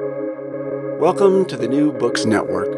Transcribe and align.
Welcome 0.00 1.44
to 1.44 1.56
the 1.56 1.68
New 1.68 1.92
Books 1.92 2.24
Network. 2.26 2.72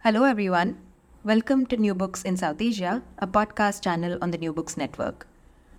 Hello, 0.00 0.24
everyone. 0.24 0.76
Welcome 1.24 1.64
to 1.66 1.78
New 1.78 1.94
Books 1.94 2.20
in 2.20 2.36
South 2.36 2.60
Asia, 2.60 3.02
a 3.18 3.26
podcast 3.26 3.82
channel 3.82 4.18
on 4.20 4.32
the 4.32 4.36
New 4.36 4.52
Books 4.52 4.76
Network. 4.76 5.26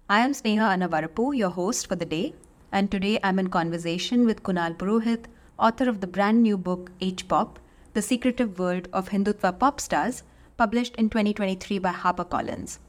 I 0.09 0.21
am 0.21 0.31
Sneha 0.31 0.75
Annavarapu, 0.75 1.37
your 1.37 1.51
host 1.51 1.85
for 1.85 1.95
the 1.95 2.05
day, 2.05 2.33
and 2.71 2.89
today 2.89 3.19
I'm 3.23 3.37
in 3.37 3.49
conversation 3.51 4.25
with 4.25 4.41
Kunal 4.41 4.75
Purohit, 4.75 5.25
author 5.59 5.87
of 5.87 6.01
the 6.01 6.07
brand 6.07 6.41
new 6.41 6.57
book 6.57 6.91
H 6.99 7.27
Pop 7.27 7.59
The 7.93 8.01
Secretive 8.01 8.57
World 8.57 8.87
of 8.93 9.09
Hindutva 9.09 9.59
Pop 9.59 9.79
Stars, 9.79 10.23
published 10.57 10.95
in 10.95 11.11
2023 11.11 11.77
by 11.77 11.91
HarperCollins. 11.91 12.79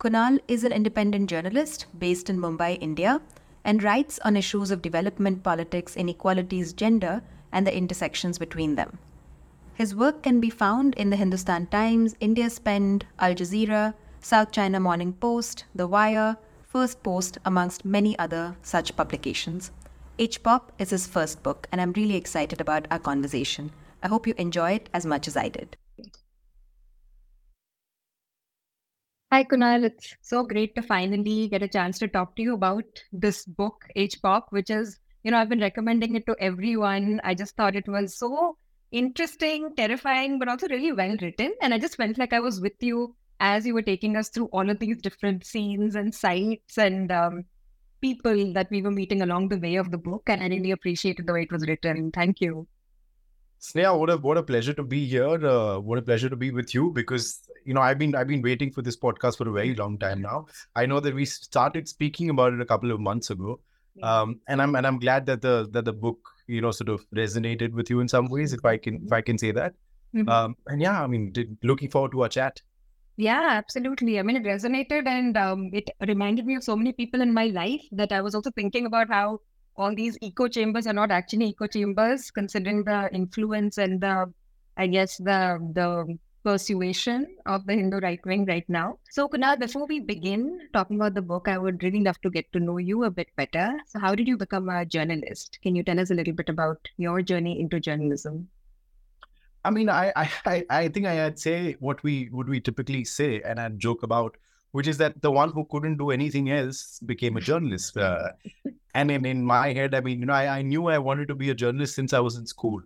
Kunal 0.00 0.40
is 0.48 0.64
an 0.64 0.72
independent 0.72 1.28
journalist 1.28 1.84
based 1.98 2.30
in 2.30 2.38
Mumbai, 2.38 2.78
India, 2.80 3.20
and 3.68 3.82
writes 3.82 4.18
on 4.24 4.34
issues 4.34 4.70
of 4.70 4.80
development, 4.80 5.42
politics, 5.42 5.94
inequalities, 5.94 6.72
gender, 6.72 7.20
and 7.52 7.66
the 7.66 7.76
intersections 7.76 8.38
between 8.38 8.76
them. 8.76 8.98
His 9.74 9.94
work 9.94 10.22
can 10.22 10.40
be 10.40 10.48
found 10.48 10.94
in 10.94 11.10
the 11.10 11.16
Hindustan 11.16 11.66
Times, 11.66 12.16
India 12.18 12.48
Spend, 12.48 13.04
Al 13.18 13.34
Jazeera, 13.34 13.92
South 14.20 14.52
China 14.52 14.80
Morning 14.80 15.12
Post, 15.12 15.66
The 15.74 15.86
Wire, 15.86 16.38
First 16.62 17.02
Post, 17.02 17.36
amongst 17.44 17.84
many 17.84 18.18
other 18.18 18.56
such 18.62 18.96
publications. 18.96 19.70
H 20.18 20.42
Pop 20.42 20.72
is 20.78 20.88
his 20.88 21.06
first 21.06 21.42
book, 21.42 21.68
and 21.70 21.78
I'm 21.78 21.92
really 21.92 22.16
excited 22.16 22.62
about 22.62 22.88
our 22.90 22.98
conversation. 22.98 23.70
I 24.02 24.08
hope 24.08 24.26
you 24.26 24.32
enjoy 24.38 24.72
it 24.72 24.88
as 24.94 25.04
much 25.04 25.28
as 25.28 25.36
I 25.36 25.50
did. 25.50 25.76
Hi, 29.30 29.44
Kunal. 29.44 29.84
It's 29.84 30.16
so 30.22 30.42
great 30.42 30.74
to 30.74 30.80
finally 30.80 31.48
get 31.48 31.62
a 31.62 31.68
chance 31.68 31.98
to 31.98 32.08
talk 32.08 32.34
to 32.36 32.42
you 32.42 32.54
about 32.54 32.86
this 33.12 33.44
book, 33.44 33.84
H 33.94 34.22
Pop, 34.22 34.46
which 34.48 34.70
is, 34.70 34.98
you 35.22 35.30
know, 35.30 35.36
I've 35.36 35.50
been 35.50 35.60
recommending 35.60 36.14
it 36.14 36.24
to 36.28 36.36
everyone. 36.40 37.20
I 37.22 37.34
just 37.34 37.54
thought 37.54 37.76
it 37.76 37.86
was 37.86 38.16
so 38.16 38.56
interesting, 38.90 39.74
terrifying, 39.76 40.38
but 40.38 40.48
also 40.48 40.66
really 40.68 40.92
well 40.92 41.14
written. 41.20 41.54
And 41.60 41.74
I 41.74 41.78
just 41.78 41.96
felt 41.96 42.16
like 42.16 42.32
I 42.32 42.40
was 42.40 42.62
with 42.62 42.80
you 42.80 43.14
as 43.38 43.66
you 43.66 43.74
were 43.74 43.82
taking 43.82 44.16
us 44.16 44.30
through 44.30 44.46
all 44.46 44.70
of 44.70 44.78
these 44.78 44.96
different 45.02 45.44
scenes 45.44 45.94
and 45.94 46.14
sites 46.14 46.78
and 46.78 47.12
um, 47.12 47.44
people 48.00 48.54
that 48.54 48.70
we 48.70 48.80
were 48.80 48.90
meeting 48.90 49.20
along 49.20 49.50
the 49.50 49.58
way 49.58 49.74
of 49.74 49.90
the 49.90 49.98
book. 49.98 50.22
And 50.28 50.42
I 50.42 50.48
really 50.48 50.70
appreciated 50.70 51.26
the 51.26 51.34
way 51.34 51.42
it 51.42 51.52
was 51.52 51.68
written. 51.68 52.12
Thank 52.12 52.40
you. 52.40 52.66
Sneha, 53.60 53.98
what 53.98 54.08
a 54.08 54.16
what 54.16 54.38
a 54.38 54.42
pleasure 54.42 54.72
to 54.72 54.84
be 54.84 55.04
here. 55.04 55.44
Uh, 55.44 55.80
what 55.80 55.98
a 55.98 56.02
pleasure 56.02 56.30
to 56.30 56.36
be 56.36 56.50
with 56.50 56.74
you 56.74 56.92
because 56.92 57.42
you 57.68 57.74
know 57.74 57.82
I've 57.82 57.98
been 57.98 58.14
I've 58.14 58.28
been 58.28 58.40
waiting 58.40 58.70
for 58.72 58.80
this 58.80 58.96
podcast 58.96 59.36
for 59.36 59.48
a 59.48 59.52
very 59.52 59.74
long 59.74 59.98
time 59.98 60.22
now. 60.22 60.46
I 60.74 60.86
know 60.86 61.00
that 61.00 61.14
we 61.14 61.26
started 61.26 61.86
speaking 61.86 62.30
about 62.30 62.54
it 62.54 62.62
a 62.62 62.64
couple 62.64 62.90
of 62.90 62.98
months 62.98 63.28
ago, 63.28 63.60
um, 64.02 64.40
and 64.48 64.62
I'm 64.62 64.74
and 64.74 64.86
I'm 64.86 64.98
glad 64.98 65.26
that 65.26 65.42
the 65.42 65.68
that 65.72 65.84
the 65.84 65.92
book 65.92 66.30
you 66.46 66.62
know 66.62 66.70
sort 66.70 66.88
of 66.88 67.04
resonated 67.14 67.72
with 67.72 67.90
you 67.90 68.00
in 68.00 68.08
some 68.08 68.28
ways, 68.28 68.54
if 68.54 68.64
I 68.64 68.78
can 68.78 69.02
if 69.04 69.12
I 69.12 69.20
can 69.20 69.36
say 69.36 69.52
that. 69.52 69.74
Mm-hmm. 70.14 70.28
Um, 70.28 70.56
and 70.66 70.80
yeah, 70.80 71.02
I 71.02 71.06
mean, 71.06 71.30
did, 71.32 71.58
looking 71.62 71.90
forward 71.90 72.12
to 72.12 72.22
our 72.22 72.30
chat. 72.30 72.62
Yeah, 73.16 73.48
absolutely. 73.50 74.18
I 74.18 74.22
mean, 74.22 74.36
it 74.36 74.44
resonated 74.44 75.06
and 75.06 75.36
um, 75.36 75.68
it 75.74 75.90
reminded 76.06 76.46
me 76.46 76.54
of 76.54 76.64
so 76.64 76.76
many 76.76 76.92
people 76.92 77.20
in 77.20 77.34
my 77.34 77.46
life 77.48 77.82
that 77.92 78.12
I 78.12 78.22
was 78.22 78.34
also 78.34 78.50
thinking 78.52 78.86
about 78.86 79.08
how 79.08 79.40
all 79.76 79.94
these 79.94 80.16
echo 80.22 80.48
chambers 80.48 80.86
are 80.86 80.94
not 80.94 81.10
actually 81.10 81.50
echo 81.50 81.66
chambers, 81.66 82.30
considering 82.30 82.84
the 82.84 83.10
influence 83.12 83.76
and 83.76 84.00
the, 84.00 84.32
I 84.78 84.86
guess, 84.86 85.18
the 85.18 85.58
the 85.74 86.16
persuasion 86.48 87.26
of 87.44 87.66
the 87.66 87.74
Hindu 87.74 87.98
right 87.98 88.24
wing 88.24 88.46
right 88.46 88.68
now. 88.68 88.98
So, 89.10 89.28
Kunal, 89.28 89.58
before 89.58 89.86
we 89.86 90.00
begin 90.00 90.60
talking 90.72 90.96
about 90.96 91.14
the 91.14 91.22
book, 91.30 91.46
I 91.46 91.58
would 91.58 91.82
really 91.82 92.00
love 92.00 92.20
to 92.22 92.30
get 92.30 92.50
to 92.54 92.60
know 92.60 92.78
you 92.78 93.04
a 93.04 93.10
bit 93.10 93.28
better. 93.36 93.66
So, 93.86 93.98
how 93.98 94.14
did 94.14 94.26
you 94.26 94.38
become 94.38 94.70
a 94.70 94.86
journalist? 94.86 95.58
Can 95.62 95.76
you 95.76 95.82
tell 95.82 96.00
us 96.00 96.10
a 96.10 96.14
little 96.14 96.32
bit 96.32 96.48
about 96.48 96.88
your 96.96 97.20
journey 97.20 97.60
into 97.60 97.80
journalism? 97.88 98.48
I 99.64 99.70
mean, 99.70 99.90
I 99.90 100.12
I 100.46 100.64
I 100.70 100.88
think 100.88 101.06
I'd 101.06 101.38
say 101.38 101.76
what 101.80 102.02
we 102.02 102.16
would 102.32 102.48
we 102.48 102.60
typically 102.60 103.04
say, 103.04 103.42
and 103.42 103.60
I'd 103.60 103.78
joke 103.78 104.02
about 104.02 104.38
which 104.72 104.88
is 104.92 104.98
that 104.98 105.20
the 105.22 105.30
one 105.30 105.50
who 105.52 105.64
couldn't 105.70 105.98
do 105.98 106.10
anything 106.10 106.50
else 106.50 107.00
became 107.12 107.36
a 107.36 107.40
journalist. 107.40 107.96
Uh, 107.96 108.28
and 108.94 109.10
in, 109.10 109.24
in 109.24 109.44
my 109.44 109.72
head, 109.72 109.94
I 109.94 110.00
mean, 110.00 110.20
you 110.20 110.26
know, 110.26 110.34
I, 110.34 110.58
I 110.58 110.62
knew 110.62 110.88
I 110.88 110.98
wanted 110.98 111.28
to 111.28 111.34
be 111.34 111.50
a 111.50 111.54
journalist 111.54 111.94
since 111.94 112.12
I 112.12 112.20
was 112.20 112.36
in 112.36 112.46
school. 112.46 112.82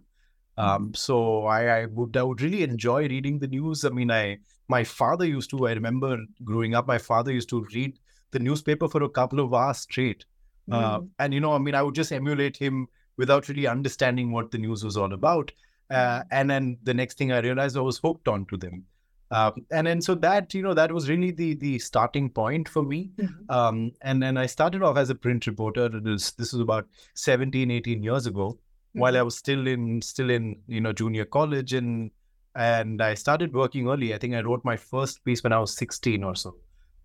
Um, 0.58 0.92
so 0.94 1.46
I, 1.46 1.80
I 1.80 1.86
would 1.86 2.16
I 2.16 2.22
would 2.22 2.42
really 2.42 2.62
enjoy 2.62 3.08
reading 3.08 3.38
the 3.38 3.48
news. 3.48 3.84
I 3.84 3.88
mean, 3.88 4.10
I 4.10 4.38
my 4.68 4.84
father 4.84 5.24
used 5.24 5.50
to. 5.50 5.66
I 5.66 5.72
remember 5.72 6.18
growing 6.44 6.74
up, 6.74 6.86
my 6.86 6.98
father 6.98 7.32
used 7.32 7.48
to 7.50 7.66
read 7.74 7.98
the 8.32 8.38
newspaper 8.38 8.88
for 8.88 9.02
a 9.02 9.08
couple 9.08 9.40
of 9.40 9.54
hours 9.54 9.78
straight. 9.78 10.24
Uh, 10.70 11.00
hmm. 11.00 11.06
and 11.18 11.34
you 11.34 11.40
know, 11.40 11.52
I 11.52 11.58
mean, 11.58 11.74
I 11.74 11.82
would 11.82 11.94
just 11.94 12.12
emulate 12.12 12.56
him 12.56 12.86
without 13.16 13.48
really 13.48 13.66
understanding 13.66 14.30
what 14.30 14.50
the 14.50 14.58
news 14.58 14.84
was 14.84 14.96
all 14.96 15.12
about. 15.12 15.52
Uh, 15.90 16.20
hmm. 16.20 16.28
and 16.30 16.50
then 16.50 16.78
the 16.82 16.94
next 16.94 17.18
thing 17.18 17.32
I 17.32 17.40
realized, 17.40 17.76
I 17.76 17.80
was 17.80 17.98
hooked 17.98 18.28
onto 18.28 18.56
them. 18.56 18.84
Um, 19.32 19.64
and 19.70 19.86
then 19.86 20.02
so 20.02 20.14
that 20.16 20.52
you 20.52 20.62
know 20.62 20.74
that 20.74 20.92
was 20.92 21.08
really 21.08 21.30
the 21.30 21.54
the 21.54 21.78
starting 21.78 22.28
point 22.28 22.68
for 22.68 22.82
me 22.82 23.12
mm-hmm. 23.16 23.50
um, 23.50 23.92
and 24.02 24.22
then 24.22 24.36
i 24.36 24.44
started 24.44 24.82
off 24.82 24.98
as 24.98 25.08
a 25.08 25.14
print 25.14 25.46
reporter 25.46 25.88
this 25.88 26.34
was 26.38 26.52
about 26.52 26.86
17 27.14 27.70
18 27.70 28.02
years 28.02 28.26
ago 28.26 28.48
mm-hmm. 28.48 28.71
While 28.94 29.16
i 29.16 29.22
was 29.22 29.36
still 29.36 29.66
in 29.66 30.00
still 30.02 30.30
in 30.30 30.60
you 30.66 30.80
know 30.80 30.92
junior 30.92 31.24
college 31.24 31.72
and 31.72 32.10
and 32.54 33.00
i 33.02 33.14
started 33.14 33.54
working 33.54 33.88
early. 33.88 34.14
I 34.14 34.18
think 34.18 34.34
i 34.34 34.40
wrote 34.40 34.64
my 34.64 34.76
first 34.76 35.24
piece 35.24 35.42
when 35.42 35.52
i 35.52 35.58
was 35.58 35.74
16 35.76 36.22
or 36.22 36.34
so. 36.34 36.54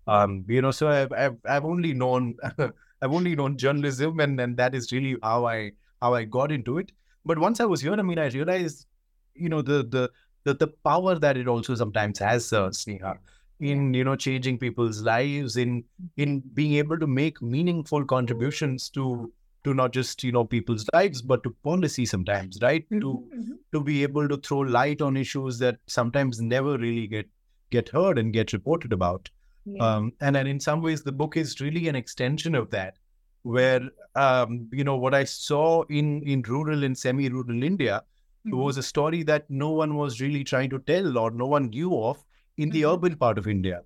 Um, 0.06 0.44
you 0.48 0.62
know 0.62 0.70
so 0.70 0.88
i've 0.88 1.12
i've, 1.12 1.36
I've 1.46 1.64
only 1.64 1.92
known 1.94 2.36
i've 2.58 3.12
only 3.12 3.34
known 3.36 3.56
journalism 3.56 4.20
and 4.20 4.40
and 4.40 4.56
that 4.56 4.74
is 4.74 4.92
really 4.92 5.16
how 5.22 5.46
i 5.46 5.72
how 6.02 6.14
i 6.14 6.24
got 6.24 6.52
into 6.52 6.78
it. 6.78 6.92
But 7.24 7.38
once 7.38 7.60
i 7.60 7.64
was 7.64 7.80
here 7.80 7.92
i 7.92 8.02
mean 8.02 8.18
i 8.18 8.26
realized 8.28 8.86
you 9.34 9.48
know 9.48 9.62
the 9.62 9.84
the 9.84 10.10
the, 10.44 10.54
the 10.54 10.68
power 10.68 11.18
that 11.18 11.36
it 11.36 11.48
also 11.48 11.74
sometimes 11.74 12.18
has, 12.20 12.52
uh, 12.52 12.68
Sneha, 12.68 13.18
in 13.60 13.92
you 13.92 14.04
know 14.04 14.16
changing 14.16 14.58
people's 14.58 15.02
lives, 15.02 15.56
in 15.56 15.84
in 16.16 16.40
being 16.54 16.74
able 16.74 16.98
to 16.98 17.06
make 17.06 17.42
meaningful 17.42 18.04
contributions 18.04 18.88
to 18.90 19.32
to 19.68 19.74
not 19.80 19.92
just 19.92 20.24
you 20.24 20.32
know 20.32 20.44
people's 20.44 20.86
lives 20.92 21.22
but 21.32 21.42
to 21.42 21.54
policy 21.70 22.06
sometimes 22.12 22.58
right 22.62 22.84
mm-hmm, 22.90 23.00
to 23.00 23.12
mm-hmm. 23.36 23.52
to 23.72 23.82
be 23.88 24.02
able 24.02 24.28
to 24.28 24.38
throw 24.48 24.60
light 24.76 25.02
on 25.08 25.16
issues 25.24 25.58
that 25.58 25.78
sometimes 25.86 26.40
never 26.40 26.76
really 26.78 27.06
get 27.06 27.28
get 27.70 27.88
heard 27.88 28.18
and 28.18 28.32
get 28.32 28.52
reported 28.52 28.92
about 28.92 29.30
yeah. 29.64 29.82
um, 29.88 30.12
and 30.20 30.36
and 30.36 30.48
in 30.48 30.60
some 30.68 30.82
ways 30.82 31.02
the 31.02 31.18
book 31.22 31.36
is 31.36 31.60
really 31.60 31.88
an 31.88 31.96
extension 31.96 32.54
of 32.54 32.70
that 32.70 32.96
where 33.42 33.82
um, 34.14 34.68
you 34.72 34.84
know 34.84 34.96
what 34.96 35.14
i 35.14 35.24
saw 35.24 35.82
in 36.00 36.22
in 36.22 36.42
rural 36.42 36.84
and 36.84 36.98
semi 36.98 37.28
rural 37.28 37.62
india 37.72 38.02
mm-hmm. 38.46 38.56
was 38.56 38.78
a 38.78 38.82
story 38.82 39.22
that 39.22 39.44
no 39.48 39.70
one 39.70 39.94
was 39.96 40.20
really 40.20 40.44
trying 40.44 40.70
to 40.70 40.78
tell 40.80 41.18
or 41.18 41.30
no 41.30 41.46
one 41.46 41.68
knew 41.68 42.02
of 42.02 42.24
in 42.56 42.70
the 42.70 42.82
mm-hmm. 42.82 42.94
urban 42.94 43.16
part 43.16 43.38
of 43.38 43.46
India. 43.46 43.82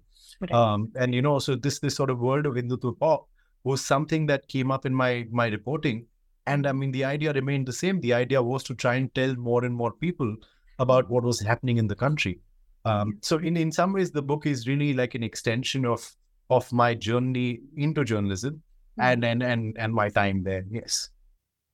Um, 0.50 0.90
and 0.96 1.14
you 1.14 1.22
know, 1.22 1.38
so 1.38 1.54
this 1.54 1.78
this 1.78 1.94
sort 1.94 2.10
of 2.10 2.18
world 2.18 2.46
of 2.46 2.54
Hindutva 2.54 2.98
pop 2.98 3.28
was 3.64 3.84
something 3.84 4.26
that 4.26 4.48
came 4.48 4.70
up 4.70 4.86
in 4.86 4.94
my 4.94 5.26
my 5.30 5.46
reporting. 5.48 6.06
And 6.46 6.66
I 6.66 6.72
mean, 6.72 6.90
the 6.90 7.04
idea 7.04 7.32
remained 7.32 7.66
the 7.66 7.72
same. 7.72 8.00
The 8.00 8.14
idea 8.14 8.42
was 8.42 8.64
to 8.64 8.74
try 8.74 8.96
and 8.96 9.14
tell 9.14 9.34
more 9.36 9.64
and 9.64 9.74
more 9.74 9.92
people 9.92 10.34
about 10.78 11.08
what 11.08 11.22
was 11.22 11.40
happening 11.40 11.78
in 11.78 11.86
the 11.86 11.94
country. 11.94 12.40
Um, 12.84 13.18
so 13.22 13.38
in 13.38 13.56
in 13.56 13.70
some 13.70 13.92
ways, 13.92 14.10
the 14.10 14.22
book 14.22 14.46
is 14.46 14.66
really 14.66 14.92
like 14.92 15.14
an 15.14 15.22
extension 15.22 15.86
of 15.86 16.16
of 16.50 16.72
my 16.72 16.94
journey 16.94 17.60
into 17.76 18.04
journalism 18.04 18.54
mm-hmm. 18.54 19.02
and, 19.02 19.24
and 19.24 19.42
and 19.42 19.76
and 19.78 19.94
my 19.94 20.08
time 20.08 20.42
there. 20.42 20.64
Yes. 20.70 21.10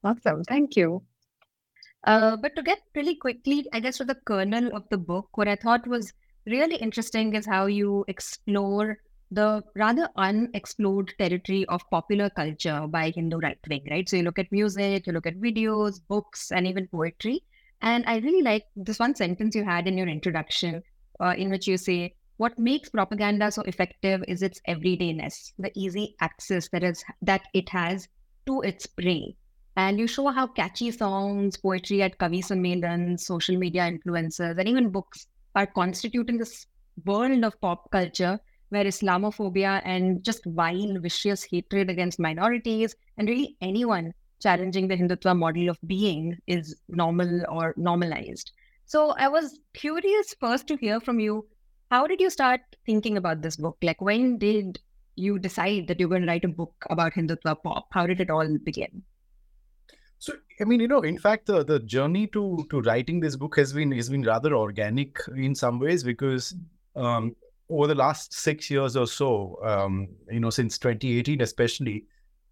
Awesome. 0.05 0.45
Thank 0.45 0.77
you. 0.77 1.03
Uh, 2.05 2.37
but 2.37 2.55
to 2.55 2.63
get 2.63 2.79
really 2.95 3.17
quickly, 3.17 3.67
I 3.73 3.81
guess, 3.81 3.99
to 3.99 4.05
the 4.05 4.15
kernel 4.25 4.71
of 4.75 4.85
the 4.91 4.99
book, 4.99 5.29
what 5.35 5.49
I 5.49 5.57
thought 5.57 5.87
was 5.87 6.13
really 6.47 6.77
interesting 6.77 7.35
is 7.35 7.45
how 7.45 7.67
you 7.67 8.05
explore 8.07 8.99
the 9.31 9.63
rather 9.75 10.09
unexplored 10.17 11.13
territory 11.19 11.65
of 11.67 11.89
popular 11.91 12.31
culture 12.31 12.87
by 12.89 13.11
Hindu 13.11 13.39
right 13.39 13.59
wing, 13.69 13.87
right? 13.91 14.09
So 14.09 14.17
you 14.17 14.23
look 14.23 14.39
at 14.39 14.51
music, 14.53 15.07
you 15.07 15.13
look 15.13 15.27
at 15.27 15.37
videos, 15.41 16.01
books, 16.09 16.51
and 16.53 16.67
even 16.67 16.89
poetry. 16.89 17.43
And 17.81 18.05
I 18.07 18.19
really 18.19 18.43
like 18.43 18.65
this 18.77 18.99
one 18.99 19.15
sentence 19.15 19.55
you 19.55 19.65
had 19.65 19.87
in 19.87 19.99
your 19.99 20.09
introduction, 20.09 20.83
uh, 21.21 21.35
in 21.37 21.51
which 21.51 21.67
you 21.67 21.77
say, 21.77 22.15
"What 22.39 22.59
makes 22.59 22.89
propaganda 22.89 23.51
so 23.53 23.63
effective 23.63 24.25
is 24.29 24.43
its 24.43 24.61
everydayness, 24.69 25.53
the 25.59 25.73
easy 25.75 26.17
access 26.21 26.69
that 26.71 26.83
is 26.83 27.05
that 27.23 27.43
it 27.55 27.69
has 27.69 28.09
to 28.47 28.63
its 28.63 28.87
prey." 28.87 29.37
And 29.77 29.99
you 30.01 30.07
show 30.07 30.29
how 30.29 30.47
catchy 30.49 30.91
songs, 30.91 31.57
poetry 31.57 32.03
at 32.03 32.19
Kavi 32.19 32.41
Sammelan, 32.41 33.21
social 33.21 33.57
media 33.57 33.83
influencers, 33.83 34.59
and 34.59 34.69
even 34.69 34.91
books 34.91 35.29
are 35.55 35.67
constituting 35.67 36.39
this 36.39 36.67
world 37.05 37.45
of 37.45 37.61
pop 37.61 37.91
culture 37.91 38.41
where 38.71 38.85
Islamophobia 38.85 39.83
and 39.85 40.23
just 40.23 40.45
vile, 40.47 40.99
vicious 41.01 41.45
hatred 41.45 41.91
against 41.91 42.19
minorities 42.19 42.95
and 43.17 43.29
really 43.29 43.57
anyone 43.61 44.13
challenging 44.41 44.89
the 44.89 44.97
Hindutva 44.97 45.37
model 45.37 45.69
of 45.69 45.79
being 45.87 46.37
is 46.47 46.77
normal 46.89 47.43
or 47.49 47.75
normalized. 47.77 48.53
So 48.87 49.11
I 49.19 49.29
was 49.29 49.61
curious 49.75 50.35
first 50.41 50.67
to 50.69 50.77
hear 50.77 51.01
from 51.01 51.21
you. 51.21 51.47
How 51.91 52.07
did 52.07 52.21
you 52.21 52.31
start 52.31 52.61
thinking 52.87 53.17
about 53.17 53.43
this 53.43 53.57
book? 53.57 53.77
Like, 53.83 54.01
when 54.01 54.39
did 54.39 54.79
you 55.17 55.39
decide 55.39 55.89
that 55.89 55.99
you're 55.99 56.09
going 56.09 56.23
to 56.23 56.29
write 56.29 56.45
a 56.45 56.49
book 56.49 56.75
about 56.91 57.15
Hindutva 57.15 57.63
pop? 57.63 57.89
How 57.93 58.07
did 58.07 58.21
it 58.21 58.31
all 58.31 58.59
begin? 58.65 59.03
So 60.19 60.35
I 60.61 60.65
mean, 60.65 60.81
you 60.81 60.89
know, 60.89 61.03
in 61.03 61.19
fact, 61.19 61.47
the, 61.47 61.65
the 61.65 61.79
journey 61.81 62.27
to 62.29 62.67
to 62.71 62.81
writing 62.81 63.21
this 63.21 63.37
book 63.37 63.57
has 63.57 63.73
been 63.73 63.93
has 63.93 64.09
been 64.09 64.23
rather 64.23 64.55
organic 64.55 65.19
in 65.37 65.55
some 65.55 65.79
ways 65.79 66.03
because 66.03 66.55
um, 66.97 67.37
over 67.71 67.87
the 67.87 67.95
last 67.95 68.33
six 68.35 68.71
years 68.71 68.97
or 68.97 69.07
so, 69.07 69.59
um, 69.65 70.09
you 70.31 70.41
know, 70.41 70.51
since 70.51 70.79
2018 70.79 71.41
especially, 71.41 72.05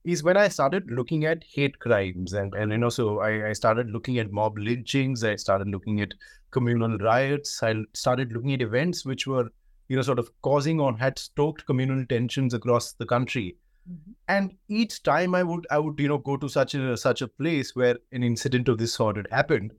is 0.04 0.22
when 0.22 0.36
I 0.36 0.48
started 0.48 0.90
looking 0.90 1.24
at 1.24 1.42
hate 1.44 1.78
crimes 1.78 2.32
and 2.32 2.54
and 2.54 2.70
you 2.72 2.78
know, 2.78 2.88
so 2.88 3.20
I, 3.20 3.48
I 3.48 3.52
started 3.52 3.90
looking 3.90 4.18
at 4.18 4.30
mob 4.32 4.58
lynchings. 4.58 5.24
I 5.24 5.36
started 5.36 5.68
looking 5.68 6.00
at 6.00 6.14
communal 6.50 6.96
riots. 6.98 7.62
I 7.62 7.74
started 7.92 8.32
looking 8.32 8.52
at 8.52 8.62
events 8.62 9.04
which 9.04 9.26
were 9.26 9.50
you 9.88 9.96
know 9.96 10.02
sort 10.02 10.18
of 10.18 10.30
causing 10.42 10.80
or 10.80 10.96
had 10.96 11.18
stoked 11.18 11.66
communal 11.66 12.04
tensions 12.06 12.54
across 12.54 12.92
the 12.92 13.06
country 13.06 13.56
Mm-hmm. 13.90 14.12
And 14.28 14.54
each 14.68 15.02
time 15.02 15.34
I 15.34 15.42
would 15.42 15.66
I 15.70 15.78
would 15.78 15.98
you 16.00 16.08
know 16.08 16.18
go 16.18 16.36
to 16.36 16.48
such 16.48 16.74
a 16.74 16.96
such 16.96 17.22
a 17.22 17.28
place 17.28 17.74
where 17.76 17.96
an 18.12 18.22
incident 18.22 18.68
of 18.68 18.78
this 18.78 18.94
sort 18.94 19.16
had 19.16 19.28
happened. 19.30 19.72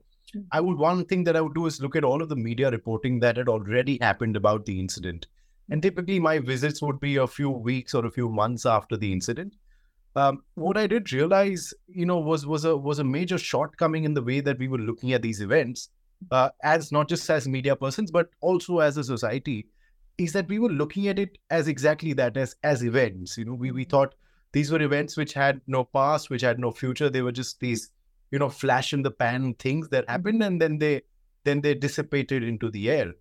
I 0.52 0.62
would 0.62 0.78
one 0.78 1.06
thing 1.06 1.24
that 1.26 1.36
I 1.36 1.42
would 1.42 1.54
do 1.54 1.66
is 1.66 1.82
look 1.82 1.96
at 1.96 2.04
all 2.04 2.22
of 2.22 2.30
the 2.30 2.36
media 2.36 2.70
reporting 2.70 3.20
that 3.20 3.38
had 3.38 3.48
already 3.48 3.98
happened 4.02 4.36
about 4.36 4.66
the 4.66 4.80
incident. 4.80 5.28
And 5.70 5.82
typically 5.82 6.20
my 6.20 6.40
visits 6.40 6.82
would 6.82 7.00
be 7.00 7.18
a 7.18 7.28
few 7.28 7.50
weeks 7.50 7.94
or 7.94 8.06
a 8.06 8.12
few 8.12 8.30
months 8.30 8.66
after 8.66 8.98
the 8.98 9.12
incident. 9.12 9.54
Um, 10.16 10.44
what 10.56 10.78
I 10.78 10.88
did 10.88 11.12
realize, 11.14 11.74
you 11.88 12.06
know, 12.06 12.20
was 12.20 12.48
was 12.48 12.66
a 12.66 12.76
was 12.76 13.00
a 13.00 13.04
major 13.04 13.38
shortcoming 13.38 14.04
in 14.04 14.14
the 14.14 14.24
way 14.24 14.40
that 14.40 14.58
we 14.58 14.68
were 14.68 14.80
looking 14.80 15.14
at 15.14 15.22
these 15.22 15.42
events, 15.42 15.90
uh, 16.32 16.50
as 16.64 16.92
not 16.92 17.08
just 17.08 17.30
as 17.30 17.48
media 17.48 17.76
persons, 17.76 18.10
but 18.10 18.30
also 18.42 18.80
as 18.80 18.98
a 18.98 19.04
society 19.04 19.68
is 20.18 20.34
that 20.34 20.48
we 20.48 20.60
were 20.60 20.70
looking 20.70 21.08
at 21.08 21.20
it 21.20 21.38
as 21.50 21.68
exactly 21.68 22.14
that 22.14 22.38
as 22.38 22.56
as 22.64 22.84
events 22.84 23.38
you 23.38 23.46
know 23.46 23.54
we, 23.54 23.72
we 23.72 23.84
thought 23.84 24.16
these 24.52 24.72
were 24.72 24.82
events 24.82 25.16
which 25.18 25.34
had 25.34 25.62
no 25.68 25.84
past 25.84 26.30
which 26.30 26.42
had 26.42 26.60
no 26.60 26.72
future 26.72 27.10
they 27.10 27.22
were 27.22 27.32
just 27.32 27.60
these 27.60 27.92
you 28.32 28.40
know 28.40 28.50
flash 28.50 28.94
in 28.94 29.02
the 29.02 29.12
pan 29.12 29.54
things 29.56 29.90
that 29.90 30.10
happened 30.10 30.44
and 30.44 30.62
then 30.62 30.78
they 30.78 31.02
then 31.44 31.62
they 31.62 31.74
dissipated 31.74 32.44
into 32.44 32.70
the 32.70 32.90
air 32.90 33.14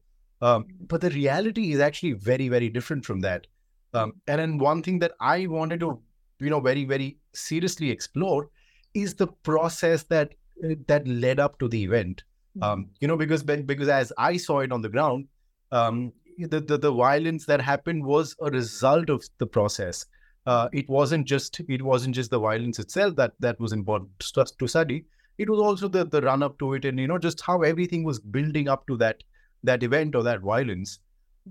um, 0.43 0.65
mm-hmm. 0.65 0.85
but 0.87 1.01
the 1.01 1.11
reality 1.11 1.73
is 1.73 1.81
actually 1.81 2.13
very 2.13 2.49
very 2.49 2.69
different 2.69 3.05
from 3.05 3.21
that 3.21 3.47
um, 3.95 4.13
and 4.27 4.41
then 4.41 4.59
one 4.59 4.83
thing 4.83 4.99
that 4.99 5.13
i 5.21 5.47
wanted 5.47 5.81
to 5.81 5.99
you 6.41 6.51
know 6.51 6.61
very 6.61 6.85
very 6.85 7.17
seriously 7.35 7.91
explore 7.91 8.51
is 8.95 9.15
the 9.15 9.27
process 9.27 10.03
that 10.05 10.33
uh, 10.65 10.75
that 10.87 11.07
led 11.07 11.39
up 11.39 11.59
to 11.59 11.69
the 11.69 11.83
event 11.83 12.25
um, 12.63 12.81
mm-hmm. 12.81 12.91
you 13.01 13.09
know 13.09 13.17
because 13.17 13.43
because 13.43 13.89
as 13.89 14.13
i 14.19 14.37
saw 14.37 14.61
it 14.61 14.73
on 14.73 14.83
the 14.83 14.89
ground 14.89 15.27
um, 15.73 16.13
the, 16.39 16.61
the, 16.61 16.79
the 16.79 16.93
violence 16.93 17.47
that 17.47 17.61
happened 17.61 18.05
was 18.05 18.37
a 18.41 18.51
result 18.51 19.11
of 19.11 19.25
the 19.39 19.47
process. 19.47 20.07
Uh, 20.47 20.69
it 20.73 20.89
wasn't 20.89 21.27
just 21.27 21.61
it 21.69 21.83
wasn't 21.83 22.15
just 22.15 22.31
the 22.31 22.39
violence 22.39 22.79
itself 22.79 23.17
that 23.17 23.33
that 23.41 23.59
was 23.59 23.73
important 23.73 24.11
to, 24.21 24.69
study. 24.69 25.05
It 25.39 25.51
was 25.51 25.61
also 25.61 25.89
the 25.89 26.05
the 26.05 26.23
run 26.23 26.43
up 26.43 26.59
to 26.61 26.75
it, 26.75 26.85
and 26.85 27.01
you 27.01 27.09
know 27.09 27.19
just 27.19 27.41
how 27.41 27.63
everything 27.63 28.05
was 28.05 28.21
building 28.21 28.69
up 28.69 28.87
to 28.87 28.97
that 28.99 29.25
that 29.65 29.83
event 29.83 30.15
or 30.15 30.23
that 30.23 30.41
violence. 30.41 31.01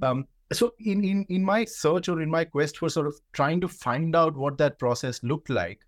Um, 0.01 0.25
so 0.53 0.73
in, 0.79 1.03
in 1.03 1.25
in 1.29 1.43
my 1.43 1.65
search 1.65 2.07
or 2.07 2.21
in 2.21 2.29
my 2.29 2.45
quest 2.45 2.77
for 2.77 2.89
sort 2.89 3.07
of 3.07 3.15
trying 3.33 3.59
to 3.61 3.67
find 3.67 4.15
out 4.15 4.37
what 4.37 4.57
that 4.59 4.79
process 4.79 5.21
looked 5.23 5.49
like, 5.49 5.81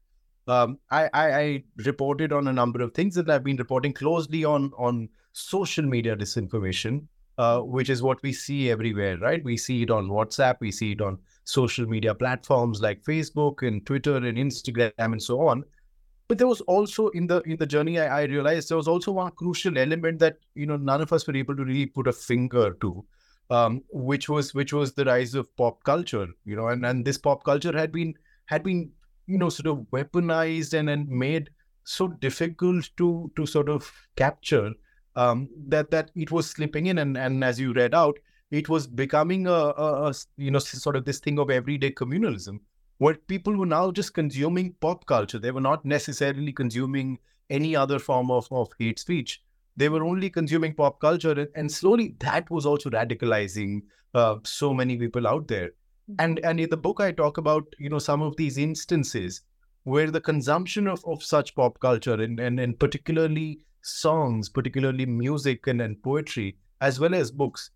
um, 0.48 0.77
I, 0.92 1.10
I, 1.13 1.39
I 1.39 1.63
reported 1.86 2.33
on 2.33 2.48
a 2.48 2.53
number 2.53 2.81
of 2.81 2.94
things 2.94 3.15
that 3.15 3.30
I've 3.30 3.44
been 3.44 3.57
reporting 3.57 3.94
closely 3.94 4.44
on 4.44 4.71
on 4.77 5.07
social 5.31 5.86
media 5.86 6.18
disinformation, 6.18 7.06
uh, 7.38 7.62
which 7.62 7.89
is 7.89 8.03
what 8.03 8.21
we 8.21 8.33
see 8.33 8.69
everywhere, 8.69 9.18
right? 9.19 9.42
We 9.44 9.56
see 9.56 9.83
it 9.83 9.92
on 9.92 10.10
WhatsApp, 10.10 10.57
we 10.60 10.71
see 10.71 10.92
it 10.92 11.01
on 11.01 11.19
social 11.47 11.88
media 11.88 12.13
platforms 12.13 12.81
like 12.81 13.01
Facebook 13.03 13.65
and 13.65 13.85
Twitter 13.85 14.17
and 14.17 14.38
Instagram 14.38 14.91
and 14.97 15.23
so 15.23 15.47
on. 15.47 15.63
But 16.27 16.38
there 16.38 16.47
was 16.47 16.59
also 16.61 17.07
in 17.09 17.25
the 17.27 17.39
in 17.41 17.55
the 17.55 17.65
journey, 17.65 17.99
I, 17.99 18.21
I 18.21 18.23
realized 18.23 18.69
there 18.69 18.77
was 18.77 18.88
also 18.88 19.13
one 19.13 19.31
crucial 19.31 19.77
element 19.77 20.19
that 20.19 20.39
you 20.55 20.65
know 20.65 20.75
none 20.75 21.01
of 21.01 21.13
us 21.13 21.25
were 21.25 21.38
able 21.38 21.55
to 21.55 21.63
really 21.63 21.85
put 21.85 22.07
a 22.07 22.11
finger 22.11 22.73
to, 22.81 23.05
um, 23.49 23.81
which 23.91 24.27
was 24.27 24.53
which 24.53 24.73
was 24.73 24.91
the 24.94 25.05
rise 25.05 25.35
of 25.35 25.55
pop 25.55 25.83
culture. 25.85 26.27
You 26.44 26.57
know, 26.57 26.67
and 26.67 26.85
and 26.85 27.05
this 27.05 27.17
pop 27.17 27.45
culture 27.45 27.71
had 27.71 27.93
been 27.93 28.13
had 28.47 28.61
been 28.61 28.91
you 29.25 29.38
know 29.38 29.47
sort 29.47 29.67
of 29.67 29.85
weaponized 29.93 30.77
and 30.77 30.89
and 30.89 31.07
made 31.07 31.50
so 31.85 32.09
difficult 32.09 32.89
to 32.97 33.31
to 33.38 33.45
sort 33.45 33.69
of 33.69 33.89
capture 34.17 34.73
um, 35.15 35.47
that 35.67 35.91
that 35.91 36.11
it 36.13 36.29
was 36.29 36.50
slipping 36.50 36.88
in, 36.88 36.97
and 36.97 37.17
and 37.17 37.41
as 37.41 37.57
you 37.57 37.71
read 37.71 37.95
out, 37.95 38.19
it 38.51 38.69
was 38.69 38.88
becoming 38.88 39.47
a, 39.47 39.51
a, 39.51 40.09
a 40.09 40.13
you 40.38 40.51
know 40.51 40.59
sort 40.59 40.95
of 40.95 41.05
this 41.05 41.19
thing 41.19 41.39
of 41.39 41.49
everyday 41.49 41.91
communalism, 41.91 42.59
where 42.97 43.15
people 43.15 43.55
were 43.55 43.65
now 43.65 43.91
just 43.91 44.13
consuming 44.13 44.73
pop 44.79 45.05
culture. 45.05 45.39
They 45.39 45.51
were 45.51 45.61
not 45.61 45.85
necessarily 45.85 46.53
consuming 46.53 47.19
any 47.49 47.75
other 47.75 47.99
form 47.99 48.31
of, 48.31 48.47
of 48.51 48.69
hate 48.79 48.99
speech. 48.99 49.41
They 49.75 49.89
were 49.89 50.03
only 50.03 50.29
consuming 50.29 50.73
pop 50.73 50.99
culture, 50.99 51.47
and, 51.55 51.71
slowly 51.71 52.15
that 52.19 52.49
was 52.49 52.65
also 52.65 52.89
radicalizing 52.89 53.81
uh, 54.13 54.38
so 54.44 54.73
many 54.73 54.97
people 54.97 55.27
out 55.27 55.47
there. 55.47 55.69
Mm-hmm. 56.09 56.15
And 56.19 56.39
and 56.39 56.59
in 56.59 56.69
the 56.69 56.77
book, 56.77 57.00
I 57.00 57.11
talk 57.11 57.38
about 57.38 57.75
you 57.77 57.89
know 57.89 58.00
some 58.00 58.21
of 58.21 58.38
these 58.38 58.57
instances 58.57 59.41
where 59.83 60.11
the 60.11 60.19
consumption 60.19 60.85
of, 60.85 61.01
of 61.05 61.23
such 61.23 61.55
pop 61.55 61.79
culture 61.79 62.21
and, 62.21 62.41
and, 62.41 62.59
and 62.59 62.77
particularly 62.77 63.61
songs, 63.83 64.50
particularly 64.50 65.05
music 65.05 65.65
and, 65.65 65.79
and 65.79 66.03
poetry, 66.03 66.57
as 66.81 67.00
well 67.00 67.15
as 67.15 67.31
books, 67.31 67.69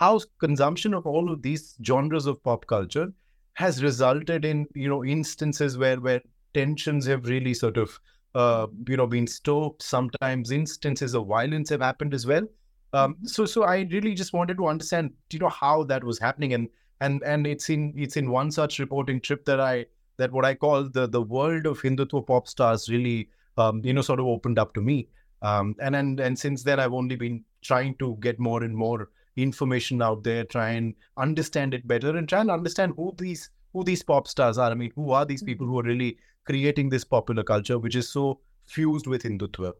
how 0.00 0.18
consumption 0.38 0.94
of 0.94 1.06
all 1.06 1.30
of 1.30 1.42
these 1.42 1.76
genres 1.86 2.26
of 2.26 2.42
pop 2.42 2.66
culture 2.66 3.12
has 3.52 3.82
resulted 3.82 4.44
in 4.44 4.66
you 4.74 4.88
know 4.88 5.04
instances 5.04 5.76
where 5.76 6.00
where 6.00 6.22
tensions 6.54 7.06
have 7.06 7.26
really 7.26 7.52
sort 7.52 7.76
of 7.76 8.00
uh, 8.34 8.66
you 8.88 8.96
know 8.96 9.06
been 9.06 9.26
stoked. 9.26 9.82
Sometimes 9.82 10.50
instances 10.50 11.14
of 11.14 11.26
violence 11.26 11.68
have 11.68 11.82
happened 11.82 12.14
as 12.14 12.26
well. 12.26 12.46
Um, 12.92 13.14
mm-hmm. 13.14 13.26
so 13.26 13.44
so 13.44 13.64
I 13.64 13.86
really 13.90 14.14
just 14.14 14.32
wanted 14.32 14.56
to 14.56 14.66
understand 14.66 15.12
you 15.30 15.38
know 15.38 15.50
how 15.50 15.84
that 15.84 16.02
was 16.02 16.18
happening 16.18 16.54
and 16.54 16.68
and 17.00 17.22
and 17.22 17.46
it's 17.46 17.68
in 17.68 17.92
it's 17.96 18.16
in 18.16 18.30
one 18.30 18.50
such 18.50 18.78
reporting 18.78 19.20
trip 19.20 19.44
that 19.44 19.60
I 19.60 19.86
that 20.16 20.32
what 20.32 20.44
I 20.44 20.54
call 20.54 20.88
the 20.88 21.06
the 21.06 21.22
world 21.22 21.66
of 21.66 21.80
Hindutva 21.82 22.26
pop 22.26 22.48
stars 22.48 22.88
really 22.88 23.28
um, 23.58 23.84
you 23.84 23.92
know 23.92 24.02
sort 24.02 24.20
of 24.20 24.26
opened 24.26 24.58
up 24.58 24.74
to 24.74 24.80
me. 24.80 25.08
Um, 25.42 25.74
and 25.80 25.94
and 25.96 26.20
and 26.20 26.38
since 26.38 26.62
then, 26.62 26.80
I've 26.80 26.92
only 26.92 27.16
been 27.16 27.44
trying 27.62 27.96
to 27.96 28.16
get 28.20 28.38
more 28.38 28.62
and 28.62 28.74
more 28.74 29.10
information 29.42 30.02
out 30.02 30.22
there, 30.22 30.44
try 30.44 30.70
and 30.70 30.94
understand 31.16 31.74
it 31.74 31.86
better, 31.86 32.16
and 32.16 32.28
try 32.28 32.40
and 32.40 32.50
understand 32.50 32.94
who 32.96 33.14
these 33.18 33.50
who 33.72 33.84
these 33.84 34.02
pop 34.02 34.26
stars 34.28 34.58
are. 34.58 34.70
I 34.70 34.74
mean, 34.74 34.92
who 34.96 35.12
are 35.12 35.24
these 35.24 35.42
people 35.42 35.66
who 35.66 35.78
are 35.78 35.84
really 35.84 36.18
creating 36.44 36.88
this 36.88 37.04
popular 37.04 37.42
culture, 37.42 37.78
which 37.78 37.96
is 37.96 38.08
so 38.08 38.40
fused 38.66 39.06
with 39.06 39.22
Hindutva? 39.22 39.72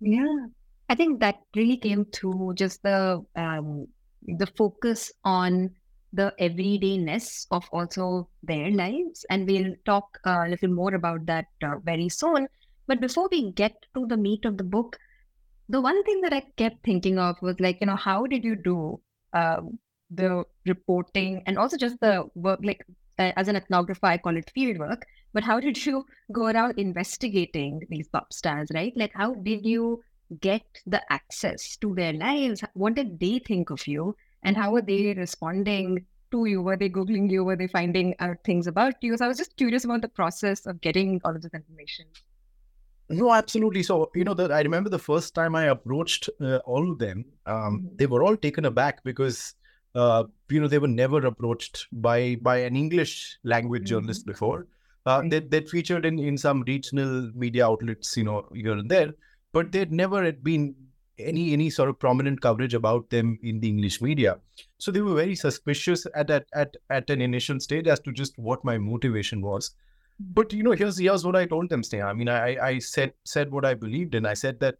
Yeah, 0.00 0.46
I 0.88 0.94
think 0.94 1.20
that 1.20 1.36
really 1.56 1.76
came 1.76 2.04
through 2.06 2.54
just 2.54 2.82
the 2.82 3.24
um, 3.36 3.86
the 4.26 4.46
focus 4.46 5.12
on 5.24 5.70
the 6.12 6.32
everydayness 6.38 7.46
of 7.50 7.68
also 7.72 8.28
their 8.42 8.70
lives, 8.70 9.24
and 9.30 9.46
we'll 9.46 9.74
talk 9.86 10.18
a 10.24 10.48
little 10.48 10.68
more 10.70 10.94
about 10.94 11.24
that 11.26 11.46
uh, 11.64 11.78
very 11.84 12.08
soon. 12.08 12.46
But 12.86 13.00
before 13.00 13.28
we 13.30 13.52
get 13.52 13.74
to 13.94 14.06
the 14.06 14.16
meat 14.16 14.44
of 14.44 14.58
the 14.58 14.64
book, 14.64 14.98
the 15.68 15.80
one 15.80 16.02
thing 16.04 16.20
that 16.22 16.32
I 16.32 16.42
kept 16.56 16.84
thinking 16.84 17.18
of 17.18 17.36
was 17.42 17.58
like, 17.60 17.78
you 17.80 17.86
know, 17.86 17.96
how 17.96 18.26
did 18.26 18.44
you 18.44 18.56
do 18.56 19.00
um, 19.32 19.78
the 20.10 20.44
reporting 20.66 21.42
and 21.46 21.58
also 21.58 21.76
just 21.76 21.98
the 22.00 22.24
work, 22.34 22.60
like 22.62 22.84
uh, 23.18 23.32
as 23.36 23.48
an 23.48 23.56
ethnographer, 23.56 24.04
I 24.04 24.18
call 24.18 24.36
it 24.36 24.50
field 24.54 24.78
work, 24.78 25.06
but 25.32 25.42
how 25.42 25.60
did 25.60 25.84
you 25.84 26.04
go 26.32 26.46
around 26.46 26.78
investigating 26.78 27.80
these 27.88 28.08
pop 28.08 28.32
stars, 28.32 28.68
right? 28.74 28.92
Like, 28.96 29.12
how 29.14 29.34
did 29.34 29.64
you 29.64 30.02
get 30.40 30.62
the 30.86 31.00
access 31.12 31.76
to 31.78 31.94
their 31.94 32.12
lives? 32.12 32.62
What 32.74 32.94
did 32.94 33.18
they 33.18 33.38
think 33.38 33.70
of 33.70 33.86
you? 33.86 34.16
And 34.42 34.56
how 34.56 34.72
were 34.72 34.82
they 34.82 35.14
responding 35.14 36.04
to 36.32 36.44
you? 36.46 36.62
Were 36.62 36.76
they 36.76 36.88
Googling 36.88 37.30
you? 37.30 37.44
Were 37.44 37.56
they 37.56 37.68
finding 37.68 38.14
out 38.18 38.38
things 38.44 38.66
about 38.66 38.94
you? 39.02 39.16
So 39.16 39.24
I 39.24 39.28
was 39.28 39.38
just 39.38 39.56
curious 39.56 39.84
about 39.84 40.02
the 40.02 40.08
process 40.08 40.66
of 40.66 40.80
getting 40.80 41.20
all 41.24 41.34
of 41.36 41.42
this 41.42 41.54
information. 41.54 42.06
No, 43.12 43.32
absolutely. 43.32 43.82
So, 43.82 44.10
you 44.14 44.24
know, 44.24 44.34
the, 44.34 44.52
I 44.52 44.62
remember 44.62 44.88
the 44.88 44.98
first 44.98 45.34
time 45.34 45.54
I 45.54 45.64
approached 45.64 46.28
uh, 46.40 46.58
all 46.64 46.90
of 46.90 46.98
them, 46.98 47.24
um, 47.46 47.56
mm-hmm. 47.56 47.96
they 47.96 48.06
were 48.06 48.22
all 48.22 48.36
taken 48.36 48.64
aback 48.64 49.04
because, 49.04 49.54
uh, 49.94 50.24
you 50.48 50.60
know, 50.60 50.68
they 50.68 50.78
were 50.78 50.88
never 50.88 51.18
approached 51.26 51.86
by 51.92 52.36
by 52.40 52.58
an 52.58 52.76
English 52.76 53.38
language 53.44 53.82
mm-hmm. 53.82 53.88
journalist 53.88 54.26
before. 54.26 54.66
Uh, 55.04 55.22
they, 55.26 55.40
they 55.40 55.60
featured 55.60 56.06
in, 56.06 56.18
in 56.18 56.38
some 56.38 56.62
regional 56.62 57.30
media 57.34 57.66
outlets, 57.66 58.16
you 58.16 58.24
know, 58.24 58.48
here 58.54 58.72
and 58.72 58.90
there, 58.90 59.12
but 59.52 59.72
there 59.72 59.86
never 59.86 60.24
had 60.24 60.42
been 60.42 60.74
any 61.18 61.52
any 61.52 61.68
sort 61.70 61.88
of 61.88 61.98
prominent 61.98 62.40
coverage 62.40 62.74
about 62.74 63.10
them 63.10 63.38
in 63.42 63.60
the 63.60 63.68
English 63.68 64.00
media. 64.00 64.38
So 64.78 64.90
they 64.90 65.00
were 65.00 65.14
very 65.14 65.34
suspicious 65.34 66.06
at 66.14 66.30
at 66.30 66.46
at, 66.54 66.76
at 66.88 67.10
an 67.10 67.20
initial 67.20 67.60
stage 67.60 67.86
as 67.86 68.00
to 68.00 68.12
just 68.12 68.38
what 68.38 68.64
my 68.64 68.78
motivation 68.78 69.42
was 69.42 69.74
but 70.20 70.52
you 70.52 70.62
know, 70.62 70.72
here's 70.72 70.98
here's 70.98 71.24
what 71.24 71.36
I 71.36 71.46
told 71.46 71.68
them, 71.70 71.82
Sneha. 71.82 72.04
I 72.06 72.12
mean, 72.12 72.28
I 72.28 72.56
I 72.68 72.78
said 72.78 73.12
said 73.24 73.50
what 73.50 73.64
I 73.64 73.74
believed 73.74 74.14
in. 74.14 74.26
I 74.26 74.34
said 74.34 74.60
that, 74.60 74.76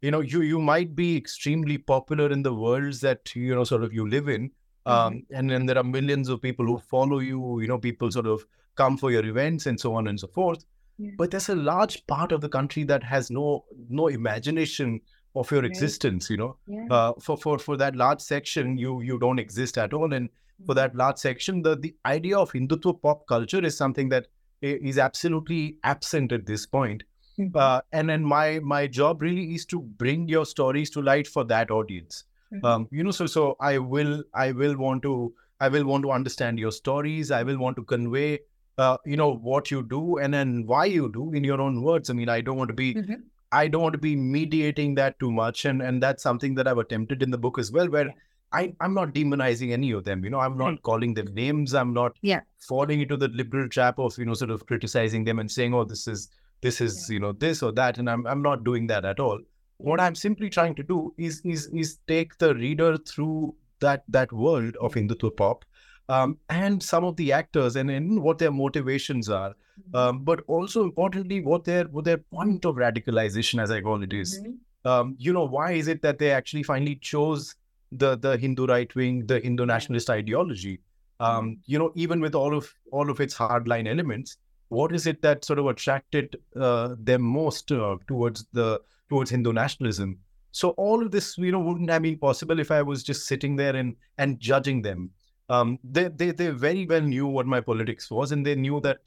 you 0.00 0.10
know, 0.10 0.20
you 0.20 0.42
you 0.42 0.60
might 0.60 0.94
be 0.94 1.16
extremely 1.16 1.78
popular 1.78 2.30
in 2.30 2.42
the 2.42 2.54
worlds 2.54 3.00
that 3.00 3.34
you 3.34 3.54
know 3.54 3.64
sort 3.64 3.82
of 3.82 3.92
you 3.92 4.08
live 4.08 4.28
in. 4.28 4.50
Um, 4.86 5.14
mm-hmm. 5.14 5.34
and 5.34 5.50
then 5.50 5.66
there 5.66 5.78
are 5.78 5.82
millions 5.84 6.28
of 6.28 6.40
people 6.40 6.64
who 6.64 6.78
follow 6.78 7.18
you, 7.18 7.60
you 7.60 7.66
know, 7.66 7.76
people 7.76 8.08
sort 8.12 8.26
of 8.26 8.46
come 8.76 8.96
for 8.96 9.10
your 9.10 9.26
events 9.26 9.66
and 9.66 9.80
so 9.80 9.94
on 9.94 10.06
and 10.06 10.20
so 10.20 10.28
forth. 10.28 10.64
Yeah. 10.98 11.10
but 11.18 11.30
there's 11.30 11.48
a 11.50 11.54
large 11.56 12.06
part 12.06 12.32
of 12.32 12.40
the 12.40 12.48
country 12.48 12.82
that 12.84 13.02
has 13.02 13.30
no 13.30 13.64
no 13.90 14.06
imagination 14.08 15.00
of 15.34 15.50
your 15.50 15.60
Right. 15.62 15.70
existence. 15.70 16.30
You 16.30 16.36
know, 16.36 16.56
Yeah. 16.66 16.86
uh, 16.90 17.12
for 17.20 17.36
for 17.36 17.58
for 17.58 17.76
that 17.76 17.96
large 17.96 18.20
section, 18.20 18.78
you 18.78 19.00
you 19.02 19.18
don't 19.18 19.38
exist 19.38 19.76
at 19.76 19.92
all, 19.92 20.14
and 20.14 20.30
for 20.64 20.74
that 20.74 20.94
large 20.94 21.18
section, 21.18 21.60
the 21.62 21.76
the 21.76 21.94
idea 22.06 22.38
of 22.38 22.52
Hindutva 22.52 22.94
pop 23.02 23.26
culture 23.26 23.62
is 23.64 23.76
something 23.76 24.08
that 24.10 24.28
is 24.62 24.98
absolutely 24.98 25.76
absent 25.84 26.32
at 26.32 26.46
this 26.46 26.66
point. 26.66 27.04
Mhm. 27.38 27.50
Uh, 27.54 27.80
and 27.92 28.08
then 28.08 28.24
my 28.24 28.60
my 28.60 28.86
job 28.86 29.22
really 29.22 29.54
is 29.54 29.66
to 29.66 29.80
bring 29.80 30.28
your 30.28 30.46
stories 30.46 30.90
to 30.90 31.02
light 31.02 31.28
for 31.28 31.44
that 31.44 31.70
audience. 31.70 32.24
Mhm. 32.52 32.64
Um, 32.64 32.88
you 32.90 33.04
know, 33.04 33.10
so 33.10 33.26
so 33.26 33.56
I 33.60 33.78
will 33.78 34.24
I 34.34 34.52
will 34.52 34.76
want 34.76 35.02
to 35.02 35.34
I 35.60 35.68
will 35.68 35.84
want 35.84 36.02
to 36.04 36.10
understand 36.10 36.58
your 36.58 36.72
stories. 36.72 37.30
I 37.30 37.42
will 37.42 37.58
want 37.58 37.76
to 37.76 37.82
convey, 37.82 38.40
uh, 38.78 38.96
you 39.04 39.16
know, 39.16 39.30
what 39.34 39.70
you 39.70 39.82
do 39.82 40.18
and 40.18 40.32
then 40.34 40.66
why 40.66 40.84
you 40.86 41.10
do 41.12 41.32
in 41.32 41.44
your 41.44 41.60
own 41.60 41.82
words. 41.82 42.10
I 42.10 42.14
mean, 42.14 42.28
I 42.28 42.40
don't 42.40 42.56
want 42.56 42.68
to 42.68 42.74
be 42.74 42.94
Mhm. 42.94 43.22
I 43.52 43.68
don't 43.68 43.82
want 43.82 43.92
to 43.94 43.98
be 44.06 44.16
mediating 44.16 44.94
that 44.96 45.18
too 45.20 45.30
much, 45.32 45.64
and 45.64 45.82
and 45.90 46.02
that's 46.02 46.22
something 46.22 46.56
that 46.56 46.66
I've 46.68 46.78
attempted 46.78 47.22
in 47.22 47.30
the 47.30 47.38
book 47.38 47.58
as 47.58 47.70
well, 47.72 47.88
where 47.88 48.08
I 48.52 48.74
I'm 48.80 48.94
not 48.94 49.12
demonizing 49.14 49.72
any 49.72 49.90
of 49.90 50.04
them. 50.04 50.24
You 50.24 50.30
know, 50.30 50.40
I'm 50.40 50.56
not 50.56 50.66
Right. 50.68 50.82
calling 50.82 51.14
them 51.14 51.34
names. 51.34 51.74
I'm 51.74 51.92
not 51.92 52.16
Yeah. 52.22 52.40
falling 52.68 53.00
into 53.00 53.16
the 53.16 53.28
liberal 53.28 53.68
trap 53.68 53.98
of 53.98 54.16
you 54.18 54.24
know 54.24 54.34
sort 54.34 54.50
of 54.50 54.66
criticizing 54.66 55.24
them 55.24 55.38
and 55.38 55.50
saying, 55.50 55.74
oh, 55.74 55.84
this 55.84 56.06
is 56.06 56.28
this 56.62 56.80
is 56.80 57.08
you 57.10 57.20
know 57.20 57.32
this 57.32 57.62
or 57.62 57.72
that, 57.72 57.98
and 57.98 58.08
I'm 58.08 58.26
I'm 58.26 58.42
not 58.42 58.64
doing 58.64 58.86
that 58.88 59.04
at 59.04 59.20
all. 59.20 59.38
What 59.78 60.00
I'm 60.00 60.14
simply 60.14 60.48
trying 60.48 60.74
to 60.76 60.82
do 60.82 61.14
is 61.18 61.40
is 61.44 61.66
is 61.68 61.98
take 62.08 62.38
the 62.38 62.54
reader 62.54 62.96
through 62.96 63.54
that 63.80 64.04
that 64.08 64.32
world 64.32 64.76
of 64.80 64.94
Hindutva 64.94 65.36
pop, 65.36 65.64
um, 66.08 66.38
and 66.48 66.82
some 66.82 67.04
of 67.04 67.16
the 67.16 67.32
actors 67.32 67.76
and, 67.76 67.90
and 67.90 68.22
what 68.22 68.38
their 68.38 68.50
motivations 68.52 69.28
are, 69.28 69.54
um, 69.92 70.20
but 70.24 70.40
also 70.46 70.84
importantly 70.84 71.40
what 71.40 71.64
their 71.64 71.84
what 71.84 72.04
their 72.06 72.18
point 72.18 72.64
of 72.64 72.76
radicalization, 72.76 73.60
as 73.62 73.70
I 73.70 73.80
call 73.82 74.02
it, 74.02 74.12
is. 74.12 74.40
Mhm. 74.40 74.56
Um, 74.84 75.14
you 75.18 75.32
know, 75.32 75.44
why 75.44 75.72
is 75.72 75.88
it 75.88 76.00
that 76.02 76.18
they 76.18 76.30
actually 76.30 76.62
finally 76.62 76.94
chose 76.96 77.54
the 77.92 78.16
the 78.16 78.36
Hindu 78.36 78.66
right 78.66 78.92
wing, 78.94 79.26
the 79.26 79.40
Hindu 79.40 79.66
nationalist 79.66 80.10
ideology? 80.10 80.80
Um, 81.18 81.58
you 81.64 81.78
know, 81.78 81.92
even 81.94 82.20
with 82.20 82.34
all 82.34 82.54
of 82.54 82.72
all 82.92 83.10
of 83.10 83.20
its 83.20 83.34
hardline 83.34 83.88
elements, 83.88 84.36
what 84.68 84.94
is 84.94 85.06
it 85.06 85.22
that 85.22 85.44
sort 85.44 85.58
of 85.58 85.66
attracted 85.66 86.36
uh, 86.60 86.94
them 86.98 87.22
most 87.22 87.72
uh, 87.72 87.96
towards 88.06 88.46
the 88.52 88.80
towards 89.08 89.30
Hindu 89.30 89.52
nationalism? 89.52 90.18
So 90.52 90.70
all 90.70 91.02
of 91.02 91.10
this, 91.10 91.36
you 91.38 91.52
know, 91.52 91.60
wouldn't 91.60 91.90
have 91.90 92.02
been 92.02 92.18
possible 92.18 92.58
if 92.58 92.70
I 92.70 92.82
was 92.82 93.02
just 93.02 93.26
sitting 93.26 93.56
there 93.56 93.76
and 93.76 93.96
and 94.18 94.40
judging 94.40 94.82
them. 94.82 95.10
Um, 95.48 95.78
they, 95.84 96.08
they 96.08 96.32
they 96.32 96.50
very 96.50 96.86
well 96.86 97.02
knew 97.02 97.26
what 97.26 97.46
my 97.46 97.60
politics 97.60 98.10
was, 98.10 98.32
and 98.32 98.44
they 98.44 98.54
knew 98.54 98.80
that 98.80 98.98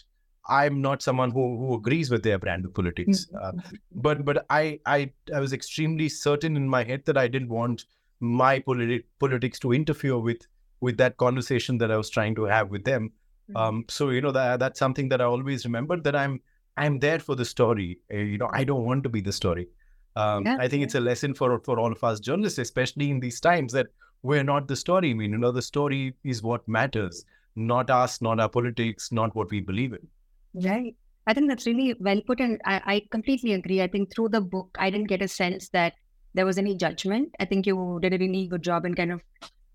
I'm 0.48 0.81
not 0.81 1.01
someone 1.01 1.31
who 1.31 1.57
who 1.57 1.75
agrees 1.75 2.09
with 2.09 2.24
their 2.24 2.39
brand 2.39 2.65
of 2.65 2.74
politics. 2.74 3.27
Uh, 3.39 3.51
but 3.91 4.25
but 4.25 4.45
I 4.50 4.79
I 4.86 5.12
I 5.33 5.39
was 5.39 5.53
extremely 5.53 6.09
certain 6.09 6.55
in 6.55 6.67
my 6.67 6.83
head 6.83 7.03
that 7.05 7.17
I 7.17 7.27
didn't 7.27 7.50
want 7.50 7.86
my 8.19 8.59
politi- 8.59 9.03
politics 9.19 9.59
to 9.59 9.73
interfere 9.73 10.17
with 10.17 10.47
with 10.81 10.97
that 10.97 11.17
conversation 11.17 11.77
that 11.77 11.91
I 11.91 11.97
was 11.97 12.09
trying 12.09 12.35
to 12.35 12.43
have 12.45 12.69
with 12.69 12.85
them. 12.85 13.11
Um, 13.55 13.85
so 13.89 14.09
you 14.11 14.21
know 14.21 14.31
that 14.31 14.59
that's 14.59 14.79
something 14.79 15.09
that 15.09 15.21
I 15.21 15.25
always 15.25 15.65
remembered 15.65 16.03
that 16.03 16.15
I'm 16.15 16.39
I'm 16.77 16.99
there 16.99 17.19
for 17.19 17.35
the 17.35 17.45
story. 17.45 17.99
Uh, 18.13 18.17
you 18.17 18.38
know, 18.38 18.49
I 18.53 18.63
don't 18.63 18.85
want 18.85 19.03
to 19.03 19.09
be 19.09 19.21
the 19.21 19.33
story. 19.33 19.67
Um, 20.15 20.45
Yeah, 20.45 20.57
I 20.59 20.67
think 20.67 20.83
it's 20.83 20.95
a 20.95 20.99
lesson 20.99 21.33
for 21.33 21.59
for 21.59 21.79
all 21.79 21.91
of 21.91 22.03
us 22.03 22.19
journalists, 22.19 22.59
especially 22.59 23.09
in 23.09 23.19
these 23.19 23.39
times, 23.39 23.73
that 23.73 23.88
we're 24.21 24.43
not 24.43 24.67
the 24.67 24.75
story. 24.75 25.11
I 25.11 25.13
mean, 25.13 25.31
you 25.31 25.38
know, 25.38 25.51
the 25.51 25.61
story 25.61 26.13
is 26.23 26.43
what 26.43 26.67
matters, 26.67 27.25
not 27.55 27.89
us, 27.89 28.21
not 28.21 28.39
our 28.39 28.49
politics, 28.49 29.11
not 29.11 29.35
what 29.35 29.49
we 29.49 29.61
believe 29.61 29.93
in. 29.93 30.07
Right. 30.53 30.95
I 31.27 31.33
think 31.33 31.49
that's 31.49 31.65
really 31.65 31.95
well 31.99 32.21
put. 32.25 32.39
And 32.39 32.59
I, 32.65 32.81
I 32.85 33.01
completely 33.11 33.53
agree. 33.53 33.81
I 33.81 33.88
think 33.88 34.13
through 34.13 34.29
the 34.29 34.41
book, 34.41 34.77
I 34.79 34.89
didn't 34.89 35.07
get 35.07 35.21
a 35.21 35.27
sense 35.27 35.69
that 35.69 35.93
there 36.33 36.45
was 36.45 36.57
any 36.57 36.75
judgment. 36.75 37.33
I 37.39 37.45
think 37.45 37.65
you 37.65 38.00
did 38.01 38.13
a 38.13 38.17
really 38.17 38.48
good 38.48 38.62
job 38.62 38.86
in 38.86 38.93
kind 38.93 39.12
of 39.12 39.21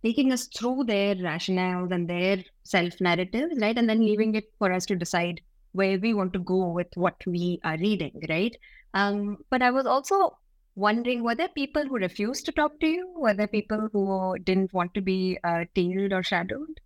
taking 0.03 0.33
us 0.33 0.47
through 0.47 0.85
their 0.85 1.15
rationales 1.17 1.93
and 1.93 2.09
their 2.09 2.45
self 2.63 3.01
narratives, 3.01 3.55
right? 3.61 3.77
And 3.77 3.89
then 3.89 4.01
leaving 4.01 4.35
it 4.35 4.53
for 4.59 4.73
us 4.73 4.87
to 4.87 4.97
decide 4.97 5.41
where 5.73 5.99
we 5.99 6.15
want 6.15 6.33
to 6.35 6.39
go 6.39 6.69
with 6.69 6.89
what 6.95 7.17
we 7.27 7.61
are 7.65 7.77
reading, 7.77 8.23
right? 8.29 8.57
Um, 8.93 9.39
but 9.51 9.63
I 9.63 9.71
was 9.71 9.87
also 9.87 10.39
wondering 10.77 11.23
were 11.23 11.35
there 11.35 11.49
people 11.49 11.85
who 11.85 11.97
refused 11.97 12.47
to 12.47 12.53
talk 12.53 12.79
to 12.81 12.87
you? 12.87 13.13
Were 13.17 13.35
there 13.35 13.49
people 13.49 13.89
who 13.93 14.37
didn't 14.45 14.73
want 14.73 14.95
to 14.95 15.01
be 15.01 15.39
uh, 15.45 15.65
tailed 15.75 16.13
or 16.13 16.23
shadowed? 16.23 16.81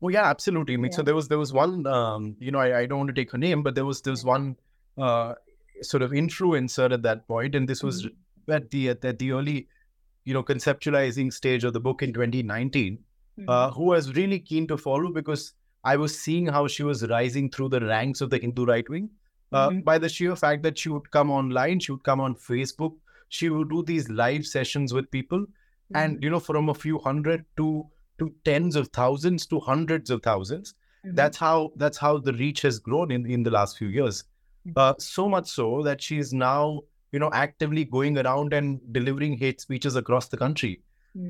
Oh 0.00 0.08
yeah, 0.08 0.24
absolutely. 0.24 0.74
I 0.74 0.76
mean, 0.76 0.92
so 0.92 1.02
there 1.02 1.14
was 1.14 1.28
there 1.28 1.38
was 1.38 1.52
one, 1.52 1.86
um, 1.86 2.36
you 2.38 2.50
know, 2.50 2.60
I, 2.60 2.80
I 2.80 2.86
don't 2.86 2.98
want 2.98 3.08
to 3.08 3.14
take 3.14 3.32
her 3.32 3.38
name, 3.38 3.62
but 3.62 3.74
there 3.74 3.84
was 3.84 4.00
there 4.02 4.12
was 4.12 4.24
one 4.24 4.56
uh, 4.96 5.34
sort 5.82 6.02
of 6.02 6.12
influencer 6.12 6.92
at 6.92 7.02
that 7.02 7.26
point, 7.26 7.54
and 7.54 7.68
this 7.68 7.82
was 7.82 8.06
at 8.48 8.70
the 8.70 8.90
at, 8.90 9.04
at 9.04 9.18
the 9.18 9.32
early, 9.32 9.68
you 10.24 10.34
know, 10.34 10.42
conceptualizing 10.42 11.32
stage 11.32 11.64
of 11.64 11.72
the 11.72 11.80
book 11.80 12.02
in 12.02 12.12
2019, 12.12 12.98
uh, 13.46 13.70
who 13.70 13.84
was 13.84 14.14
really 14.14 14.38
keen 14.38 14.66
to 14.66 14.76
follow 14.76 15.12
because 15.12 15.52
I 15.84 15.96
was 15.96 16.18
seeing 16.18 16.46
how 16.46 16.66
she 16.66 16.82
was 16.82 17.06
rising 17.08 17.50
through 17.50 17.68
the 17.70 17.80
ranks 17.80 18.20
of 18.20 18.30
the 18.30 18.38
Hindu 18.38 18.64
right 18.64 18.88
wing. 18.88 19.10
Uh, 19.52 19.70
Mhm. 19.70 19.84
By 19.84 19.96
the 19.98 20.08
sheer 20.08 20.36
fact 20.36 20.62
that 20.64 20.76
she 20.78 20.88
would 20.90 21.10
come 21.10 21.30
online, 21.30 21.80
she 21.80 21.92
would 21.92 22.02
come 22.04 22.20
on 22.20 22.34
Facebook, 22.34 22.96
she 23.28 23.48
would 23.48 23.70
do 23.70 23.82
these 23.82 24.08
live 24.10 24.46
sessions 24.46 24.92
with 24.92 25.10
people, 25.10 25.46
and 25.94 26.22
you 26.22 26.28
know, 26.30 26.40
from 26.40 26.68
a 26.68 26.74
few 26.74 26.98
hundred 26.98 27.44
to 27.56 27.86
to 28.18 28.34
tens 28.44 28.74
of 28.76 28.88
thousands 28.88 29.46
to 29.46 29.60
hundreds 29.60 30.10
of 30.10 30.20
1000s 30.22 30.74
Mhm. 31.04 31.14
that's 31.14 31.36
how 31.38 31.72
that's 31.76 31.96
how 32.04 32.18
the 32.18 32.32
reach 32.38 32.62
has 32.62 32.80
grown 32.80 33.12
in 33.16 33.24
in 33.34 33.44
the 33.44 33.50
last 33.56 33.78
few 33.78 33.86
years 33.88 34.24
Mhm. 34.66 34.72
uh, 34.76 34.94
so 34.98 35.28
much 35.34 35.46
so 35.48 35.66
that 35.84 36.02
she 36.02 36.18
is 36.18 36.32
now 36.32 36.80
you 37.12 37.18
know 37.18 37.30
actively 37.32 37.84
going 37.84 38.18
around 38.18 38.52
and 38.52 38.80
delivering 38.92 39.36
hate 39.38 39.60
speeches 39.60 39.96
across 39.96 40.28
the 40.28 40.36
country 40.36 40.80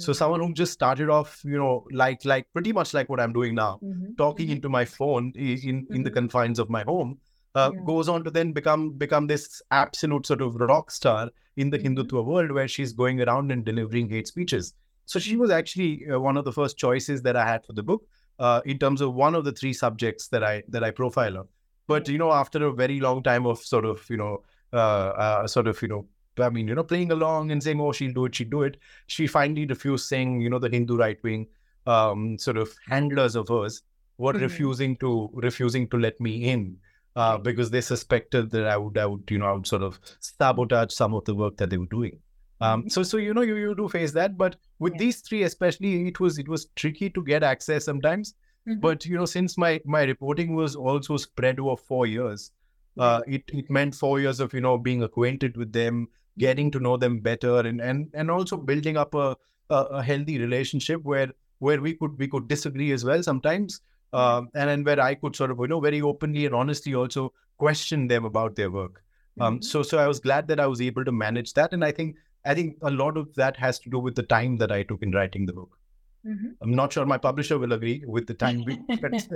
so 0.05 0.13
someone 0.13 0.41
who 0.41 0.53
just 0.53 0.73
started 0.73 1.09
off 1.11 1.41
you 1.45 1.59
know 1.59 1.85
like 1.93 2.25
like 2.25 2.47
pretty 2.53 2.73
much 2.73 2.93
like 2.95 3.09
what 3.09 3.21
i'm 3.21 3.33
doing 3.33 3.55
now 3.55 3.81
Mhm. 3.83 4.17
talking 4.19 4.51
into 4.55 4.69
my 4.69 4.85
phone 4.85 5.33
in 5.37 5.87
in 5.91 6.03
the 6.03 6.11
Mhm. 6.11 6.15
confines 6.19 6.59
of 6.65 6.69
my 6.77 6.83
home 6.91 7.19
uh, 7.55 7.71
Yeah. 7.75 7.85
goes 7.91 8.09
on 8.15 8.25
to 8.25 8.31
then 8.31 8.53
become 8.59 8.83
become 9.05 9.27
this 9.29 9.47
absolute 9.71 10.27
sort 10.31 10.43
of 10.47 10.57
rock 10.73 10.91
star 10.91 11.31
in 11.57 11.71
the 11.71 11.79
Mhm. 11.79 11.87
hindutva 11.87 12.25
world 12.33 12.53
where 12.59 12.69
she's 12.75 12.93
going 12.93 13.23
around 13.27 13.51
and 13.57 13.65
delivering 13.71 14.11
hate 14.11 14.29
speeches 14.33 14.75
so 15.07 15.19
she 15.19 15.37
was 15.43 15.51
actually 15.59 15.91
uh, 16.11 16.21
one 16.29 16.37
of 16.37 16.45
the 16.45 16.53
first 16.61 16.77
choices 16.85 17.23
that 17.23 17.37
i 17.45 17.47
had 17.53 17.65
for 17.65 17.73
the 17.81 17.83
book 17.93 18.03
uh, 18.39 18.61
in 18.67 18.79
terms 18.79 19.01
of 19.01 19.15
one 19.15 19.35
of 19.35 19.45
the 19.49 19.53
three 19.61 19.73
subjects 19.73 20.29
that 20.37 20.45
i 20.53 20.63
that 20.77 20.85
i 20.91 20.91
profile 21.01 21.39
on 21.43 21.49
but 21.95 22.09
you 22.15 22.19
know 22.23 22.31
after 22.43 22.65
a 22.67 22.73
very 22.85 23.01
long 23.09 23.23
time 23.23 23.47
of 23.47 23.59
sort 23.73 23.85
of 23.95 24.05
you 24.11 24.17
know 24.23 24.33
uh, 24.73 24.77
uh, 24.77 25.47
sort 25.47 25.67
of 25.69 25.81
you 25.83 25.89
know 25.89 26.07
I 26.41 26.51
mean, 26.51 26.69
you 26.69 26.75
know, 26.77 26.85
playing 26.85 27.11
along 27.11 27.51
and 27.51 27.61
saying, 27.61 27.81
"Oh, 27.81 27.91
she'll 27.91 28.13
do 28.13 28.27
it, 28.27 28.35
she'll 28.37 28.49
do 28.49 28.63
it." 28.63 28.77
She 29.09 29.27
finally 29.27 29.67
refused, 29.67 30.07
saying, 30.07 30.41
"You 30.41 30.51
know, 30.51 30.61
the 30.61 30.69
Hindu 30.69 30.97
right 30.97 31.21
wing 31.25 31.49
um, 31.87 32.39
sort 32.39 32.57
of 32.59 32.71
handlers 32.87 33.35
of 33.35 33.49
hers 33.49 33.83
were 34.19 34.33
Mhm. 34.35 34.41
refusing 34.43 34.97
to 34.99 35.31
refusing 35.33 35.89
to 35.89 35.99
let 35.99 36.21
me 36.21 36.45
in 36.45 36.77
uh, 37.17 37.39
because 37.39 37.71
they 37.71 37.81
suspected 37.81 38.51
that 38.53 38.67
I 38.69 38.77
would, 38.77 38.97
I 38.99 39.07
would, 39.07 39.29
you 39.31 39.39
know, 39.39 39.47
I 39.47 39.53
would 39.53 39.67
sort 39.67 39.83
of 39.83 39.99
sabotage 40.21 40.93
some 40.93 41.13
of 41.15 41.25
the 41.25 41.35
work 41.35 41.57
that 41.57 41.71
they 41.71 41.77
were 41.79 41.87
doing." 41.87 42.21
Um, 42.61 42.85
Mhm. 42.85 42.93
so, 42.93 43.03
so 43.03 43.17
you 43.17 43.35
know, 43.35 43.43
you, 43.43 43.57
you 43.57 43.75
do 43.75 43.89
face 43.89 44.13
that, 44.13 44.37
but 44.37 44.55
with 44.79 44.93
Yeah. 44.95 44.99
these 44.99 45.21
three, 45.21 45.43
especially, 45.43 46.07
it 46.09 46.21
was 46.21 46.39
it 46.39 46.49
was 46.49 46.67
tricky 46.77 47.11
to 47.11 47.23
get 47.25 47.43
access 47.43 47.85
sometimes. 47.85 48.35
Mhm. 48.69 48.81
But 48.81 49.07
you 49.07 49.17
know, 49.17 49.25
since 49.27 49.59
my 49.59 49.81
my 49.85 50.03
reporting 50.05 50.55
was 50.55 50.77
also 50.77 51.17
spread 51.17 51.59
over 51.59 51.77
four 51.77 52.07
years, 52.07 52.53
uh, 52.99 53.21
it 53.27 53.43
it 53.49 53.71
meant 53.71 53.95
four 53.95 54.21
years 54.21 54.41
of 54.41 54.53
you 54.55 54.61
know 54.61 54.77
being 54.79 55.03
acquainted 55.03 55.57
with 55.57 55.73
them, 55.73 56.09
getting 56.39 56.71
to 56.73 56.81
know 56.81 56.97
them 56.97 57.21
better, 57.21 57.61
and 57.61 57.81
and 57.81 58.11
and 58.15 58.31
also 58.31 58.57
building 58.57 58.97
up 58.97 59.15
a 59.15 59.37
a, 59.71 59.77
a 60.01 60.03
healthy 60.03 60.39
relationship 60.39 61.03
where 61.05 61.29
where 61.59 61.81
we 61.81 61.95
could 61.95 62.19
we 62.19 62.29
could 62.29 62.49
disagree 62.49 62.93
as 62.93 63.05
well 63.05 63.23
sometimes, 63.23 63.81
um, 64.13 64.49
and 64.55 64.69
then 64.71 64.85
where 64.85 65.01
I 65.01 65.15
could 65.15 65.37
sort 65.37 65.51
of 65.51 65.59
you 65.61 65.69
know 65.69 65.81
very 65.81 66.01
openly 66.01 66.47
and 66.47 66.55
honestly 66.55 66.95
also 66.95 67.33
question 67.59 68.09
them 68.09 68.25
about 68.25 68.57
their 68.57 68.71
work. 68.71 69.03
Um, 69.41 69.59
Mhm. 69.59 69.65
so 69.65 69.83
so 69.83 69.99
I 69.99 70.07
was 70.09 70.21
glad 70.21 70.49
that 70.49 70.61
I 70.61 70.67
was 70.67 70.81
able 70.81 71.05
to 71.05 71.13
manage 71.13 71.55
that, 71.55 71.73
and 71.73 71.85
I 71.85 71.93
think 71.93 72.17
I 72.45 72.55
think 72.55 72.77
a 72.83 72.91
lot 72.91 73.17
of 73.17 73.35
that 73.35 73.57
has 73.57 73.79
to 73.81 73.91
do 73.91 73.99
with 73.99 74.15
the 74.17 74.23
time 74.23 74.57
that 74.59 74.73
I 74.73 74.83
took 74.83 75.03
in 75.03 75.13
writing 75.13 75.47
the 75.47 75.53
book. 75.53 75.79
Mhm. 76.27 76.57
I'm 76.63 76.75
not 76.75 76.93
sure 76.93 77.07
my 77.07 77.19
publisher 77.19 77.59
will 77.59 77.73
agree 77.73 78.03
with 78.07 78.27
the 78.27 78.35
time 78.35 78.65
we 78.65 78.79
spent. 78.97 79.29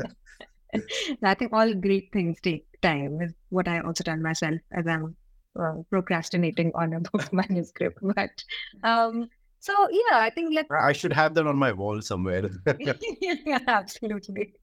I 1.23 1.35
think 1.35 1.53
all 1.53 1.73
great 1.75 2.11
things 2.13 2.39
take 2.43 2.67
time, 2.81 3.21
is 3.21 3.33
what 3.51 3.69
I 3.69 3.81
also 3.81 4.05
tell 4.05 4.17
myself 4.17 4.61
as 4.73 4.87
I'm 4.87 5.17
uh, 5.59 5.83
procrastinating 5.91 6.73
on 6.75 6.95
a 6.95 7.01
book 7.13 7.33
manuscript. 7.33 7.99
But 8.03 8.43
um, 8.83 9.29
so, 9.61 9.73
yeah, 9.91 10.19
I 10.19 10.31
think 10.31 10.55
let's. 10.55 10.69
I 10.71 10.93
should 10.93 11.13
have 11.13 11.35
that 11.35 11.47
on 11.47 11.57
my 11.57 11.73
wall 11.73 12.01
somewhere. 12.03 12.51
yeah, 12.79 13.59
absolutely. 13.69 14.55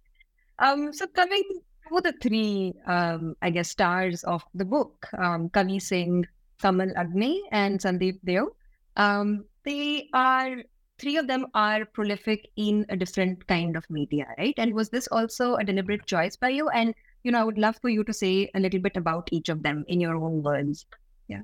Um, 0.60 0.92
so, 0.92 1.08
coming 1.08 1.44
to 1.90 2.02
the 2.02 2.14
three, 2.22 2.74
um, 2.86 3.36
I 3.42 3.50
guess, 3.50 3.70
stars 3.70 4.24
of 4.24 4.44
the 4.54 4.66
book 4.66 5.08
um, 5.18 5.50
Kavi 5.50 5.82
Singh, 5.82 6.26
Kamal 6.62 6.92
Agni, 6.98 7.42
and 7.52 7.80
Sandeep 7.80 8.20
Deo. 8.26 8.50
Um, 8.98 9.46
they 9.64 10.10
are 10.14 10.58
three 11.00 11.18
of 11.18 11.28
them 11.28 11.46
are 11.54 11.86
prolific 11.86 12.50
in 12.56 12.86
a 12.90 12.96
different 12.96 13.46
kind 13.48 13.76
of 13.76 13.90
media, 13.90 14.26
right? 14.38 14.54
And 14.58 14.74
was 14.74 14.90
this 14.90 15.08
also 15.08 15.56
a 15.56 15.64
deliberate 15.64 16.06
choice 16.06 16.36
by 16.36 16.50
you? 16.50 16.70
And 16.70 16.94
you 17.24 17.32
know, 17.32 17.40
I 17.40 17.44
would 17.44 17.58
love 17.58 17.78
for 17.82 17.90
you 17.90 18.04
to 18.06 18.14
say 18.14 18.50
a 18.56 18.60
little 18.60 18.80
bit 18.80 18.96
about 18.96 19.28
each 19.32 19.50
of 19.50 19.62
them 19.64 19.84
in 19.88 20.00
your 20.00 20.16
own 20.16 20.42
words. 20.42 20.86
Yeah. 21.28 21.42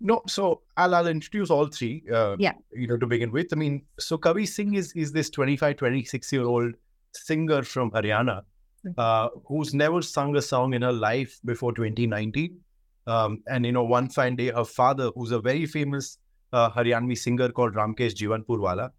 No, 0.00 0.22
so 0.28 0.62
I'll, 0.76 0.94
I'll 0.94 1.08
introduce 1.08 1.50
all 1.50 1.66
three. 1.66 2.04
Uh, 2.12 2.36
Yeah. 2.38 2.52
You 2.72 2.86
know, 2.86 2.96
to 2.96 3.06
begin 3.06 3.32
with, 3.32 3.48
I 3.52 3.56
mean, 3.56 3.82
so 3.98 4.16
Kavi 4.16 4.46
Singh 4.46 4.74
is 4.74 4.92
is 4.92 5.12
this 5.12 5.28
25, 5.30 5.76
26 5.76 6.32
year 6.32 6.44
old 6.44 6.74
singer 7.14 7.62
from 7.62 7.90
Haryana, 7.90 8.42
Mhm. 8.86 8.94
uh, 8.96 9.28
who's 9.48 9.74
never 9.74 10.02
sung 10.02 10.36
a 10.36 10.42
song 10.42 10.74
in 10.74 10.82
her 10.82 10.92
life 10.92 11.40
before 11.44 11.72
2019. 11.72 12.60
Um, 13.08 13.42
and 13.48 13.66
you 13.66 13.72
know, 13.72 13.82
one 13.84 14.08
fine 14.08 14.36
day, 14.36 14.48
her 14.50 14.64
father, 14.64 15.10
who's 15.16 15.32
a 15.32 15.40
very 15.40 15.66
famous 15.66 16.18
uh, 16.52 16.70
Haryanvi 16.70 17.16
singer 17.16 17.50
called 17.50 17.74
Ramkesh 17.74 18.14
Jivanpurwala, 18.14 18.90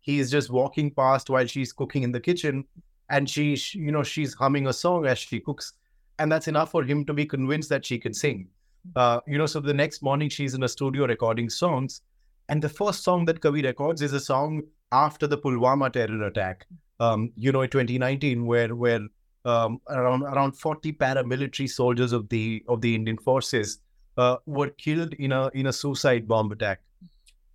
he 0.00 0.18
is 0.18 0.30
just 0.30 0.50
walking 0.50 0.90
past 0.90 1.30
while 1.30 1.46
she's 1.46 1.72
cooking 1.72 2.02
in 2.02 2.12
the 2.12 2.20
kitchen, 2.20 2.64
and 3.10 3.28
she, 3.28 3.56
she, 3.56 3.78
you 3.78 3.92
know, 3.92 4.02
she's 4.02 4.34
humming 4.34 4.66
a 4.66 4.72
song 4.72 5.06
as 5.06 5.18
she 5.18 5.40
cooks, 5.40 5.72
and 6.18 6.30
that's 6.30 6.48
enough 6.48 6.70
for 6.70 6.82
him 6.84 7.04
to 7.06 7.14
be 7.14 7.24
convinced 7.24 7.68
that 7.70 7.84
she 7.84 7.98
can 7.98 8.12
sing. 8.12 8.48
Uh, 8.96 9.20
you 9.26 9.38
know, 9.38 9.46
so 9.46 9.60
the 9.60 9.72
next 9.72 10.02
morning 10.02 10.28
she's 10.28 10.54
in 10.54 10.62
a 10.62 10.68
studio 10.68 11.06
recording 11.06 11.48
songs, 11.48 12.02
and 12.48 12.62
the 12.62 12.68
first 12.68 13.02
song 13.02 13.24
that 13.24 13.40
Kavi 13.40 13.64
records 13.64 14.02
is 14.02 14.12
a 14.12 14.20
song 14.20 14.62
after 14.92 15.26
the 15.26 15.38
Pulwama 15.38 15.90
terror 15.92 16.24
attack. 16.24 16.66
Um, 17.00 17.32
you 17.36 17.50
know, 17.50 17.62
in 17.62 17.70
2019, 17.70 18.46
where 18.46 18.74
where 18.74 19.00
um, 19.44 19.80
around 19.88 20.22
around 20.22 20.52
40 20.52 20.92
paramilitary 20.92 21.68
soldiers 21.68 22.12
of 22.12 22.28
the 22.28 22.62
of 22.68 22.80
the 22.80 22.94
Indian 22.94 23.18
forces 23.18 23.78
uh, 24.16 24.36
were 24.46 24.70
killed 24.70 25.14
in 25.14 25.32
a 25.32 25.50
in 25.54 25.66
a 25.66 25.72
suicide 25.72 26.26
bomb 26.28 26.52
attack. 26.52 26.80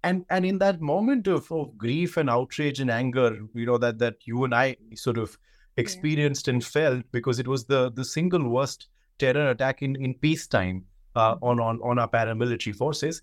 And 0.03 0.25
and 0.29 0.45
in 0.45 0.59
that 0.59 0.81
moment 0.81 1.27
of, 1.27 1.51
of 1.51 1.77
grief 1.77 2.17
and 2.17 2.29
outrage 2.29 2.79
and 2.79 2.89
anger, 2.89 3.39
you 3.53 3.65
know 3.65 3.77
that 3.77 3.99
that 3.99 4.15
you 4.25 4.43
and 4.43 4.55
I 4.55 4.77
sort 4.95 5.17
of 5.17 5.37
experienced 5.77 6.47
and 6.47 6.63
felt 6.63 7.03
because 7.11 7.39
it 7.39 7.47
was 7.47 7.65
the 7.65 7.91
the 7.91 8.05
single 8.05 8.49
worst 8.49 8.87
terror 9.17 9.49
attack 9.49 9.81
in 9.81 9.95
in 9.97 10.13
peacetime 10.13 10.85
uh, 11.15 11.35
on 11.41 11.59
on 11.59 11.79
on 11.81 11.99
our 11.99 12.09
paramilitary 12.09 12.75
forces. 12.75 13.21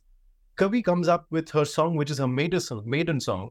Kavi 0.56 0.82
comes 0.82 1.06
up 1.06 1.26
with 1.30 1.50
her 1.50 1.66
song, 1.66 1.96
which 1.96 2.10
is 2.10 2.20
a 2.20 2.26
maiden 2.26 2.60
song, 2.60 2.82
maiden 2.86 3.20
song, 3.20 3.50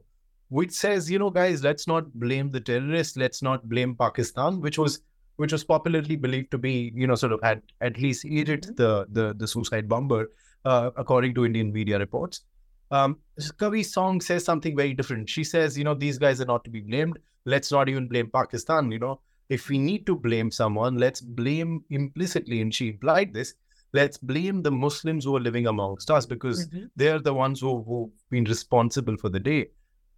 which 0.50 0.72
says, 0.72 1.10
you 1.10 1.20
know, 1.20 1.30
guys, 1.30 1.64
let's 1.64 1.88
not 1.88 2.12
blame 2.14 2.52
the 2.52 2.60
terrorists, 2.60 3.16
let's 3.16 3.44
not 3.44 3.70
blame 3.70 3.96
Pakistan, 3.96 4.60
which 4.60 4.80
was 4.80 5.02
which 5.38 5.52
was 5.52 5.64
popularly 5.64 6.16
believed 6.16 6.52
to 6.52 6.58
be, 6.58 6.92
you 6.96 7.08
know, 7.08 7.16
sort 7.16 7.34
of 7.34 7.40
had 7.44 7.62
at 7.82 8.00
least 8.00 8.26
aided 8.26 8.64
the 8.78 9.06
the 9.10 9.34
the 9.38 9.48
suicide 9.48 9.88
bomber, 9.90 10.32
uh, 10.66 10.92
according 10.98 11.36
to 11.36 11.46
Indian 11.46 11.72
media 11.72 12.00
reports. 12.00 12.42
Um, 12.92 13.18
Kavi's 13.40 13.92
song 13.92 14.22
says 14.22 14.46
something 14.46 14.76
very 14.76 14.94
different. 14.94 15.30
She 15.30 15.44
says, 15.44 15.78
you 15.78 15.84
know, 15.84 15.96
these 15.96 16.18
guys 16.18 16.40
are 16.40 16.46
not 16.46 16.64
to 16.66 16.70
be 16.70 16.82
blamed. 16.82 17.18
Let's 17.46 17.72
not 17.72 17.90
even 17.90 18.08
blame 18.08 18.30
Pakistan. 18.32 18.92
You 18.92 19.00
know, 19.00 19.22
if 19.50 19.70
we 19.70 19.78
need 19.78 20.06
to 20.06 20.16
blame 20.16 20.52
someone, 20.52 20.98
let's 20.98 21.22
blame 21.22 21.84
implicitly, 21.90 22.62
and 22.62 22.74
she 22.74 22.90
implied 22.90 23.34
this. 23.34 23.54
Let's 23.94 24.18
blame 24.18 24.62
the 24.62 24.72
Muslims 24.72 25.24
who 25.24 25.36
are 25.38 25.40
living 25.40 25.68
amongst 25.68 26.12
us 26.12 26.26
because 26.26 26.68
they're 26.96 27.20
the 27.20 27.34
ones 27.34 27.62
who, 27.62 27.82
who've 27.84 28.10
been 28.30 28.44
responsible 28.44 29.16
for 29.16 29.30
the 29.30 29.40
day. 29.40 29.68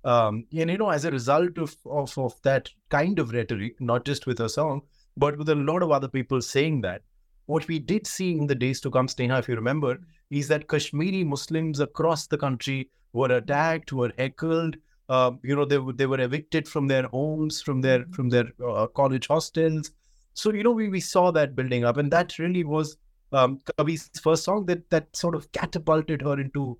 Um, 0.03 0.45
and 0.51 0.71
you 0.71 0.77
know, 0.77 0.89
as 0.89 1.05
a 1.05 1.11
result 1.11 1.57
of, 1.57 1.75
of 1.85 2.17
of 2.17 2.41
that 2.43 2.69
kind 2.89 3.19
of 3.19 3.33
rhetoric, 3.33 3.79
not 3.79 4.05
just 4.05 4.25
with 4.25 4.39
her 4.39 4.49
song, 4.49 4.81
but 5.17 5.37
with 5.37 5.49
a 5.49 5.55
lot 5.55 5.83
of 5.83 5.91
other 5.91 6.07
people 6.07 6.41
saying 6.41 6.81
that, 6.81 7.01
what 7.47 7.67
we 7.67 7.79
did 7.79 8.05
see 8.05 8.31
in 8.31 8.47
the 8.47 8.55
days 8.55 8.79
to 8.81 8.91
come, 8.91 9.07
Sneha, 9.07 9.39
if 9.39 9.47
you 9.47 9.55
remember, 9.55 9.99
is 10.29 10.47
that 10.49 10.67
Kashmiri 10.67 11.23
Muslims 11.23 11.79
across 11.79 12.27
the 12.27 12.37
country 12.37 12.89
were 13.13 13.31
attacked, 13.31 13.93
were 13.93 14.11
heckled. 14.17 14.75
Um, 15.09 15.39
you 15.43 15.55
know, 15.55 15.65
they 15.65 15.77
were 15.77 15.93
they 15.93 16.05
were 16.05 16.19
evicted 16.19 16.67
from 16.67 16.87
their 16.87 17.03
homes, 17.07 17.61
from 17.61 17.81
their 17.81 18.05
from 18.11 18.29
their 18.29 18.45
uh, 18.65 18.87
college 18.87 19.27
hostels. 19.27 19.91
So 20.33 20.53
you 20.53 20.63
know, 20.63 20.71
we 20.71 20.89
we 20.89 20.99
saw 20.99 21.31
that 21.31 21.55
building 21.55 21.85
up, 21.85 21.97
and 21.97 22.11
that 22.11 22.37
really 22.37 22.65
was 22.65 22.97
um, 23.31 23.59
Kavi's 23.79 24.09
first 24.21 24.43
song 24.43 24.65
that 24.65 24.89
that 24.89 25.15
sort 25.15 25.33
of 25.33 25.51
catapulted 25.53 26.21
her 26.21 26.39
into 26.39 26.77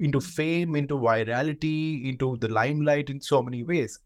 into 0.00 0.20
fame, 0.20 0.76
into 0.76 0.98
virality, 0.98 2.08
into 2.08 2.36
the 2.36 2.48
limelight 2.48 3.10
in 3.10 3.20
so 3.20 3.42
many 3.42 3.62
ways. 3.62 3.98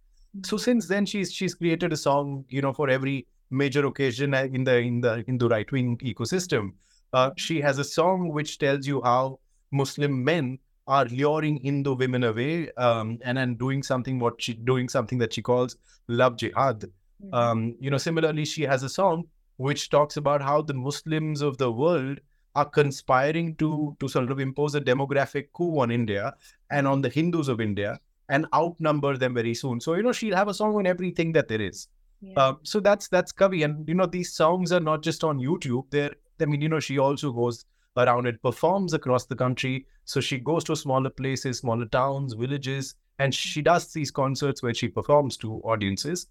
So 0.45 0.57
since 0.57 0.87
then, 0.87 1.07
she's 1.07 1.33
she's 1.33 1.55
created 1.55 1.93
a 1.93 1.97
song, 1.97 2.45
you 2.49 2.63
know, 2.63 2.73
for 2.73 2.89
every 2.89 3.27
major 3.51 3.87
occasion 3.87 4.35
in 4.35 4.65
the 4.65 4.79
in 4.79 5.01
the 5.01 5.23
Hindu 5.27 5.49
right 5.49 5.71
wing 5.71 5.99
ecosystem. 5.99 6.73
Uh, 7.13 7.31
she 7.37 7.61
has 7.61 7.79
a 7.79 7.85
song 7.85 8.29
which 8.29 8.59
tells 8.59 8.87
you 8.87 9.01
how 9.03 9.39
Muslim 9.71 10.25
men 10.25 10.59
are 10.87 11.07
luring 11.07 11.57
Hindu 11.57 11.95
women 11.95 12.25
away 12.25 12.71
um, 12.73 13.19
and 13.23 13.39
and 13.39 13.59
doing 13.59 13.83
something 13.83 14.19
what 14.19 14.41
she 14.41 14.55
doing 14.55 14.89
something 14.89 15.19
that 15.19 15.33
she 15.33 15.43
calls 15.43 15.77
love 16.09 16.37
jihad. 16.37 16.85
Um, 17.33 17.77
you 17.81 17.91
know, 17.91 17.97
similarly, 17.97 18.45
she 18.45 18.63
has 18.63 18.83
a 18.83 18.89
song 18.89 19.25
which 19.57 19.89
talks 19.89 20.17
about 20.17 20.43
how 20.43 20.61
the 20.61 20.75
Muslims 20.75 21.41
of 21.41 21.57
the 21.59 21.71
world 21.71 22.19
are 22.55 22.65
conspiring 22.65 23.55
to 23.57 23.97
to 24.01 24.09
sort 24.09 24.31
of 24.31 24.41
impose 24.41 24.75
a 24.75 24.81
demographic 24.81 25.47
coup 25.53 25.79
on 25.79 25.91
India 25.91 26.35
and 26.71 26.87
on 26.87 27.01
the 27.01 27.09
Hindus 27.09 27.49
of 27.49 27.61
India 27.61 27.99
and 28.29 28.47
outnumber 28.55 29.17
them 29.17 29.35
very 29.35 29.55
soon. 29.55 29.81
So 29.81 29.95
you 29.95 30.03
know, 30.03 30.13
she'll 30.13 30.37
have 30.37 30.49
a 30.49 30.55
song 30.55 30.77
on 30.77 30.87
everything 30.87 31.33
that 31.33 31.49
there 31.49 31.61
is. 31.61 31.89
Um, 32.37 32.59
so 32.63 32.81
that's 32.81 33.09
that's 33.09 33.33
Kavi, 33.33 33.65
and 33.65 33.89
you 33.89 33.95
know 33.95 34.07
these 34.07 34.35
songs 34.35 34.73
are 34.73 34.81
not 34.81 35.03
just 35.03 35.25
on 35.25 35.39
YouTube. 35.39 35.85
They're 35.91 36.15
I 36.41 36.47
mean 36.47 36.61
you 36.61 36.69
know 36.69 36.81
she 36.81 36.99
also 36.99 37.33
goes 37.33 37.65
around 37.97 38.27
and 38.27 38.41
performs 38.43 38.93
across 38.93 39.27
the 39.27 39.37
country. 39.37 39.87
So 40.05 40.21
she 40.21 40.39
goes 40.39 40.65
to 40.65 40.77
smaller 40.77 41.11
places, 41.11 41.59
smaller 41.59 41.87
towns, 41.87 42.35
villages, 42.35 42.95
and 43.19 43.35
she 43.35 43.63
does 43.63 43.93
these 43.93 44.11
concerts 44.11 44.63
where 44.63 44.75
she 44.75 44.89
performs 44.89 45.37
to 45.39 45.61
audiences. 45.65 46.27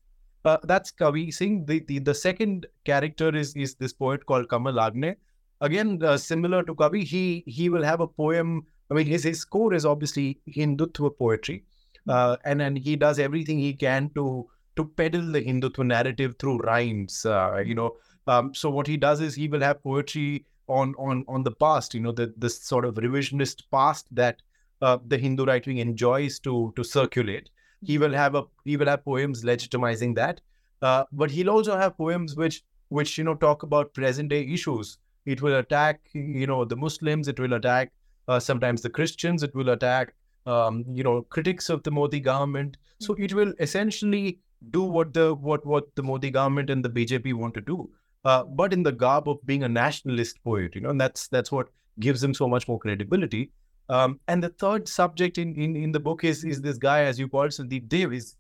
Uh, 0.46 0.58
that's 0.64 0.92
Kavi 0.92 1.34
Singh. 1.34 1.66
The, 1.66 1.80
the 1.88 2.00
the 2.00 2.14
second 2.14 2.68
character 2.86 3.36
is 3.36 3.56
is 3.56 3.76
this 3.76 3.94
poet 3.94 4.26
called 4.26 4.50
Kamal 4.50 4.80
Agne. 4.80 5.16
Again, 5.62 6.04
uh, 6.04 6.18
similar 6.18 6.64
to 6.64 6.76
Kavi, 6.76 7.04
he 7.04 7.44
he 7.48 7.70
will 7.70 7.84
have 7.84 8.02
a 8.02 8.08
poem. 8.08 8.66
I 8.92 8.94
mean, 8.96 9.08
his 9.08 9.24
his 9.24 9.46
core 9.46 9.74
is 9.74 9.86
obviously 9.86 10.42
Hindutva 10.50 11.18
poetry, 11.18 11.64
uh, 12.10 12.36
and 12.44 12.60
then 12.60 12.76
he 12.76 12.98
does 12.98 13.20
everything 13.20 13.58
he 13.58 13.74
can 13.74 14.10
to 14.16 14.50
to 14.76 14.86
peddle 14.86 15.32
the 15.32 15.42
Hindutva 15.42 15.86
narrative 15.86 16.36
through 16.40 16.60
rhymes. 16.60 17.26
Uh, 17.26 17.64
you 17.66 17.76
know, 17.76 17.98
um, 18.28 18.54
so 18.54 18.70
what 18.70 18.88
he 18.88 18.98
does 18.98 19.22
is 19.22 19.36
he 19.36 19.48
will 19.48 19.62
have 19.62 19.84
poetry 19.84 20.46
on 20.68 20.96
on 20.98 21.26
on 21.28 21.44
the 21.44 21.52
past. 21.52 21.94
You 21.94 22.02
know, 22.02 22.12
the 22.12 22.34
this 22.38 22.62
sort 22.62 22.86
of 22.86 22.96
revisionist 22.96 23.64
past 23.72 24.08
that 24.12 24.42
uh, 24.82 24.98
the 25.08 25.18
Hindu 25.18 25.46
right 25.46 25.66
wing 25.66 25.78
enjoys 25.78 26.40
to 26.40 26.74
to 26.76 26.84
circulate. 26.84 27.50
He 27.82 27.98
will 27.98 28.14
have 28.14 28.36
a 28.36 28.44
he 28.64 28.78
will 28.78 28.88
have 28.88 29.04
poems 29.04 29.44
legitimizing 29.44 30.16
that, 30.16 30.42
uh, 30.82 31.04
but 31.12 31.32
he'll 31.32 31.50
also 31.50 31.78
have 31.78 31.98
poems 31.98 32.36
which 32.36 32.64
which 32.90 33.18
you 33.18 33.24
know 33.24 33.36
talk 33.36 33.64
about 33.64 33.94
present 33.94 34.30
day 34.30 34.44
issues. 34.46 34.98
It 35.26 35.42
will 35.42 35.56
attack 35.56 36.02
you 36.14 36.48
know 36.48 36.64
the 36.66 36.76
Muslims. 36.76 37.28
It 37.28 37.40
will 37.40 37.54
attack 37.54 37.92
uh, 38.28 38.40
sometimes 38.40 38.82
the 38.82 38.90
Christians. 38.90 39.44
It 39.44 39.54
will 39.54 39.70
attack 39.70 40.14
um, 40.46 40.86
you 40.88 41.04
know 41.04 41.24
critics 41.24 41.70
of 41.70 41.84
the 41.84 41.92
Modi 41.92 42.20
government. 42.20 42.78
So 43.00 43.16
it 43.16 43.34
will 43.34 43.54
essentially 43.60 44.40
do 44.72 44.84
what 44.84 45.14
the 45.14 45.34
what 45.36 45.66
what 45.66 45.96
the 45.96 46.04
Modi 46.04 46.32
government 46.32 46.70
and 46.70 46.84
the 46.84 46.90
BJP 46.90 47.34
want 47.34 47.54
to 47.56 47.62
do, 47.62 47.90
uh, 48.26 48.44
but 48.44 48.74
in 48.74 48.84
the 48.84 48.92
garb 48.92 49.28
of 49.28 49.46
being 49.46 49.64
a 49.64 49.70
nationalist 49.70 50.44
poet. 50.44 50.76
You 50.76 50.82
know, 50.82 50.90
and 50.90 51.00
that's 51.00 51.28
that's 51.28 51.52
what 51.52 51.70
gives 52.00 52.24
him 52.24 52.34
so 52.34 52.48
much 52.48 52.68
more 52.68 52.80
credibility. 52.80 53.52
Um, 53.90 54.20
and 54.28 54.42
the 54.42 54.50
third 54.50 54.88
subject 54.88 55.38
in, 55.38 55.54
in, 55.56 55.76
in 55.76 55.92
the 55.92 56.00
book 56.00 56.24
is 56.24 56.44
is 56.44 56.62
this 56.62 56.78
guy, 56.78 57.04
as 57.04 57.20
you 57.20 57.28
call 57.28 57.48
Sandeep 57.48 57.90
Deo. 57.90 58.10
His 58.10 58.36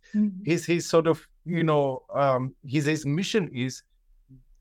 his 0.65 0.87
sort 0.87 1.07
of 1.07 1.27
you 1.45 1.63
know 1.63 2.03
um, 2.13 2.55
his 2.65 2.85
his 2.85 3.05
mission 3.05 3.49
is 3.53 3.83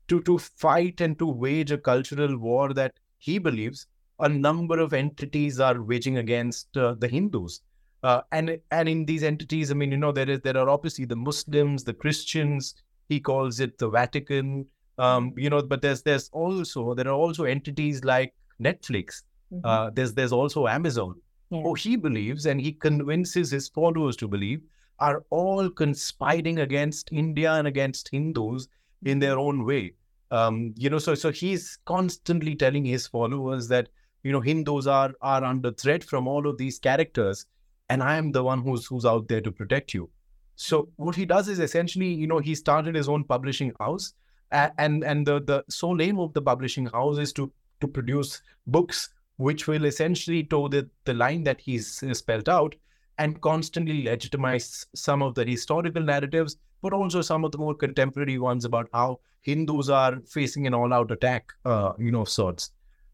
to 0.07 0.21
to 0.23 0.37
fight 0.37 1.01
and 1.01 1.17
to 1.19 1.25
wage 1.25 1.71
a 1.71 1.77
cultural 1.77 2.37
war 2.37 2.73
that 2.73 2.93
he 3.17 3.37
believes 3.37 3.87
a 4.19 4.29
number 4.29 4.79
of 4.79 4.93
entities 4.93 5.59
are 5.59 5.81
waging 5.81 6.17
against 6.17 6.75
uh, 6.77 6.95
the 6.99 7.07
Hindus. 7.07 7.61
Uh, 8.03 8.21
and 8.31 8.59
and 8.71 8.89
in 8.89 9.05
these 9.05 9.23
entities, 9.23 9.71
I 9.71 9.73
mean, 9.75 9.91
you 9.91 9.97
know, 9.97 10.11
there 10.11 10.29
is 10.29 10.41
there 10.41 10.57
are 10.57 10.69
obviously 10.69 11.05
the 11.05 11.15
Muslims, 11.15 11.83
the 11.83 11.93
Christians. 11.93 12.75
He 13.09 13.19
calls 13.19 13.59
it 13.59 13.77
the 13.77 13.89
Vatican. 13.89 14.65
Um, 14.97 15.33
you 15.37 15.49
know, 15.49 15.61
but 15.61 15.81
there's 15.81 16.03
there's 16.03 16.29
also 16.33 16.93
there 16.93 17.07
are 17.07 17.13
also 17.13 17.45
entities 17.45 18.03
like 18.03 18.33
Netflix. 18.61 19.23
Uh, 19.63 19.89
there's 19.93 20.13
there's 20.13 20.33
also 20.33 20.67
Amazon. 20.67 21.15
Yeah. 21.49 21.61
Who 21.61 21.73
he 21.75 21.95
believes 21.95 22.45
and 22.45 22.59
he 22.59 22.71
convinces 22.71 23.51
his 23.51 23.69
followers 23.69 24.15
to 24.17 24.27
believe 24.27 24.61
are 24.99 25.23
all 25.29 25.69
conspiring 25.69 26.59
against 26.59 27.11
India 27.11 27.53
and 27.53 27.67
against 27.67 28.09
Hindus 28.09 28.67
in 29.03 29.19
their 29.19 29.37
own 29.37 29.65
way. 29.65 29.93
Um, 30.31 30.73
you 30.77 30.89
know, 30.89 30.97
so 30.97 31.13
so 31.13 31.31
he's 31.31 31.77
constantly 31.85 32.55
telling 32.55 32.85
his 32.85 33.05
followers 33.07 33.67
that 33.67 33.89
you 34.23 34.31
know 34.31 34.41
Hindus 34.41 34.87
are 34.87 35.13
are 35.21 35.43
under 35.43 35.71
threat 35.71 36.03
from 36.03 36.27
all 36.27 36.47
of 36.47 36.57
these 36.57 36.79
characters, 36.79 37.45
and 37.93 38.03
I 38.09 38.17
am 38.17 38.31
the 38.35 38.43
one 38.43 38.61
who's 38.67 38.85
who's 38.91 39.05
out 39.13 39.27
there 39.31 39.41
to 39.47 39.51
protect 39.61 39.93
you. 39.93 40.09
So 40.55 40.89
what 40.95 41.15
he 41.15 41.25
does 41.25 41.47
is 41.47 41.59
essentially, 41.59 42.13
you 42.21 42.27
know, 42.27 42.39
he 42.39 42.55
started 42.55 42.95
his 42.95 43.09
own 43.15 43.23
publishing 43.33 43.73
house, 43.79 44.13
and 44.51 45.03
and 45.03 45.27
the 45.31 45.41
the 45.51 45.63
sole 45.79 46.01
aim 46.07 46.19
of 46.19 46.33
the 46.33 46.41
publishing 46.53 46.87
house 46.87 47.19
is 47.25 47.33
to 47.41 47.51
to 47.81 47.87
produce 47.87 48.41
books 48.77 49.09
which 49.37 49.67
will 49.67 49.85
essentially 49.85 50.43
toe 50.43 50.67
the, 50.67 50.87
the 51.05 51.13
line 51.13 51.43
that 51.43 51.59
he's 51.59 52.03
spelled 52.17 52.47
out 52.47 52.75
and 53.17 53.41
constantly 53.41 54.03
legitimize 54.03 54.85
some 54.95 55.23
of 55.23 55.33
the 55.35 55.45
historical 55.45 56.01
narratives, 56.01 56.57
but 56.83 56.93
also 56.93 57.21
some 57.21 57.43
of 57.43 57.51
the 57.51 57.57
more 57.57 57.73
contemporary 57.73 58.37
ones 58.37 58.65
about 58.65 58.87
how 58.93 59.19
Hindus 59.41 59.89
are 59.89 60.19
facing 60.27 60.67
an 60.67 60.73
all-out 60.73 61.11
attack, 61.11 61.51
uh, 61.65 61.93
you 61.97 62.11
know, 62.11 62.21
of 62.21 62.29
sorts. 62.29 62.71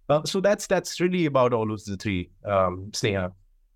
Uh, 0.10 0.24
so 0.26 0.42
that's 0.42 0.68
that's 0.68 1.00
really 1.00 1.26
about 1.26 1.54
all 1.54 1.72
of 1.72 1.84
the 1.86 1.98
three, 1.98 2.30
um, 2.46 2.90
Sneha. 2.92 3.32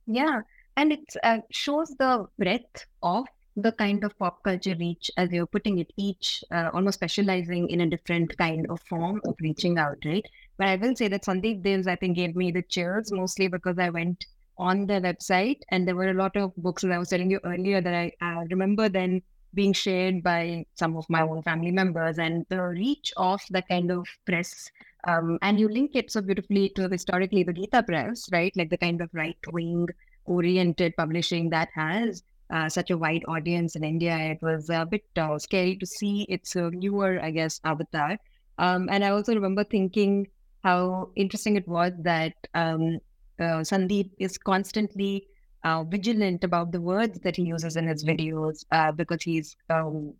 Yeah, 0.06 0.42
and 0.78 0.92
it 0.92 1.16
uh, 1.24 1.40
shows 1.52 1.90
the 2.00 2.28
breadth 2.38 2.86
of 3.02 3.26
the 3.56 3.72
kind 3.72 4.04
of 4.04 4.18
pop 4.18 4.42
culture 4.44 4.76
reach 4.80 5.12
as 5.18 5.32
you're 5.32 5.46
putting 5.46 5.78
it 5.78 5.92
each 5.96 6.44
uh, 6.52 6.70
almost 6.74 6.96
specializing 6.96 7.70
in 7.70 7.82
a 7.82 7.90
different 7.90 8.36
kind 8.38 8.66
of 8.70 8.82
form 8.82 9.22
of 9.26 9.36
reaching 9.42 9.78
out 9.78 9.98
right? 10.06 10.26
But 10.58 10.68
i 10.68 10.76
will 10.76 10.96
say 10.96 11.08
that 11.08 11.24
sandeep 11.24 11.62
Deos 11.64 11.88
i 11.88 11.96
think 11.96 12.16
gave 12.16 12.36
me 12.36 12.52
the 12.52 12.64
chills 12.64 13.12
mostly 13.12 13.48
because 13.48 13.78
i 13.78 13.90
went 13.90 14.26
on 14.58 14.86
their 14.86 15.02
website 15.02 15.62
and 15.70 15.88
there 15.88 15.96
were 15.96 16.10
a 16.10 16.14
lot 16.14 16.36
of 16.36 16.56
books 16.58 16.84
as 16.84 16.92
i 16.92 16.98
was 16.98 17.10
telling 17.10 17.32
you 17.32 17.40
earlier 17.44 17.82
that 17.82 17.94
i 17.94 18.12
uh, 18.22 18.44
remember 18.50 18.90
then 18.90 19.22
being 19.54 19.74
shared 19.74 20.24
by 20.24 20.66
some 20.74 20.98
of 20.98 21.06
my 21.10 21.22
own 21.22 21.42
family 21.44 21.72
members 21.72 22.18
and 22.18 22.46
the 22.50 22.62
reach 22.62 23.14
of 23.18 23.42
the 23.52 23.62
kind 23.64 23.92
of 23.92 24.08
press 24.26 24.72
um, 25.08 25.38
and 25.42 25.60
you 25.60 25.68
link 25.68 25.92
it 25.96 26.12
so 26.12 26.22
beautifully 26.22 26.70
to 26.70 26.88
historically 26.88 27.44
the 27.44 27.54
Gita 27.54 27.84
press 27.84 28.30
right? 28.32 28.56
Like 28.56 28.70
the 28.70 28.78
kind 28.78 29.02
of 29.02 29.10
right 29.14 29.38
wing 29.52 29.88
oriented 30.26 30.96
publishing 30.98 31.50
that 31.50 31.70
has 31.74 32.24
uh, 32.50 32.70
such 32.70 32.92
a 32.92 32.98
wide 32.98 33.24
audience 33.28 33.76
in 33.76 33.84
India. 33.84 34.16
It 34.18 34.42
was 34.42 34.70
a 34.70 34.86
bit 34.86 35.06
uh, 35.18 35.40
scary 35.40 35.76
to 35.78 35.86
see 35.86 36.24
its 36.30 36.56
uh, 36.56 36.70
newer, 36.72 37.20
I 37.22 37.32
guess, 37.32 37.60
avatar. 37.64 38.18
Um, 38.58 38.90
and 38.92 39.04
I 39.04 39.10
also 39.10 39.34
remember 39.34 39.64
thinking 39.64 40.28
how 40.64 41.10
interesting 41.16 41.56
it 41.56 41.68
was 41.68 41.94
that 42.00 42.34
um, 42.54 43.00
uh, 43.40 43.64
Sandeep 43.64 44.12
is 44.20 44.38
constantly 44.38 45.28
uh, 45.64 45.84
vigilant 45.84 46.44
about 46.44 46.72
the 46.72 46.82
words 46.82 47.20
that 47.22 47.36
he 47.36 47.44
uses 47.44 47.76
in 47.76 47.88
his 47.88 48.04
videos 48.04 48.64
because 48.96 49.24
he's 49.24 49.56
um, 49.70 50.14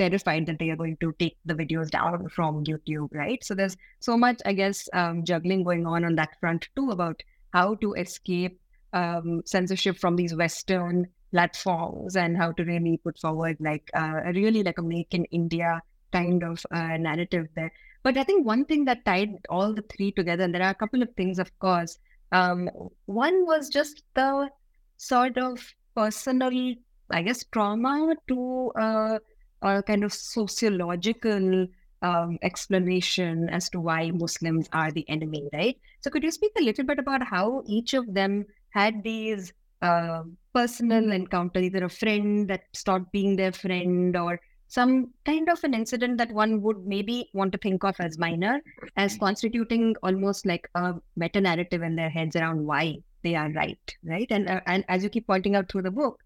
terrified 0.00 0.46
that 0.46 0.58
they 0.58 0.70
are 0.70 0.76
going 0.76 0.96
to 0.98 1.12
take 1.18 1.36
the 1.44 1.54
videos 1.54 1.90
down 1.90 2.26
from 2.30 2.64
YouTube, 2.64 3.08
right? 3.12 3.44
So 3.44 3.54
there's 3.54 3.76
so 3.98 4.16
much, 4.16 4.40
I 4.46 4.54
guess, 4.54 4.88
um, 4.94 5.24
juggling 5.24 5.62
going 5.62 5.86
on 5.86 6.04
on 6.04 6.14
that 6.14 6.40
front 6.40 6.68
too 6.74 6.90
about 6.90 7.22
how 7.52 7.74
to 7.76 7.92
escape 7.94 8.58
um, 8.92 9.42
censorship 9.44 9.98
from 9.98 10.16
these 10.16 10.34
Western 10.34 11.06
platforms 11.30 12.16
and 12.16 12.36
how 12.36 12.52
to 12.52 12.64
really 12.64 12.98
put 12.98 13.18
forward 13.18 13.56
like 13.60 13.90
uh, 13.94 14.20
a 14.24 14.32
really 14.32 14.62
like 14.62 14.78
a 14.78 14.82
make 14.82 15.14
in 15.14 15.24
India 15.26 15.80
kind 16.12 16.42
of 16.42 16.64
uh, 16.72 16.96
narrative 16.96 17.46
there. 17.54 17.72
But 18.02 18.16
I 18.16 18.24
think 18.24 18.46
one 18.46 18.64
thing 18.64 18.84
that 18.86 19.04
tied 19.04 19.36
all 19.48 19.74
the 19.74 19.82
three 19.82 20.10
together, 20.12 20.44
and 20.44 20.54
there 20.54 20.62
are 20.62 20.70
a 20.70 20.74
couple 20.74 21.02
of 21.02 21.14
things, 21.16 21.38
of 21.38 21.56
course. 21.58 21.98
Um, 22.32 22.70
one 23.06 23.46
was 23.46 23.68
just 23.68 24.02
the 24.14 24.48
sort 24.96 25.36
of 25.36 25.58
personal, 25.94 26.74
I 27.10 27.22
guess, 27.22 27.44
trauma 27.52 28.14
to 28.28 28.72
uh, 28.80 29.18
a 29.62 29.82
kind 29.82 30.04
of 30.04 30.12
sociological 30.12 31.66
um, 32.02 32.38
explanation 32.42 33.48
as 33.50 33.68
to 33.70 33.80
why 33.80 34.10
Muslims 34.10 34.68
are 34.72 34.90
the 34.90 35.06
enemy, 35.08 35.48
right? 35.52 35.78
So, 36.00 36.10
could 36.10 36.22
you 36.22 36.30
speak 36.30 36.52
a 36.58 36.62
little 36.62 36.84
bit 36.84 36.98
about 36.98 37.22
how 37.22 37.62
each 37.66 37.92
of 37.92 38.14
them 38.14 38.46
had 38.70 39.02
these 39.02 39.52
uh, 39.82 40.22
personal 40.54 41.12
encounter, 41.12 41.60
either 41.60 41.84
a 41.84 41.88
friend 41.88 42.48
that 42.48 42.62
stopped 42.72 43.10
being 43.12 43.36
their 43.36 43.52
friend 43.52 44.16
or 44.16 44.40
some 44.68 45.10
kind 45.24 45.48
of 45.48 45.62
an 45.64 45.74
incident 45.74 46.16
that 46.18 46.30
one 46.30 46.62
would 46.62 46.86
maybe 46.86 47.28
want 47.34 47.50
to 47.52 47.58
think 47.58 47.82
of 47.82 47.96
as 47.98 48.18
minor, 48.18 48.60
as 48.96 49.18
constituting 49.18 49.96
almost 50.04 50.46
like 50.46 50.68
a 50.76 50.94
meta 51.16 51.40
narrative 51.40 51.82
in 51.82 51.96
their 51.96 52.08
heads 52.08 52.36
around 52.36 52.64
why 52.64 52.96
they 53.22 53.34
are 53.34 53.50
right, 53.50 53.96
right? 54.04 54.28
And 54.30 54.48
uh, 54.48 54.60
and 54.66 54.84
as 54.88 55.02
you 55.02 55.10
keep 55.10 55.26
pointing 55.26 55.56
out 55.56 55.68
through 55.68 55.82
the 55.82 55.90
book, 55.90 56.20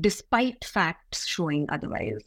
despite 0.00 0.64
facts 0.64 1.26
showing 1.26 1.66
otherwise. 1.68 2.22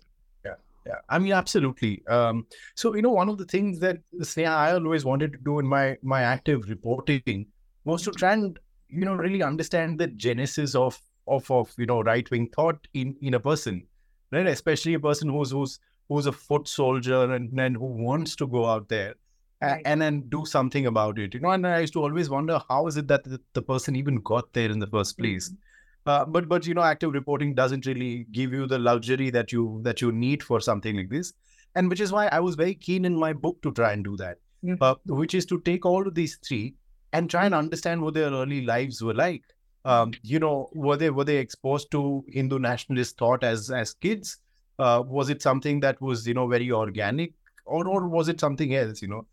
Yeah, 0.46 0.54
yeah. 0.86 1.00
I 1.10 1.18
mean, 1.18 1.34
absolutely. 1.34 2.06
Um, 2.08 2.46
so 2.76 2.96
you 2.96 3.02
know, 3.02 3.12
one 3.12 3.30
of 3.30 3.40
the 3.40 3.46
things 3.46 3.80
that 3.80 3.98
Sneha 4.20 4.50
I 4.50 4.74
always 4.74 5.04
wanted 5.04 5.34
to 5.34 5.40
do 5.40 5.58
in 5.58 5.66
my 5.66 5.98
my 6.04 6.22
active 6.22 6.70
reporting 6.70 7.48
was 7.86 8.04
to 8.04 8.12
try 8.12 8.34
and 8.34 8.60
you 8.90 9.06
know 9.06 9.16
really 9.16 9.44
understand 9.44 10.00
the 10.00 10.08
genesis 10.08 10.76
of 10.76 11.00
of 11.28 11.50
of 11.52 11.74
you 11.78 11.86
know 11.86 12.02
right 12.02 12.30
wing 12.32 12.50
thought 12.56 12.88
in 12.94 13.16
in 13.22 13.34
a 13.34 13.40
person, 13.40 13.86
right? 14.32 14.48
Especially 14.48 14.94
a 14.94 15.00
person 15.00 15.30
who's 15.30 15.52
who's 15.52 15.80
who's 16.10 16.26
a 16.26 16.32
foot 16.32 16.68
soldier 16.68 17.34
and 17.34 17.50
then 17.54 17.76
who 17.76 17.86
wants 17.86 18.36
to 18.36 18.48
go 18.48 18.66
out 18.66 18.88
there 18.90 19.16
right. 19.62 19.82
and 19.86 20.02
then 20.02 20.22
do 20.30 20.46
something 20.46 20.86
about 20.86 21.20
it. 21.20 21.34
You 21.34 21.40
know, 21.40 21.50
and 21.50 21.66
I 21.66 21.80
used 21.80 21.94
to 21.94 22.04
always 22.04 22.30
wonder 22.30 22.62
how 22.70 22.88
is 22.88 22.98
it 22.98 23.08
that 23.08 23.24
the, 23.24 23.40
the 23.54 23.62
person 23.62 23.96
even 23.96 24.18
got 24.18 24.54
there 24.54 24.70
in 24.70 24.80
the 24.80 24.88
first 24.88 25.18
place. 25.18 25.50
Mm-hmm. 25.50 25.60
Uh, 26.08 26.26
but 26.26 26.48
but 26.48 26.68
you 26.68 26.76
know, 26.76 26.84
active 26.84 27.14
reporting 27.14 27.56
doesn't 27.56 27.86
really 27.88 28.28
give 28.32 28.54
you 28.54 28.68
the 28.68 28.78
luxury 28.78 29.32
that 29.32 29.52
you 29.52 29.80
that 29.84 30.02
you 30.02 30.12
need 30.12 30.44
for 30.44 30.60
something 30.60 30.96
like 30.96 31.10
this, 31.10 31.34
and 31.74 31.90
which 31.90 32.00
is 32.00 32.12
why 32.12 32.28
I 32.28 32.40
was 32.40 32.56
very 32.56 32.76
keen 32.76 33.06
in 33.06 33.16
my 33.16 33.34
book 33.34 33.60
to 33.64 33.72
try 33.72 33.94
and 33.94 34.04
do 34.04 34.16
that, 34.18 34.38
mm-hmm. 34.64 34.84
uh, 34.84 34.96
which 35.08 35.34
is 35.34 35.48
to 35.48 35.60
take 35.62 35.84
all 35.84 36.08
of 36.08 36.14
these 36.14 36.38
three 36.48 36.76
and 37.16 37.30
try 37.30 37.46
and 37.46 37.56
understand 37.56 38.02
what 38.02 38.14
their 38.14 38.32
early 38.40 38.62
lives 38.70 39.02
were 39.10 39.14
like 39.14 39.56
um, 39.86 40.14
you 40.24 40.40
know, 40.40 40.68
were 40.74 40.98
they 40.98 41.12
were 41.12 41.24
they 41.24 41.38
exposed 41.38 41.92
to 41.92 42.26
Hindu 42.28 42.58
nationalist 42.58 43.18
thought 43.20 43.44
as 43.44 43.70
as 43.70 43.94
kids? 43.94 44.40
Uh, 44.80 45.04
was 45.06 45.30
it 45.30 45.42
something 45.44 45.80
that 45.82 46.02
was 46.02 46.28
you 46.28 46.34
know 46.34 46.48
very 46.48 46.72
organic, 46.72 47.34
or 47.66 47.88
or 47.88 48.08
was 48.08 48.28
it 48.28 48.40
something 48.40 48.74
else? 48.74 49.04
You 49.04 49.10
know, 49.10 49.28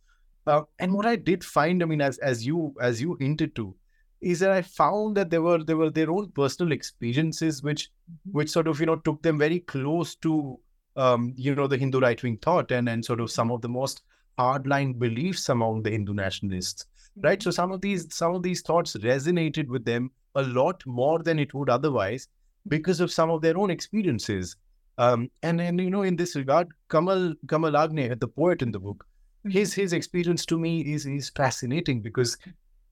uh, 0.46 0.62
and 0.78 0.92
what 0.92 1.06
I 1.06 1.16
did 1.16 1.42
find, 1.42 1.82
I 1.82 1.86
mean, 1.86 2.02
as 2.02 2.18
as 2.18 2.44
you 2.46 2.74
as 2.80 3.00
you 3.00 3.16
hinted 3.18 3.56
to, 3.56 3.74
is 4.20 4.40
that 4.40 4.50
I 4.50 4.60
found 4.60 5.16
that 5.16 5.30
there 5.30 5.40
were 5.40 5.64
there 5.64 5.78
were 5.78 5.90
their 5.90 6.10
own 6.10 6.30
personal 6.32 6.72
experiences 6.72 7.62
which 7.62 7.88
mm-hmm. 7.88 8.38
which 8.38 8.50
sort 8.50 8.68
of 8.68 8.78
you 8.78 8.86
know 8.86 8.96
took 8.96 9.22
them 9.22 9.38
very 9.38 9.60
close 9.60 10.16
to 10.16 10.60
um, 10.96 11.32
you 11.34 11.54
know 11.54 11.66
the 11.66 11.78
Hindu 11.78 11.98
right 12.00 12.22
wing 12.22 12.36
thought 12.36 12.70
and 12.70 12.90
and 12.90 13.02
sort 13.02 13.20
of 13.20 13.30
some 13.30 13.50
of 13.50 13.62
the 13.62 13.70
most 13.70 14.02
hardline 14.38 14.98
beliefs 14.98 15.48
among 15.48 15.82
the 15.82 15.90
Hindu 15.90 16.12
nationalists. 16.12 16.84
Right. 17.16 17.42
So 17.42 17.50
some 17.50 17.72
of 17.72 17.80
these 17.80 18.14
some 18.14 18.34
of 18.34 18.42
these 18.42 18.62
thoughts 18.62 18.96
resonated 18.96 19.68
with 19.68 19.84
them 19.84 20.10
a 20.34 20.42
lot 20.42 20.82
more 20.86 21.18
than 21.18 21.38
it 21.38 21.52
would 21.52 21.68
otherwise 21.68 22.28
because 22.68 23.00
of 23.00 23.12
some 23.12 23.30
of 23.30 23.42
their 23.42 23.56
own 23.58 23.70
experiences. 23.70 24.56
Um, 24.98 25.30
and 25.42 25.60
and 25.60 25.80
you 25.80 25.90
know, 25.90 26.02
in 26.02 26.16
this 26.16 26.36
regard, 26.36 26.68
Kamal 26.90 27.34
Kamal 27.48 27.76
Agne, 27.76 28.14
the 28.14 28.28
poet 28.28 28.62
in 28.62 28.72
the 28.72 28.80
book, 28.80 29.06
mm-hmm. 29.44 29.50
his 29.50 29.74
his 29.74 29.92
experience 29.92 30.46
to 30.46 30.58
me 30.58 30.80
is 30.80 31.06
is 31.06 31.30
fascinating 31.30 32.00
because 32.00 32.36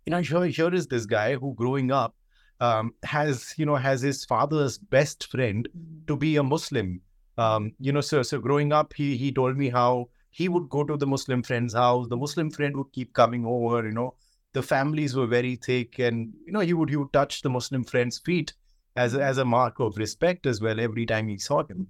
you 0.06 0.10
know 0.10 0.20
here 0.20 0.44
here 0.44 0.74
is 0.74 0.86
this 0.86 1.06
guy 1.06 1.34
who 1.36 1.54
growing 1.54 1.90
up 1.90 2.14
um, 2.60 2.92
has 3.02 3.54
you 3.56 3.66
know 3.66 3.76
has 3.76 4.02
his 4.02 4.24
father's 4.24 4.78
best 4.78 5.26
friend 5.28 5.68
mm-hmm. 5.68 6.06
to 6.06 6.16
be 6.16 6.36
a 6.36 6.42
Muslim. 6.42 7.00
Um, 7.38 7.72
you 7.78 7.92
know, 7.92 8.02
so 8.02 8.22
so 8.22 8.38
growing 8.38 8.72
up, 8.72 8.92
he 8.94 9.16
he 9.16 9.32
told 9.32 9.56
me 9.56 9.70
how 9.70 10.08
he 10.30 10.48
would 10.48 10.68
go 10.68 10.84
to 10.84 10.96
the 10.96 11.06
Muslim 11.06 11.42
friend's 11.42 11.74
house. 11.74 12.08
The 12.08 12.16
Muslim 12.16 12.50
friend 12.50 12.76
would 12.76 12.92
keep 12.92 13.12
coming 13.12 13.44
over. 13.44 13.84
You 13.84 13.92
know, 13.92 14.14
the 14.52 14.62
families 14.62 15.14
were 15.16 15.26
very 15.26 15.56
thick, 15.56 15.98
and 15.98 16.32
you 16.46 16.52
know 16.52 16.60
he 16.60 16.72
would 16.72 16.88
he 16.88 16.96
would 16.96 17.12
touch 17.12 17.42
the 17.42 17.50
Muslim 17.50 17.84
friend's 17.84 18.18
feet 18.18 18.54
as 18.96 19.14
a, 19.14 19.22
as 19.22 19.38
a 19.38 19.44
mark 19.44 19.80
of 19.80 19.96
respect 19.96 20.46
as 20.46 20.60
well 20.60 20.80
every 20.80 21.06
time 21.06 21.28
he 21.28 21.38
saw 21.38 21.64
him. 21.64 21.86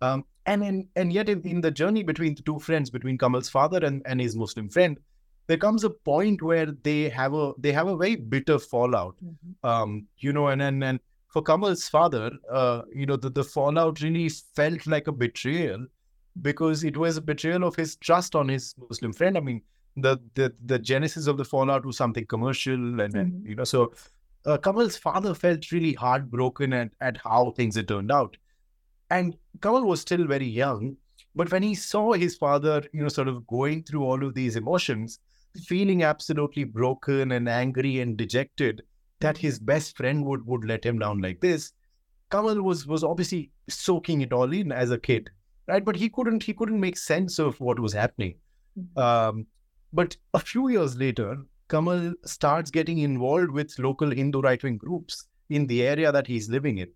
Um, 0.00 0.24
and 0.46 0.62
in, 0.62 0.88
and 0.96 1.12
yet 1.12 1.28
in, 1.28 1.40
in, 1.42 1.60
the 1.60 1.70
journey 1.70 2.02
between 2.02 2.34
the 2.34 2.42
two 2.42 2.58
friends, 2.58 2.90
between 2.90 3.16
Kamal's 3.16 3.48
father 3.48 3.78
and, 3.78 4.02
and 4.04 4.20
his 4.20 4.36
Muslim 4.36 4.68
friend, 4.68 4.98
there 5.46 5.56
comes 5.56 5.84
a 5.84 5.90
point 5.90 6.42
where 6.42 6.66
they 6.66 7.08
have 7.08 7.32
a 7.32 7.52
they 7.58 7.72
have 7.72 7.88
a 7.88 7.96
very 7.96 8.16
bitter 8.16 8.58
fallout. 8.58 9.14
Mm-hmm. 9.24 9.66
Um, 9.66 10.06
you 10.18 10.32
know, 10.32 10.48
and 10.48 10.62
and 10.62 10.82
and 10.82 11.00
for 11.28 11.42
Kamal's 11.42 11.88
father, 11.88 12.30
uh, 12.50 12.82
you 12.94 13.06
know, 13.06 13.16
the, 13.16 13.30
the 13.30 13.42
fallout 13.42 14.00
really 14.00 14.28
felt 14.28 14.86
like 14.86 15.08
a 15.08 15.12
betrayal 15.12 15.86
because 16.42 16.84
it 16.84 16.96
was 16.96 17.16
a 17.16 17.22
betrayal 17.22 17.64
of 17.64 17.76
his 17.76 17.96
trust 17.96 18.34
on 18.34 18.48
his 18.48 18.74
Muslim 18.88 19.12
friend. 19.12 19.36
I 19.36 19.40
mean, 19.40 19.62
the 19.96 20.18
the 20.34 20.52
the 20.64 20.78
genesis 20.78 21.26
of 21.26 21.36
the 21.36 21.44
fallout 21.44 21.86
was 21.86 21.96
something 21.96 22.26
commercial 22.26 22.74
and, 22.74 22.98
mm-hmm. 22.98 23.18
and 23.18 23.46
you 23.46 23.54
know 23.54 23.64
so 23.64 23.92
uh, 24.46 24.58
Kamal's 24.58 24.96
father 24.96 25.34
felt 25.34 25.72
really 25.72 25.94
heartbroken 25.94 26.72
at, 26.72 26.90
at 27.00 27.16
how 27.16 27.52
things 27.52 27.76
had 27.76 27.88
turned 27.88 28.10
out 28.10 28.36
and 29.10 29.36
Kamal 29.62 29.84
was 29.84 30.00
still 30.00 30.26
very 30.26 30.46
young 30.46 30.96
but 31.34 31.50
when 31.52 31.62
he 31.62 31.74
saw 31.74 32.12
his 32.12 32.36
father 32.36 32.82
you 32.92 33.02
know 33.02 33.08
sort 33.08 33.28
of 33.28 33.46
going 33.46 33.82
through 33.84 34.04
all 34.04 34.24
of 34.24 34.34
these 34.34 34.56
emotions 34.56 35.20
feeling 35.64 36.02
absolutely 36.02 36.64
broken 36.64 37.32
and 37.32 37.48
angry 37.48 38.00
and 38.00 38.16
dejected 38.16 38.82
that 39.20 39.38
his 39.38 39.60
best 39.60 39.96
friend 39.96 40.24
would 40.24 40.44
would 40.44 40.64
let 40.64 40.84
him 40.84 40.98
down 40.98 41.20
like 41.20 41.40
this 41.40 41.72
Kamal 42.32 42.60
was 42.62 42.86
was 42.86 43.04
obviously 43.04 43.52
soaking 43.68 44.22
it 44.22 44.32
all 44.32 44.52
in 44.52 44.72
as 44.72 44.90
a 44.90 44.98
kid 44.98 45.30
right 45.66 45.84
but 45.84 45.96
he 45.96 46.08
couldn't 46.08 46.42
he 46.42 46.52
couldn't 46.52 46.80
make 46.80 46.96
sense 46.96 47.38
of 47.38 47.58
what 47.60 47.78
was 47.78 47.92
happening 47.92 48.34
mm-hmm. 48.78 49.00
um, 49.00 49.46
but 49.94 50.16
a 50.34 50.40
few 50.40 50.68
years 50.68 50.96
later, 50.96 51.38
Kamal 51.70 52.14
starts 52.24 52.70
getting 52.70 52.98
involved 52.98 53.52
with 53.52 53.78
local 53.78 54.10
Hindu 54.10 54.40
right 54.40 54.60
wing 54.60 54.76
groups 54.76 55.28
in 55.50 55.68
the 55.68 55.84
area 55.84 56.10
that 56.10 56.26
he's 56.26 56.50
living 56.50 56.78
in. 56.78 56.88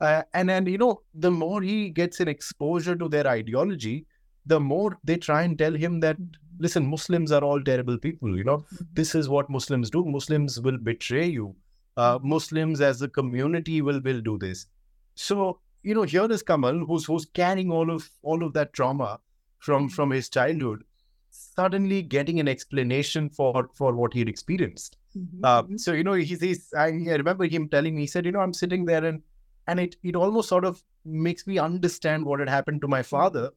Uh, 0.00 0.22
and 0.34 0.48
then, 0.48 0.66
you 0.66 0.76
know, 0.76 1.00
the 1.14 1.30
more 1.30 1.62
he 1.62 1.88
gets 1.88 2.20
an 2.20 2.28
exposure 2.28 2.96
to 2.96 3.08
their 3.08 3.26
ideology, 3.26 4.06
the 4.44 4.60
more 4.60 4.98
they 5.04 5.16
try 5.16 5.42
and 5.42 5.58
tell 5.58 5.72
him 5.72 6.00
that, 6.00 6.18
listen, 6.58 6.86
Muslims 6.86 7.32
are 7.32 7.42
all 7.42 7.62
terrible 7.62 7.96
people. 7.96 8.36
You 8.36 8.44
know, 8.44 8.58
mm-hmm. 8.58 8.84
this 8.92 9.14
is 9.14 9.26
what 9.26 9.48
Muslims 9.48 9.88
do. 9.88 10.04
Muslims 10.04 10.60
will 10.60 10.76
betray 10.76 11.26
you. 11.26 11.56
Uh, 11.96 12.18
Muslims 12.22 12.82
as 12.82 13.00
a 13.00 13.08
community 13.08 13.80
will, 13.80 14.00
will 14.00 14.20
do 14.20 14.36
this. 14.36 14.66
So 15.14 15.60
you 15.84 15.94
know, 15.94 16.02
here 16.02 16.30
is 16.30 16.42
Kamal, 16.42 16.84
who's 16.86 17.04
who's 17.06 17.26
carrying 17.26 17.70
all 17.70 17.90
of 17.90 18.10
all 18.22 18.44
of 18.44 18.52
that 18.54 18.72
trauma 18.72 19.20
from 19.58 19.88
from 19.88 20.10
his 20.10 20.28
childhood, 20.28 20.84
suddenly 21.30 22.02
getting 22.02 22.40
an 22.40 22.48
explanation 22.48 23.28
for 23.30 23.68
for 23.74 23.94
what 23.94 24.14
he'd 24.14 24.28
experienced. 24.28 24.96
Mhm, 25.16 25.40
Uh, 25.44 25.62
mhm. 25.62 25.78
so 25.78 25.92
you 25.92 26.04
know, 26.04 26.14
he's, 26.14 26.40
he's 26.40 26.72
I, 26.74 26.86
I 26.86 27.16
remember 27.22 27.46
him 27.46 27.68
telling 27.68 27.94
me, 27.96 28.02
he 28.02 28.06
said, 28.06 28.24
you 28.26 28.32
know, 28.32 28.40
I'm 28.40 28.54
sitting 28.54 28.84
there 28.86 29.04
and 29.04 29.22
and 29.66 29.80
it 29.80 29.96
it 30.02 30.16
almost 30.16 30.48
sort 30.48 30.64
of 30.64 30.82
makes 31.04 31.46
me 31.46 31.58
understand 31.58 32.24
what 32.24 32.40
had 32.40 32.48
happened 32.48 32.80
to 32.82 32.88
my 32.88 33.02
father 33.02 33.50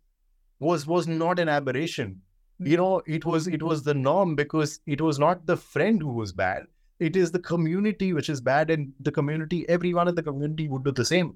was 0.60 0.88
was 0.88 1.08
not 1.08 1.40
an 1.40 1.50
aberration. 1.50 2.22
You 2.60 2.78
know, 2.78 3.04
it 3.06 3.26
was 3.26 3.48
it 3.48 3.62
was 3.62 3.84
the 3.84 3.94
norm 3.94 4.36
because 4.36 4.80
it 4.88 5.00
was 5.02 5.20
not 5.20 5.46
the 5.46 5.58
friend 5.58 6.02
who 6.02 6.13
was 6.13 6.32
bad. 6.34 6.63
It 7.00 7.16
is 7.16 7.32
the 7.32 7.40
community 7.40 8.13
which 8.13 8.30
is 8.30 8.42
bad, 8.42 8.72
and 8.72 8.94
the 9.00 9.12
community, 9.12 9.70
everyone 9.70 10.08
in 10.08 10.16
the 10.16 10.24
community 10.24 10.68
would 10.68 10.84
do 10.84 10.92
the 10.92 11.06
same. 11.06 11.36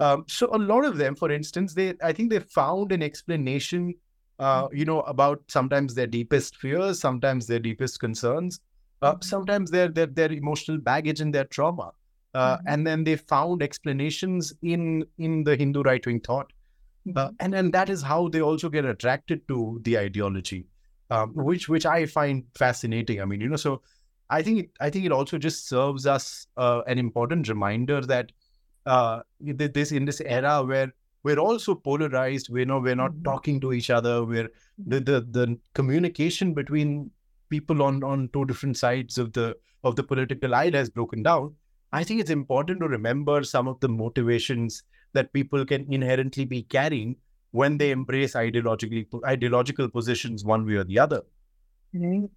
Um, 0.00 0.24
so 0.28 0.48
a 0.52 0.58
lot 0.58 0.84
of 0.84 0.96
them, 0.96 1.14
for 1.16 1.30
instance, 1.30 1.74
they 1.74 1.94
I 2.02 2.12
think 2.12 2.30
they 2.30 2.40
found 2.40 2.92
an 2.92 3.02
explanation, 3.02 3.94
uh, 4.38 4.68
you 4.72 4.84
know, 4.84 5.00
about 5.02 5.42
sometimes 5.48 5.94
their 5.94 6.06
deepest 6.06 6.56
fears, 6.56 7.00
sometimes 7.00 7.46
their 7.46 7.58
deepest 7.60 8.00
concerns, 8.00 8.60
uh, 9.02 9.14
Mhm. 9.14 9.24
sometimes 9.24 9.70
their 9.70 9.88
their 9.88 10.06
their 10.06 10.32
emotional 10.32 10.78
baggage 10.78 11.20
and 11.20 11.34
their 11.34 11.44
trauma, 11.44 11.92
uh, 12.34 12.58
Mhm. 12.58 12.64
and 12.66 12.86
then 12.86 13.04
they 13.04 13.16
found 13.16 13.62
explanations 13.62 14.52
in 14.62 15.06
in 15.18 15.44
the 15.44 15.56
Hindu 15.56 15.82
right 15.82 16.04
wing 16.04 16.20
thought, 16.20 16.52
uh, 17.16 17.30
Mhm. 17.30 17.36
and 17.40 17.54
and 17.54 17.72
that 17.74 17.90
is 17.90 18.02
how 18.02 18.28
they 18.28 18.40
also 18.40 18.68
get 18.68 18.84
attracted 18.84 19.46
to 19.48 19.80
the 19.84 19.98
ideology, 19.98 20.66
um, 21.10 21.32
which 21.34 21.68
which 21.68 21.86
I 21.86 22.06
find 22.06 22.44
fascinating. 22.56 23.20
I 23.20 23.24
mean, 23.24 23.40
you 23.40 23.48
know, 23.48 23.56
so 23.56 23.82
I 24.30 24.42
think 24.42 24.58
it, 24.60 24.70
I 24.80 24.90
think 24.90 25.04
it 25.04 25.12
also 25.12 25.38
just 25.38 25.68
serves 25.68 26.06
us 26.06 26.46
uh, 26.56 26.82
an 26.86 26.98
important 26.98 27.48
reminder 27.48 28.00
that 28.02 28.32
uh, 28.86 29.20
this 29.40 29.92
in 29.92 30.04
this 30.04 30.20
era 30.20 30.62
where 30.64 30.92
we're 31.24 31.38
also 31.38 31.74
polarized, 31.74 32.48
we 32.50 32.64
know 32.64 32.80
we're 32.80 32.96
not 32.96 33.12
Mhm. 33.12 33.24
talking 33.24 33.60
to 33.60 33.72
each 33.72 33.90
other, 33.90 34.24
we're 34.24 34.50
the, 34.78 35.00
the 35.00 35.20
the 35.38 35.58
communication 35.74 36.54
between 36.54 37.10
people 37.48 37.82
on 37.82 38.02
on 38.02 38.28
two 38.32 38.44
different 38.46 38.76
sides 38.76 39.18
of 39.18 39.32
the 39.32 39.56
of 39.84 39.96
the 39.96 40.02
political 40.02 40.54
aisle 40.54 40.72
has 40.72 40.90
broken 40.90 41.22
down. 41.22 41.54
I 41.92 42.04
think 42.04 42.20
it's 42.20 42.30
important 42.30 42.80
to 42.80 42.88
remember 42.88 43.42
some 43.44 43.68
of 43.68 43.78
the 43.80 43.88
motivations 43.88 44.82
that 45.12 45.32
people 45.32 45.64
can 45.66 45.86
inherently 45.92 46.44
be 46.46 46.62
carrying 46.62 47.16
when 47.50 47.76
they 47.78 47.90
embrace 47.90 48.34
ideologically 48.34 49.06
ideological 49.26 49.88
positions 49.90 50.44
one 50.44 50.64
way 50.66 50.74
or 50.76 50.84
the 50.84 50.98
other. 50.98 51.22
Right. 51.92 52.30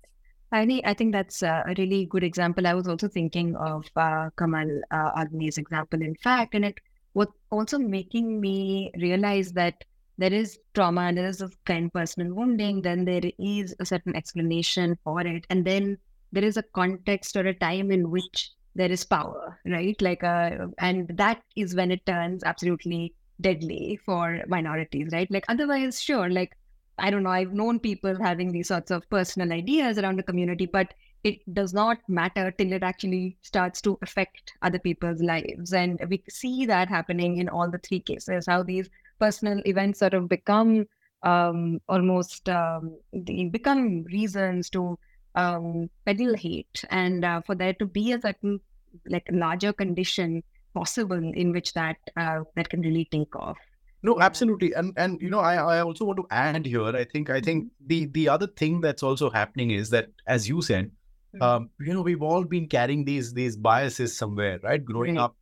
I 0.55 0.65
think 0.65 0.85
I 0.85 0.93
think 0.93 1.11
that's 1.11 1.41
a 1.43 1.63
really 1.77 2.05
good 2.05 2.23
example. 2.23 2.65
I 2.65 2.73
was 2.73 2.87
also 2.87 3.07
thinking 3.07 3.55
of 3.57 3.85
uh, 3.95 4.29
Kamal 4.37 4.81
uh, 4.91 5.11
Agni's 5.17 5.57
example, 5.57 6.01
in 6.01 6.15
fact, 6.15 6.55
and 6.55 6.65
it 6.65 6.79
was 7.13 7.27
also 7.51 7.77
making 7.77 8.39
me 8.39 8.91
realize 9.01 9.51
that 9.53 9.83
there 10.17 10.31
is 10.33 10.57
trauma 10.73 11.01
and 11.01 11.17
there 11.17 11.27
is 11.27 11.41
a 11.41 11.49
kind 11.65 11.87
of 11.87 11.93
personal 11.93 12.33
wounding. 12.33 12.81
Then 12.81 13.03
there 13.03 13.29
is 13.37 13.75
a 13.79 13.85
certain 13.85 14.15
explanation 14.15 14.97
for 15.03 15.21
it, 15.21 15.45
and 15.49 15.65
then 15.65 15.97
there 16.31 16.43
is 16.45 16.57
a 16.57 16.63
context 16.63 17.35
or 17.35 17.45
a 17.47 17.53
time 17.53 17.91
in 17.91 18.09
which 18.09 18.51
there 18.75 18.91
is 18.91 19.03
power, 19.03 19.59
right? 19.65 20.01
Like, 20.01 20.23
uh, 20.23 20.67
and 20.79 21.09
that 21.17 21.41
is 21.55 21.75
when 21.75 21.91
it 21.91 22.05
turns 22.05 22.43
absolutely 22.43 23.13
deadly 23.41 23.99
for 24.05 24.41
minorities, 24.47 25.09
right? 25.11 25.29
Like, 25.29 25.45
otherwise, 25.49 26.01
sure, 26.01 26.29
like 26.29 26.57
I 26.97 27.11
don't 27.11 27.23
know, 27.23 27.29
I've 27.29 27.53
known 27.53 27.79
people 27.79 28.15
having 28.21 28.51
these 28.51 28.69
sorts 28.69 28.91
of 28.91 29.09
personal 29.09 29.51
ideas 29.51 29.97
around 29.97 30.17
the 30.17 30.23
community, 30.23 30.65
but 30.65 30.93
it 31.23 31.39
does 31.53 31.73
not 31.73 31.97
matter 32.07 32.51
till 32.51 32.71
it 32.71 32.83
actually 32.83 33.37
starts 33.41 33.81
to 33.81 33.97
affect 34.01 34.53
other 34.61 34.79
people's 34.79 35.21
lives. 35.21 35.73
And 35.73 35.99
we 36.07 36.23
see 36.29 36.65
that 36.67 36.87
happening 36.87 37.37
in 37.37 37.49
all 37.49 37.69
the 37.69 37.79
three 37.79 37.99
cases, 37.99 38.45
how 38.45 38.63
these 38.63 38.89
personal 39.19 39.61
events 39.65 39.99
sort 39.99 40.13
of 40.13 40.29
become 40.29 40.85
um, 41.23 41.81
almost 41.89 42.47
um, 42.49 42.97
they 43.11 43.45
become 43.45 44.03
reasons 44.03 44.69
to 44.69 44.97
um, 45.33 45.89
peddle 46.05 46.35
hate 46.35 46.83
and 46.91 47.25
uh, 47.25 47.41
for 47.41 47.55
there 47.55 47.73
to 47.73 47.85
be 47.85 48.11
a 48.11 48.21
certain 48.21 48.59
like 49.07 49.27
larger 49.31 49.73
condition 49.73 50.43
possible 50.73 51.17
in 51.17 51.51
which 51.51 51.73
that 51.73 51.97
uh, 52.15 52.41
that 52.55 52.69
can 52.69 52.81
really 52.81 53.05
take 53.11 53.35
off. 53.35 53.57
No, 54.07 54.13
absolutely, 54.25 54.67
and 54.79 54.93
and 55.03 55.21
you 55.25 55.29
know, 55.33 55.39
I 55.51 55.55
I 55.75 55.81
also 55.81 56.05
want 56.09 56.19
to 56.21 56.27
add 56.39 56.65
here. 56.71 56.95
I 57.01 57.03
think 57.13 57.29
I 57.35 57.39
think 57.47 57.71
the 57.93 57.99
the 58.17 58.25
other 58.35 58.47
thing 58.61 58.81
that's 58.85 59.03
also 59.11 59.29
happening 59.35 59.71
is 59.77 59.89
that, 59.95 60.09
as 60.35 60.47
you 60.49 60.61
said, 60.67 60.91
Mhm. 61.35 61.45
um, 61.45 61.69
you 61.87 61.93
know, 61.95 62.03
we've 62.07 62.25
all 62.31 62.43
been 62.55 62.67
carrying 62.75 63.05
these 63.09 63.31
these 63.39 63.57
biases 63.69 64.15
somewhere, 64.17 64.59
right? 64.67 64.83
Growing 64.91 65.15
Right. 65.15 65.23
up, 65.23 65.35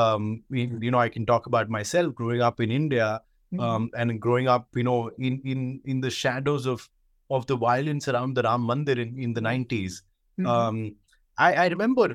um, 0.00 0.26
you 0.50 0.90
know, 0.96 1.02
I 1.04 1.08
can 1.14 1.24
talk 1.30 1.46
about 1.52 1.70
myself. 1.76 2.14
Growing 2.20 2.42
up 2.48 2.60
in 2.66 2.74
India, 2.80 3.08
Mhm. 3.52 3.60
um, 3.68 3.88
and 4.04 4.20
growing 4.26 4.48
up, 4.56 4.68
you 4.82 4.86
know, 4.90 4.98
in 5.30 5.40
in 5.54 5.64
in 5.94 6.04
the 6.08 6.12
shadows 6.18 6.68
of 6.74 6.86
of 7.38 7.46
the 7.52 7.56
violence 7.64 8.06
around 8.14 8.34
the 8.40 8.46
Ram 8.50 8.68
Mandir 8.72 8.98
in 9.06 9.16
in 9.28 9.34
the 9.40 9.44
nineties. 9.48 10.02
Mhm. 10.38 10.46
Um, 10.58 10.78
I 11.48 11.50
I 11.64 11.66
remember, 11.78 12.06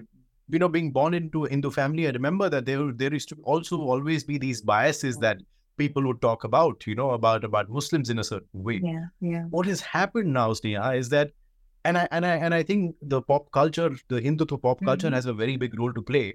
you 0.50 0.60
know, 0.63 0.72
being 0.78 0.91
born 1.02 1.13
into 1.24 1.46
a 1.50 1.50
Hindu 1.58 1.72
family. 1.82 2.08
I 2.13 2.15
remember 2.22 2.50
that 2.56 2.65
there 2.72 2.88
there 3.04 3.13
used 3.20 3.30
to 3.36 3.41
also 3.56 3.82
always 3.98 4.24
be 4.32 4.38
these 4.48 4.62
biases 4.76 5.18
that 5.28 5.44
people 5.78 6.04
would 6.08 6.22
talk 6.22 6.44
about, 6.44 6.86
you 6.88 6.96
know, 6.96 7.12
about 7.12 7.44
about 7.44 7.70
Muslims 7.70 8.10
in 8.10 8.20
a 8.20 8.24
certain 8.24 8.64
way. 8.70 8.80
yeah, 8.84 9.06
yeah. 9.22 9.44
What 9.50 9.66
has 9.66 9.82
happened 9.82 10.34
now, 10.34 10.52
Sneha, 10.54 10.98
is 10.98 11.10
that, 11.10 11.32
and 11.84 11.98
I 11.98 12.08
and 12.12 12.26
I 12.26 12.36
and 12.38 12.54
I 12.54 12.64
think 12.64 12.96
the 13.02 13.22
pop 13.22 13.52
culture, 13.52 13.90
the 14.08 14.22
Hindutva 14.22 14.62
pop 14.62 14.84
culture, 14.84 15.10
Mhm. 15.10 15.14
has 15.14 15.26
a 15.26 15.34
very 15.34 15.58
big 15.58 15.78
role 15.80 15.94
to 15.94 16.02
play. 16.02 16.26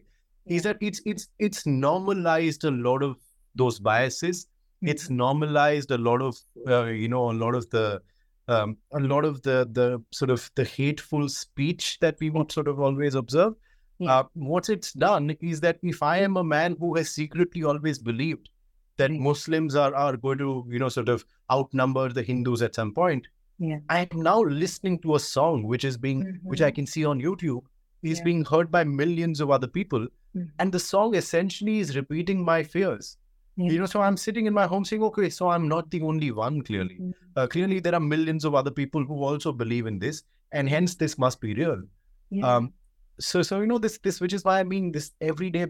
Is 0.46 0.62
that 0.64 0.79
it's 0.81 1.00
it's 1.05 1.29
it's 1.38 1.66
normalized 1.66 2.64
a 2.64 2.70
lot 2.70 3.03
of 3.03 3.16
those 3.55 3.79
biases. 3.79 4.46
It's 4.83 5.09
Mhm. 5.09 5.16
normalized 5.24 5.90
a 5.90 5.98
lot 5.98 6.22
of 6.22 6.37
uh, 6.68 6.85
you 6.87 7.09
know 7.09 7.24
a 7.31 7.37
lot 7.44 7.55
of 7.55 7.68
the 7.70 8.00
um, 8.48 8.76
a 8.92 9.00
lot 9.00 9.24
of 9.24 9.42
the 9.42 9.57
the 9.81 9.88
sort 10.20 10.31
of 10.31 10.50
the 10.61 10.64
hateful 10.64 11.29
speech 11.29 11.98
that 12.00 12.16
we 12.20 12.31
would 12.31 12.50
sort 12.53 12.68
of 12.68 12.81
always 12.81 13.14
observe. 13.14 13.53
Yeah. 13.98 14.14
Uh, 14.20 14.22
what 14.35 14.68
it's 14.70 14.92
done 14.92 15.31
is 15.40 15.61
that 15.61 15.79
if 15.83 16.03
I 16.03 16.16
am 16.29 16.37
a 16.37 16.44
man 16.44 16.74
who 16.81 16.94
has 16.96 17.11
secretly 17.11 17.62
always 17.64 17.98
believed 17.98 18.48
that 18.96 19.11
Right. 19.11 19.20
Muslims 19.20 19.74
are 19.74 19.94
are 19.94 20.16
going 20.16 20.38
to 20.38 20.64
you 20.68 20.79
know 20.79 20.88
sort 20.88 21.09
of 21.09 21.24
outnumber 21.53 22.09
the 22.12 22.22
Hindus 22.22 22.62
at 22.62 22.74
some 22.74 22.92
point, 22.94 23.29
Yeah. 23.59 23.79
I 23.94 24.00
am 24.11 24.22
now 24.22 24.40
listening 24.42 24.98
to 25.00 25.14
a 25.16 25.20
song 25.20 25.62
which 25.64 25.85
is 25.85 25.96
being 25.98 26.20
which 26.42 26.62
I 26.62 26.70
Mhm. 26.70 26.74
can 26.76 26.87
see 26.87 27.05
on 27.05 27.20
YouTube 27.20 27.64
is 28.03 28.18
Yeah. 28.18 28.24
being 28.24 28.44
heard 28.44 28.70
by 28.70 28.83
millions 28.85 29.40
of 29.40 29.50
other 29.50 29.66
people, 29.79 30.07
Mhm. 30.35 30.50
and 30.59 30.72
the 30.72 30.79
song 30.85 31.14
essentially 31.14 31.79
is 31.81 31.96
repeating 31.96 32.44
my 32.44 32.62
fears. 32.62 33.16
Yeah. 33.57 33.70
You 33.72 33.79
know, 33.81 33.87
so 33.87 34.00
I'm 34.00 34.16
sitting 34.16 34.46
in 34.46 34.55
my 34.55 34.66
home 34.66 34.85
saying, 34.90 35.03
okay, 35.09 35.29
so 35.29 35.48
I'm 35.55 35.68
not 35.68 35.90
the 35.90 36.00
only 36.11 36.31
one. 36.31 36.62
Clearly, 36.62 36.96
Mhm. 37.00 37.12
uh, 37.37 37.46
clearly 37.46 37.81
there 37.81 37.94
are 37.94 38.00
millions 38.14 38.44
of 38.50 38.55
other 38.55 38.70
people 38.70 39.05
who 39.05 39.22
also 39.31 39.53
believe 39.53 39.87
in 39.87 39.98
this, 39.98 40.22
and 40.53 40.68
hence 40.76 40.94
this 40.94 41.18
must 41.18 41.40
be 41.40 41.53
real. 41.55 41.83
Um, 42.42 42.72
so 43.18 43.42
so 43.42 43.61
you 43.61 43.66
know 43.66 43.79
this 43.79 43.98
this 43.98 44.20
which 44.24 44.33
is 44.33 44.44
why 44.44 44.61
I 44.61 44.64
mean 44.72 44.92
this 44.92 45.12
everyday 45.20 45.66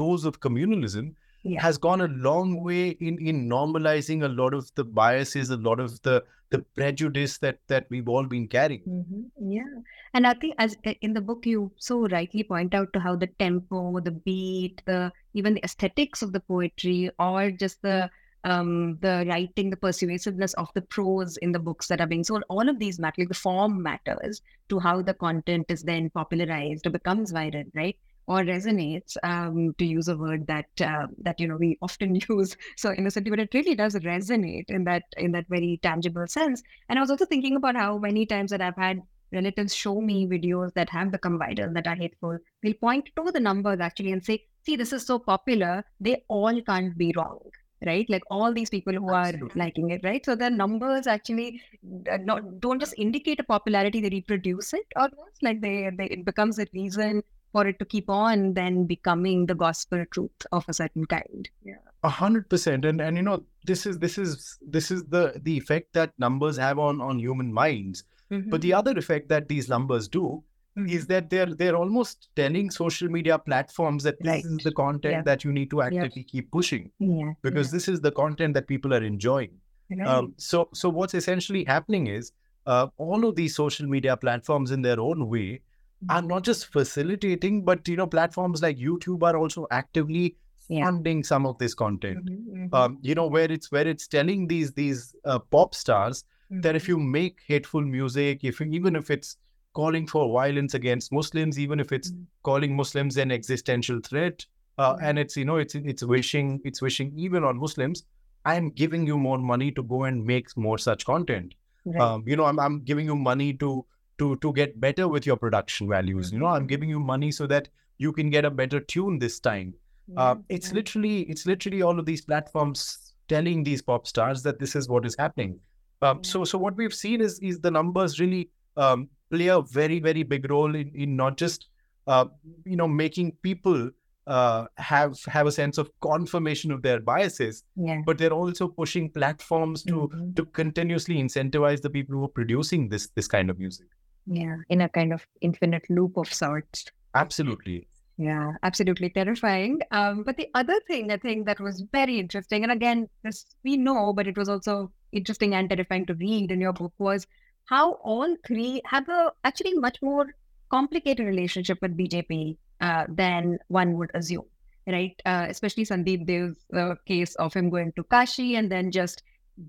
dose 0.00 0.24
of 0.30 0.40
communalism 0.40 1.14
Yeah. 1.44 1.60
has 1.62 1.78
gone 1.78 2.00
a 2.00 2.08
long 2.08 2.62
way 2.62 2.90
in 2.90 3.18
in 3.18 3.48
normalizing 3.48 4.24
a 4.24 4.28
lot 4.28 4.54
of 4.54 4.70
the 4.74 4.84
biases, 4.84 5.50
a 5.50 5.56
lot 5.56 5.80
of 5.80 6.00
the 6.02 6.24
the 6.50 6.60
prejudice 6.76 7.38
that 7.38 7.58
that 7.68 7.86
we've 7.90 8.08
all 8.08 8.24
been 8.26 8.46
carrying. 8.48 8.82
Mhm. 8.86 9.30
Yeah, 9.40 9.72
and 10.14 10.26
I 10.26 10.34
think 10.34 10.54
as 10.58 10.76
uh, 10.86 10.94
in 11.00 11.12
the 11.14 11.20
book 11.20 11.46
you 11.46 11.72
so 11.78 12.06
rightly 12.08 12.42
point 12.44 12.74
out 12.74 12.92
to 12.92 13.00
how 13.00 13.14
the 13.16 13.28
tempo, 13.38 14.00
the 14.00 14.10
beat, 14.10 14.82
the 14.86 15.12
even 15.34 15.54
the 15.54 15.64
aesthetics 15.64 16.22
of 16.22 16.32
the 16.32 16.40
poetry, 16.40 17.10
or 17.18 17.50
just 17.50 17.82
the 17.82 18.10
um 18.44 18.98
the 19.00 19.24
writing, 19.28 19.70
the 19.70 19.76
persuasiveness 19.76 20.54
of 20.54 20.68
the 20.74 20.82
prose 20.82 21.36
in 21.38 21.52
the 21.52 21.58
books 21.60 21.86
that 21.88 22.00
are 22.00 22.06
being 22.08 22.24
sold, 22.24 22.44
all 22.48 22.68
of 22.68 22.78
these 22.78 22.98
matter. 22.98 23.22
Like 23.22 23.28
the 23.28 23.34
form 23.34 23.82
matters 23.82 24.42
to 24.68 24.78
how 24.80 25.00
the 25.02 25.14
content 25.14 25.66
is 25.70 25.82
then 25.84 26.10
popularized 26.10 26.86
or 26.86 26.90
becomes 26.90 27.32
viral, 27.32 27.70
right? 27.74 27.96
Or 28.28 28.42
resonates, 28.42 29.16
um, 29.24 29.74
to 29.78 29.84
use 29.84 30.08
a 30.08 30.16
word 30.16 30.46
that 30.46 30.66
uh, 30.80 31.06
that 31.18 31.40
you 31.40 31.48
know 31.48 31.56
we 31.56 31.76
often 31.82 32.14
use 32.28 32.56
so 32.76 32.92
innocently, 32.92 33.30
but 33.30 33.40
it 33.40 33.52
really 33.52 33.74
does 33.74 33.94
resonate 33.96 34.64
in 34.68 34.84
that 34.84 35.02
in 35.16 35.32
that 35.32 35.46
very 35.48 35.80
tangible 35.82 36.26
sense. 36.28 36.62
And 36.88 36.98
I 36.98 37.02
was 37.02 37.10
also 37.10 37.26
thinking 37.26 37.56
about 37.56 37.76
how 37.76 37.98
many 37.98 38.24
times 38.26 38.50
that 38.52 38.62
I've 38.62 38.76
had 38.76 39.00
relatives 39.32 39.74
show 39.74 40.00
me 40.00 40.26
videos 40.26 40.72
that 40.74 40.90
have 40.90 41.10
become 41.10 41.38
viral 41.38 41.72
that 41.74 41.86
are 41.86 41.96
hateful. 41.96 42.38
They'll 42.62 42.74
point 42.74 43.10
to 43.16 43.32
the 43.32 43.40
numbers 43.40 43.80
actually 43.80 44.12
and 44.12 44.24
say, 44.24 44.44
see, 44.64 44.76
this 44.76 44.92
is 44.92 45.06
so 45.06 45.18
popular, 45.18 45.84
they 46.00 46.22
all 46.28 46.60
can't 46.62 46.96
be 46.96 47.12
wrong. 47.16 47.40
Right, 47.84 48.08
like 48.08 48.22
all 48.30 48.54
these 48.54 48.70
people 48.70 48.92
who 48.92 49.12
Absolutely. 49.12 49.60
are 49.60 49.64
liking 49.64 49.90
it, 49.90 50.02
right? 50.04 50.24
So 50.24 50.36
the 50.36 50.48
numbers 50.48 51.08
actually 51.08 51.60
uh, 52.08 52.18
not 52.18 52.60
don't 52.60 52.78
just 52.78 52.94
indicate 52.96 53.40
a 53.40 53.42
popularity; 53.42 54.00
they 54.00 54.08
reproduce 54.08 54.72
it 54.72 54.86
almost. 54.94 55.42
Like 55.42 55.60
they, 55.60 55.90
they 55.98 56.04
it 56.04 56.24
becomes 56.24 56.60
a 56.60 56.66
reason 56.72 57.24
for 57.52 57.66
it 57.66 57.78
to 57.78 57.84
keep 57.84 58.08
on 58.10 58.54
then 58.54 58.84
becoming 58.86 59.46
the 59.46 59.54
gospel 59.54 60.04
truth 60.10 60.46
of 60.52 60.64
a 60.68 60.72
certain 60.74 61.04
kind. 61.06 61.48
Yeah. 61.64 61.76
A 62.04 62.08
hundred 62.08 62.48
percent, 62.50 62.84
and 62.84 63.00
and 63.00 63.16
you 63.16 63.22
know 63.22 63.44
this 63.64 63.86
is 63.86 63.98
this 63.98 64.18
is 64.18 64.58
this 64.76 64.90
is 64.90 65.04
the 65.04 65.40
the 65.42 65.56
effect 65.56 65.92
that 65.92 66.12
numbers 66.18 66.56
have 66.56 66.78
on 66.78 67.00
on 67.00 67.18
human 67.18 67.52
minds. 67.52 68.04
But 68.52 68.62
the 68.62 68.72
other 68.72 68.92
effect 68.96 69.28
that 69.28 69.46
these 69.48 69.68
numbers 69.68 70.08
do 70.08 70.42
is 70.88 71.06
that 71.08 71.28
they're 71.28 71.54
they're 71.54 71.76
almost 71.76 72.28
telling 72.34 72.70
social 72.70 73.08
media 73.16 73.38
platforms 73.38 74.02
that 74.04 74.16
this 74.20 74.28
Right. 74.30 74.44
is 74.46 74.64
the 74.68 74.72
content 74.72 75.12
Yeah. 75.16 75.22
that 75.26 75.44
you 75.44 75.52
need 75.52 75.68
to 75.72 75.82
actively 75.82 76.24
keep 76.24 76.50
pushing 76.50 76.90
Yeah. 76.98 77.34
because 77.42 77.70
this 77.70 77.88
is 77.88 78.00
the 78.00 78.10
content 78.20 78.54
that 78.54 78.66
people 78.66 78.94
are 78.94 79.02
enjoying. 79.08 79.52
yeah. 79.90 80.08
Um, 80.12 80.32
so 80.38 80.62
so 80.72 80.88
what's 81.00 81.12
essentially 81.20 81.64
happening 81.74 82.06
is 82.06 82.32
uh, 82.66 82.86
all 82.96 83.26
of 83.28 83.36
these 83.36 83.54
social 83.54 83.86
media 83.96 84.16
platforms 84.16 84.70
in 84.78 84.80
their 84.88 84.98
own 85.08 85.28
way 85.34 85.60
are 86.08 86.22
not 86.22 86.42
just 86.44 86.66
facilitating, 86.72 87.64
but 87.64 87.86
you 87.88 87.96
know 87.96 88.06
platforms 88.06 88.62
like 88.62 88.78
YouTube 88.78 89.22
are 89.22 89.36
also 89.36 89.66
actively 89.70 90.36
Yeah. 90.68 90.84
funding 90.84 91.22
some 91.24 91.44
of 91.46 91.58
this 91.58 91.74
content. 91.74 92.24
Mhm, 92.26 92.68
mhm, 92.70 92.74
Um, 92.74 92.98
you 93.02 93.14
know 93.14 93.26
where 93.26 93.50
it's 93.50 93.70
where 93.72 93.86
it's 93.86 94.06
telling 94.08 94.46
these 94.48 94.72
these 94.72 95.14
uh, 95.24 95.38
pop 95.38 95.74
stars 95.74 96.24
that 96.50 96.76
if 96.76 96.84
mhm. 96.84 96.88
you 96.88 96.98
make 96.98 97.40
hateful 97.46 97.82
music, 97.82 98.44
if 98.44 98.60
even 98.60 98.96
if 98.96 99.10
it's 99.10 99.36
calling 99.74 100.06
for 100.06 100.30
violence 100.32 100.74
against 100.74 101.12
Muslims, 101.12 101.58
even 101.58 101.80
if 101.80 101.92
it's 101.92 102.10
Mm. 102.12 102.26
calling 102.42 102.76
Muslims 102.76 103.16
an 103.16 103.30
existential 103.32 104.00
threat, 104.00 104.46
uh, 104.78 104.96
Yeah. 105.00 105.08
and 105.08 105.18
it's 105.18 105.36
you 105.36 105.44
know 105.44 105.56
it's 105.56 105.74
it's 105.74 106.02
wishing 106.02 106.60
it's 106.64 106.82
wishing 106.82 107.12
even 107.16 107.44
on 107.44 107.58
Muslims, 107.58 108.04
I'm 108.44 108.70
giving 108.70 109.06
you 109.06 109.18
more 109.18 109.38
money 109.38 109.70
to 109.72 109.82
go 109.82 110.04
and 110.04 110.24
make 110.24 110.54
more 110.56 110.78
such 110.78 111.04
content. 111.06 111.54
Right. 111.84 112.00
Um, 112.00 112.24
you 112.26 112.36
know, 112.36 112.44
I'm 112.44 112.58
I'm 112.60 112.80
giving 112.92 113.06
you 113.06 113.16
money 113.16 113.52
to 113.54 113.84
to 114.22 114.32
to 114.46 114.52
get 114.58 114.80
better 114.86 115.06
with 115.14 115.26
your 115.30 115.36
production 115.44 115.88
values. 115.94 116.32
You 116.32 116.38
know, 116.40 116.50
I'm 116.56 116.66
giving 116.74 116.88
you 116.96 117.00
money 117.12 117.30
so 117.38 117.46
that 117.54 117.68
you 117.98 118.12
can 118.18 118.30
get 118.30 118.44
a 118.44 118.50
better 118.50 118.80
tune 118.94 119.18
this 119.18 119.38
time. 119.48 119.74
Uh, 120.16 120.34
it's 120.48 120.72
literally 120.72 121.22
it's 121.34 121.46
literally 121.46 121.82
all 121.82 121.98
of 121.98 122.06
these 122.06 122.22
platforms 122.30 123.14
telling 123.28 123.62
these 123.64 123.82
pop 123.90 124.06
stars 124.06 124.42
that 124.42 124.58
this 124.58 124.74
is 124.80 124.88
what 124.88 125.06
is 125.06 125.16
happening. 125.18 125.58
Um, 126.02 126.22
so 126.24 126.44
so 126.44 126.58
what 126.58 126.76
we've 126.76 126.94
seen 126.94 127.20
is 127.20 127.38
is 127.50 127.60
the 127.60 127.70
numbers 127.70 128.18
really 128.20 128.50
um, 128.76 129.08
play 129.30 129.48
a 129.48 129.60
very 129.62 129.98
very 130.00 130.22
big 130.34 130.50
role 130.50 130.74
in 130.74 130.90
in 130.94 131.16
not 131.16 131.36
just 131.36 131.68
uh, 132.06 132.26
you 132.64 132.76
know 132.76 132.88
making 132.88 133.32
people 133.42 133.90
uh, 134.26 134.66
have 134.76 135.16
have 135.24 135.46
a 135.46 135.52
sense 135.52 135.78
of 135.78 135.90
confirmation 136.00 136.70
of 136.72 136.82
their 136.82 137.00
biases, 137.00 137.64
yeah. 137.76 138.02
but 138.04 138.18
they're 138.18 138.32
also 138.42 138.68
pushing 138.68 139.08
platforms 139.10 139.82
to 139.84 139.94
Mhm. 139.94 140.36
to 140.36 140.44
continuously 140.60 141.16
incentivize 141.22 141.82
the 141.82 141.90
people 141.90 142.16
who 142.16 142.24
are 142.24 142.36
producing 142.40 142.88
this 142.88 143.08
this 143.20 143.28
kind 143.28 143.50
of 143.50 143.58
music. 143.58 143.86
Yeah. 144.26 144.56
In 144.68 144.80
a 144.80 144.88
kind 144.88 145.12
of 145.12 145.26
infinite 145.40 145.84
loop 145.90 146.16
of 146.16 146.32
sorts. 146.32 146.86
Absolutely. 147.14 147.86
Yeah, 148.18 148.52
absolutely 148.62 149.10
terrifying. 149.10 149.80
Um, 149.90 150.22
but 150.22 150.36
the 150.36 150.48
other 150.54 150.78
thing 150.86 151.10
I 151.10 151.16
think 151.16 151.46
that 151.46 151.60
was 151.60 151.84
very 151.92 152.18
interesting, 152.18 152.62
and 152.62 152.72
again, 152.72 153.08
this 153.24 153.46
we 153.64 153.76
know, 153.76 154.12
but 154.12 154.26
it 154.26 154.36
was 154.36 154.48
also 154.48 154.92
interesting 155.12 155.54
and 155.54 155.68
terrifying 155.68 156.06
to 156.06 156.14
read 156.14 156.50
in 156.50 156.60
your 156.60 156.72
book 156.72 156.92
was 156.98 157.26
how 157.66 157.92
all 158.04 158.36
three 158.46 158.82
have 158.84 159.08
a 159.08 159.32
actually 159.44 159.74
much 159.74 159.98
more 160.02 160.26
complicated 160.70 161.26
relationship 161.26 161.78
with 161.80 161.96
BJP 161.96 162.56
uh, 162.80 163.04
than 163.08 163.58
one 163.68 163.96
would 163.98 164.10
assume, 164.14 164.44
right? 164.86 165.20
Uh, 165.24 165.46
especially 165.48 165.84
Sandeep 165.84 166.26
there's 166.26 166.56
uh, 166.76 166.94
case 167.06 167.34
of 167.36 167.54
him 167.54 167.70
going 167.70 167.92
to 167.96 168.04
Kashi 168.04 168.56
and 168.56 168.70
then 168.70 168.90
just 168.90 169.22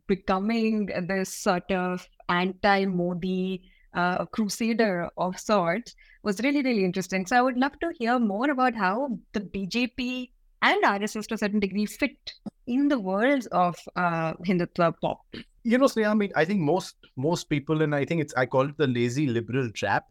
becoming 0.07 0.87
this 1.07 1.33
sort 1.33 1.69
of 1.71 2.07
anti-Modi 2.29 3.63
uh, 3.93 4.25
crusader 4.25 5.10
of 5.17 5.39
sorts 5.39 5.95
was 6.23 6.39
really, 6.41 6.62
really 6.62 6.84
interesting. 6.86 7.25
So 7.25 7.36
I 7.38 7.41
would 7.41 7.58
love 7.58 7.79
to 7.79 7.91
hear 7.97 8.19
more 8.19 8.49
about 8.49 8.75
how 8.75 9.17
the 9.34 9.41
BJP 9.41 10.29
and 10.62 10.84
RSS 10.84 11.27
to 11.27 11.36
a 11.36 11.38
certain 11.38 11.60
degree 11.60 11.86
fit 11.86 12.34
in 12.67 12.88
the 12.88 12.99
worlds 12.99 13.47
of 13.47 13.75
uh, 13.95 14.34
Hindutva 14.45 14.93
pop. 15.01 15.19
You 15.63 15.77
know, 15.77 15.86
Sneha, 15.86 16.08
I 16.10 16.13
mean, 16.13 16.32
I 16.36 16.45
think 16.45 16.60
most 16.62 16.95
most 17.17 17.49
people, 17.49 17.82
and 17.82 17.93
I 17.95 18.06
think 18.06 18.21
it's 18.21 18.34
I 18.36 18.45
call 18.45 18.69
it 18.69 18.77
the 18.77 18.88
lazy 18.88 19.27
liberal 19.27 19.69
trap. 19.71 20.06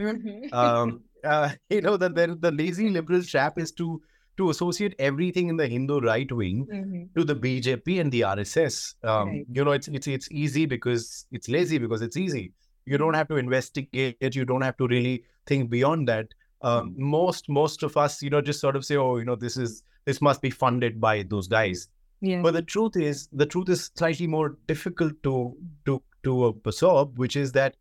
um, 0.53 1.03
uh, 1.25 1.51
you 1.71 1.81
know 1.81 1.97
that 1.97 2.15
the, 2.15 2.37
the 2.41 2.51
lazy 2.51 2.89
liberal 2.89 3.23
trap 3.23 3.59
is 3.59 3.73
to 3.73 4.01
to 4.39 4.49
associate 4.49 4.95
everything 4.99 5.49
in 5.49 5.57
the 5.59 5.67
Hindu 5.69 6.01
right 6.01 6.31
wing 6.33 6.67
Mhm. 6.73 7.15
to 7.15 7.25
the 7.25 7.35
BJP 7.35 8.01
and 8.01 8.11
the 8.11 8.23
RSS. 8.23 8.95
Um, 9.05 9.29
Right. 9.29 9.45
You 9.53 9.65
know, 9.65 9.73
it's 9.73 9.89
it's 9.89 10.07
it's 10.07 10.29
easy 10.31 10.65
because 10.67 11.27
it's 11.33 11.49
lazy 11.49 11.79
because 11.79 12.01
it's 12.03 12.17
easy. 12.17 12.53
You 12.85 12.99
don't 12.99 13.15
have 13.15 13.29
to 13.29 13.37
investigate 13.37 14.17
it. 14.21 14.35
You 14.35 14.45
don't 14.45 14.63
have 14.63 14.77
to 14.79 14.87
really 14.87 15.25
think 15.47 15.71
beyond 15.71 16.09
that. 16.09 16.29
Um, 16.63 16.95
most 16.97 17.49
most 17.49 17.83
of 17.83 17.97
us, 17.97 18.23
you 18.23 18.31
know, 18.31 18.41
just 18.41 18.61
sort 18.61 18.77
of 18.77 18.85
say, 18.85 18.97
oh, 18.97 19.17
you 19.17 19.25
know, 19.25 19.37
this 19.37 19.57
is 19.57 19.83
this 20.05 20.21
must 20.21 20.41
be 20.41 20.51
funded 20.51 21.01
by 21.01 21.23
those 21.23 21.49
guys. 21.49 21.89
Yeah. 22.21 22.41
But 22.41 22.55
the 22.55 22.63
truth 22.63 22.97
is, 22.97 23.29
the 23.33 23.47
truth 23.47 23.69
is 23.69 23.91
slightly 23.97 24.27
more 24.27 24.57
difficult 24.69 25.21
to 25.25 25.57
to 25.87 26.03
to 26.23 26.47
absorb, 26.47 27.19
which 27.19 27.37
is 27.37 27.53
that 27.53 27.77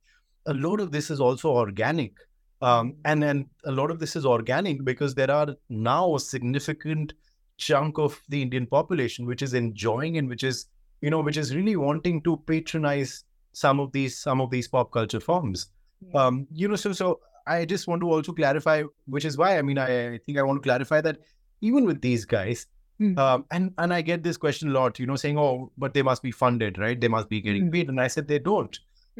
a 0.47 0.53
lot 0.53 0.79
of 0.79 0.91
this 0.91 1.11
is 1.11 1.21
also 1.21 1.51
organic, 1.51 2.13
um, 2.61 2.95
and 3.05 3.21
then 3.21 3.47
a 3.65 3.71
lot 3.71 3.91
of 3.91 3.99
this 3.99 4.15
is 4.15 4.25
organic 4.25 4.83
because 4.83 5.13
there 5.13 5.29
are 5.29 5.55
now 5.69 6.15
a 6.15 6.19
significant 6.19 7.13
chunk 7.57 7.99
of 7.99 8.19
the 8.29 8.41
Indian 8.41 8.65
population 8.65 9.27
which 9.27 9.43
is 9.43 9.53
enjoying 9.53 10.17
and 10.17 10.27
which 10.27 10.43
is 10.43 10.65
you 11.01 11.11
know 11.11 11.21
which 11.21 11.37
is 11.37 11.55
really 11.55 11.75
wanting 11.75 12.21
to 12.23 12.37
patronize 12.47 13.23
some 13.53 13.79
of 13.79 13.91
these 13.91 14.17
some 14.17 14.41
of 14.41 14.49
these 14.49 14.67
pop 14.67 14.91
culture 14.91 15.19
forms. 15.19 15.67
Yeah. 16.01 16.25
Um, 16.25 16.47
you 16.53 16.67
know, 16.67 16.75
so 16.75 16.93
so 16.93 17.19
I 17.47 17.65
just 17.65 17.87
want 17.87 18.01
to 18.01 18.09
also 18.11 18.31
clarify, 18.33 18.83
which 19.05 19.25
is 19.25 19.37
why 19.37 19.57
I 19.57 19.61
mean 19.61 19.77
I, 19.77 20.13
I 20.13 20.17
think 20.25 20.37
I 20.37 20.43
want 20.43 20.61
to 20.61 20.67
clarify 20.67 21.01
that 21.01 21.17
even 21.61 21.85
with 21.85 22.01
these 22.01 22.25
guys, 22.25 22.67
Mm. 22.99 23.17
um, 23.17 23.45
and 23.49 23.73
and 23.79 23.91
I 23.93 24.01
get 24.03 24.21
this 24.21 24.37
question 24.37 24.69
a 24.69 24.73
lot, 24.73 24.99
you 24.99 25.07
know, 25.07 25.15
saying, 25.15 25.37
"Oh, 25.39 25.71
but 25.75 25.95
they 25.95 26.03
must 26.03 26.21
be 26.21 26.29
funded, 26.31 26.77
right? 26.77 26.99
They 27.01 27.07
must 27.07 27.29
be 27.29 27.41
getting 27.41 27.63
Mm. 27.69 27.71
paid." 27.73 27.89
And 27.89 27.99
I 27.99 28.07
said, 28.07 28.27
"They 28.27 28.37
don't. 28.37 28.77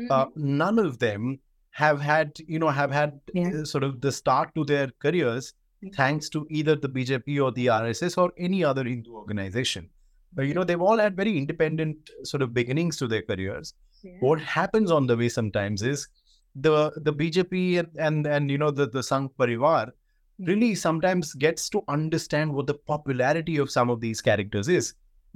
Uh, 0.09 0.25
none 0.35 0.77
of 0.77 0.99
them 0.99 1.39
have 1.71 1.99
had, 1.99 2.31
you 2.47 2.59
know, 2.59 2.69
have 2.69 2.91
had 2.91 3.19
Yeah. 3.33 3.49
uh, 3.61 3.65
sort 3.65 3.83
of 3.83 3.99
the 4.01 4.11
start 4.11 4.53
to 4.55 4.65
their 4.65 4.91
careers 4.99 5.53
Mm. 5.83 5.95
thanks 5.95 6.29
to 6.29 6.45
either 6.51 6.75
the 6.75 6.89
BJP 6.89 7.39
or 7.39 7.51
the 7.51 7.65
RSS 7.69 8.19
or 8.19 8.31
any 8.37 8.63
other 8.63 8.83
Hindu 8.83 9.15
organization. 9.15 9.89
But 10.33 10.43
you 10.47 10.53
know, 10.53 10.63
they've 10.63 10.79
all 10.89 10.99
had 10.99 11.15
very 11.15 11.35
independent 11.37 12.11
sort 12.23 12.43
of 12.43 12.53
beginnings 12.53 12.97
to 12.97 13.07
their 13.07 13.23
careers. 13.23 13.73
Yeah. 14.03 14.17
What 14.19 14.39
happens 14.41 14.91
on 14.91 15.07
the 15.07 15.17
way 15.17 15.29
sometimes 15.29 15.81
is 15.81 16.07
the 16.55 16.91
the 16.97 17.13
BJP 17.13 17.79
and 17.79 17.89
and, 17.97 18.27
and 18.27 18.51
you 18.51 18.57
know 18.57 18.71
the 18.71 18.87
the 18.87 18.99
Sangh 19.01 19.29
Parivar 19.39 19.91
really 20.39 20.73
sometimes 20.75 21.33
gets 21.33 21.69
to 21.69 21.83
understand 21.87 22.51
what 22.53 22.67
the 22.67 22.73
popularity 22.73 23.57
of 23.57 23.69
some 23.69 23.89
of 23.89 24.01
these 24.01 24.21
characters 24.21 24.67
is. 24.67 24.93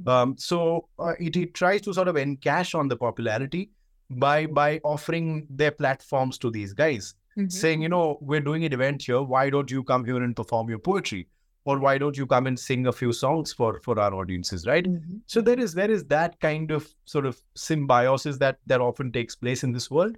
Um, 0.08 0.36
so 0.38 0.90
uh, 1.00 1.14
it, 1.20 1.36
it 1.38 1.54
tries 1.54 1.82
to 1.82 1.94
sort 1.94 2.08
of 2.08 2.16
encash 2.16 2.74
on 2.78 2.88
the 2.88 2.98
popularity 2.98 3.70
by 4.10 4.46
by 4.48 4.80
offering 4.84 5.48
their 5.50 5.72
platforms 5.72 6.38
to 6.40 6.50
these 6.52 6.74
guys, 6.74 7.14
Mhm. 7.38 7.52
saying, 7.52 7.82
you 7.82 7.90
know, 7.90 8.18
we're 8.22 8.42
doing 8.42 8.66
an 8.66 8.74
event 8.74 9.04
here. 9.04 9.22
Why 9.22 9.50
don't 9.50 9.70
you 9.72 9.84
come 9.84 10.06
here 10.06 10.22
and 10.24 10.36
perform 10.36 10.70
your 10.70 10.80
poetry, 10.80 11.28
or 11.66 11.80
why 11.80 11.98
don't 11.98 12.18
you 12.18 12.26
come 12.28 12.48
and 12.48 12.60
sing 12.60 12.88
a 12.88 12.92
few 12.94 13.12
songs 13.12 13.52
for 13.52 13.80
for 13.84 14.00
our 14.00 14.14
audiences, 14.14 14.66
right? 14.68 14.86
Mhm. 14.86 15.20
So 15.26 15.42
there 15.42 15.60
is 15.60 15.74
there 15.74 15.92
is 15.92 16.06
that 16.06 16.40
kind 16.40 16.72
of 16.72 16.88
sort 17.06 17.26
of 17.26 17.42
symbiosis 17.56 18.38
that 18.38 18.60
that 18.68 18.82
often 18.82 19.12
takes 19.12 19.36
place 19.36 19.64
in 19.64 19.72
this 19.74 19.90
world. 19.92 20.18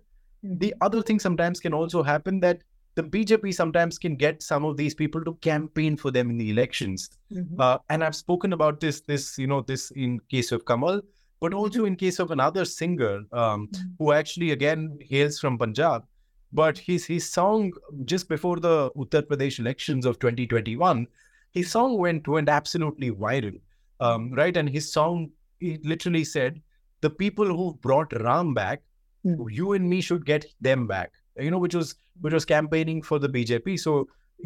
The 0.63 0.73
other 0.81 1.01
thing 1.01 1.19
sometimes 1.19 1.59
can 1.59 1.73
also 1.73 2.03
happen 2.03 2.39
that 2.41 2.61
the 2.95 3.03
BJP 3.03 3.53
sometimes 3.53 3.97
can 4.03 4.15
get 4.15 4.41
some 4.43 4.65
of 4.65 4.75
these 4.77 4.93
people 4.99 5.23
to 5.23 5.33
campaign 5.47 5.97
for 6.03 6.11
them 6.11 6.29
in 6.33 6.37
the 6.37 6.49
elections. 6.51 7.09
Mhm. 7.31 7.59
Uh, 7.59 7.77
and 7.89 8.03
I've 8.03 8.15
spoken 8.15 8.53
about 8.53 8.79
this, 8.79 9.01
this 9.01 9.37
you 9.37 9.47
know, 9.47 9.61
this 9.61 9.91
in 9.91 10.19
case 10.35 10.51
of 10.51 10.65
Kamal, 10.65 11.01
but 11.39 11.53
also 11.53 11.85
in 11.85 11.95
case 11.95 12.19
of 12.19 12.31
another 12.31 12.65
singer 12.65 13.13
um, 13.31 13.67
Mhm. 13.67 13.91
who 13.99 14.11
actually 14.19 14.51
again 14.51 14.85
hails 15.13 15.39
from 15.39 15.57
Punjab. 15.57 16.05
But 16.53 16.77
his 16.89 17.05
his 17.05 17.29
song 17.29 17.71
just 18.05 18.29
before 18.29 18.57
the 18.67 18.75
Uttar 19.05 19.23
Pradesh 19.31 19.59
elections 19.59 20.05
of 20.11 20.17
2021, 20.19 21.07
his 21.56 21.70
song 21.70 21.96
went 21.98 22.28
went 22.34 22.48
absolutely 22.48 23.10
viral, 23.24 23.58
um, 24.00 24.30
right? 24.32 24.56
And 24.56 24.72
his 24.76 24.90
song 24.92 25.30
he 25.60 25.72
literally 25.84 26.24
said, 26.24 26.60
"The 27.00 27.10
people 27.10 27.52
who 27.60 27.66
brought 27.88 28.16
Ram 28.28 28.54
back, 28.54 28.82
Mm. 29.24 29.42
you 29.58 29.72
and 29.78 29.88
me 29.90 30.00
should 30.00 30.24
get 30.30 30.46
them 30.68 30.86
back." 30.86 31.12
You 31.46 31.50
know, 31.54 31.60
which 31.66 31.76
was 31.80 31.94
which 32.20 32.34
was 32.38 32.46
campaigning 32.54 33.02
for 33.10 33.18
the 33.18 33.28
BJP. 33.36 33.76
So 33.84 33.94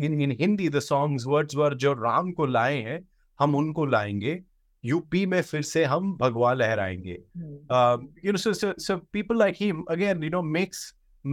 in 0.06 0.20
in 0.26 0.34
Hindi, 0.42 0.68
the 0.74 0.82
song's 0.88 1.26
words 1.34 1.56
were, 1.62 1.70
"जो 1.84 1.92
राम 2.02 2.32
को 2.40 2.46
लाए 2.58 2.82
हैं, 2.90 3.00
हम 3.40 3.54
उनको 3.62 3.86
लाएंगे." 3.96 4.42
UP 4.84 5.24
में 5.26 5.40
फिर 5.42 5.62
से 5.62 5.84
हम 5.84 6.16
भगवा 6.16 6.52
लहराएंगे 6.54 7.16
Mhm. 7.38 7.54
um, 7.76 8.02
you 8.24 8.32
know, 8.34 8.40
so, 8.42 8.50
so 8.58 8.68
so 8.84 8.96
people 9.16 9.38
like 9.42 9.56
him 9.62 9.78
again, 9.94 10.20
you 10.26 10.30
know, 10.34 10.42
makes 10.56 10.82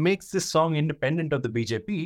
makes 0.08 0.32
this 0.36 0.46
song 0.54 0.78
independent 0.80 1.36
of 1.38 1.44
the 1.44 1.52
BJP, 1.58 1.98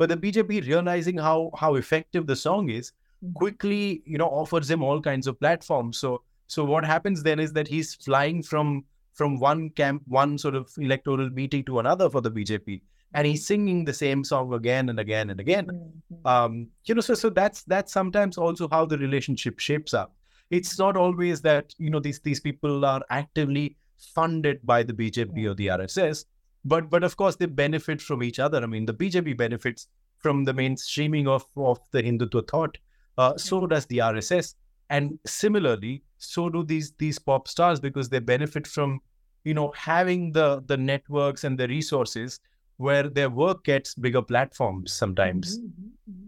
but 0.00 0.12
the 0.12 0.18
BJP 0.24 0.60
realizing 0.66 1.18
how 1.28 1.38
how 1.62 1.70
effective 1.80 2.28
the 2.28 2.36
song 2.42 2.68
is, 2.74 2.90
Mhm. 2.90 3.05
quickly 3.35 4.01
you 4.05 4.17
know 4.17 4.27
offers 4.27 4.69
him 4.69 4.83
all 4.83 5.01
kinds 5.01 5.27
of 5.27 5.39
platforms. 5.39 5.97
So 5.99 6.23
so 6.47 6.63
what 6.63 6.85
happens 6.85 7.23
then 7.23 7.39
is 7.39 7.53
that 7.53 7.67
he's 7.67 7.95
flying 7.95 8.43
from 8.43 8.85
from 9.13 9.39
one 9.39 9.69
camp, 9.71 10.03
one 10.07 10.37
sort 10.37 10.55
of 10.55 10.71
electoral 10.77 11.29
meeting 11.31 11.63
to 11.65 11.79
another 11.79 12.09
for 12.09 12.21
the 12.21 12.29
BJP, 12.31 12.81
and 13.15 13.25
he's 13.25 13.45
singing 13.47 13.83
the 13.85 13.93
same 13.93 14.23
song 14.23 14.53
again 14.53 14.89
and 14.89 14.99
again 14.99 15.29
and 15.31 15.39
again 15.39 15.65
Mhm. 15.67 16.25
um, 16.25 16.67
you 16.85 16.93
know, 16.95 17.01
so 17.01 17.13
so 17.15 17.29
that's 17.29 17.63
that's 17.63 17.91
sometimes 17.91 18.37
also 18.37 18.67
how 18.69 18.85
the 18.85 18.97
relationship 18.97 19.59
shapes 19.59 19.93
up. 19.93 20.13
It's 20.49 20.77
not 20.79 20.95
always 20.95 21.41
that 21.41 21.73
you 21.77 21.89
know 21.89 21.99
these 21.99 22.19
these 22.21 22.39
people 22.39 22.85
are 22.85 23.01
actively 23.09 23.75
funded 23.97 24.59
by 24.63 24.83
the 24.83 24.93
BJP 24.93 25.45
or 25.49 25.55
the 25.55 25.67
RSS. 25.67 26.25
but 26.65 26.89
but 26.89 27.03
of 27.03 27.15
course 27.17 27.35
they 27.37 27.45
benefit 27.47 28.01
from 28.01 28.21
each 28.23 28.39
other. 28.39 28.61
I 28.61 28.65
mean, 28.67 28.85
the 28.85 28.93
BJP 28.93 29.33
benefits 29.37 29.87
from 30.17 30.43
the 30.45 30.53
mainstreaming 30.53 31.27
of 31.27 31.43
of 31.55 31.79
the 31.91 32.01
Hindutva 32.03 32.47
thought. 32.49 32.77
Uh, 33.17 33.35
so 33.37 33.65
does 33.65 33.85
the 33.87 33.97
RSS, 33.97 34.55
and 34.89 35.17
similarly, 35.25 36.03
so 36.17 36.49
do 36.49 36.63
these 36.63 36.93
these 36.97 37.19
pop 37.19 37.47
stars 37.47 37.79
because 37.79 38.09
they 38.09 38.19
benefit 38.19 38.67
from 38.67 38.99
you 39.43 39.53
know 39.53 39.71
having 39.75 40.31
the 40.31 40.63
the 40.67 40.77
networks 40.77 41.43
and 41.43 41.57
the 41.57 41.67
resources 41.67 42.39
where 42.77 43.09
their 43.09 43.29
work 43.29 43.63
gets 43.63 43.95
bigger 43.95 44.21
platforms 44.21 44.93
sometimes. 44.93 45.59
Mm-hmm. 45.59 46.27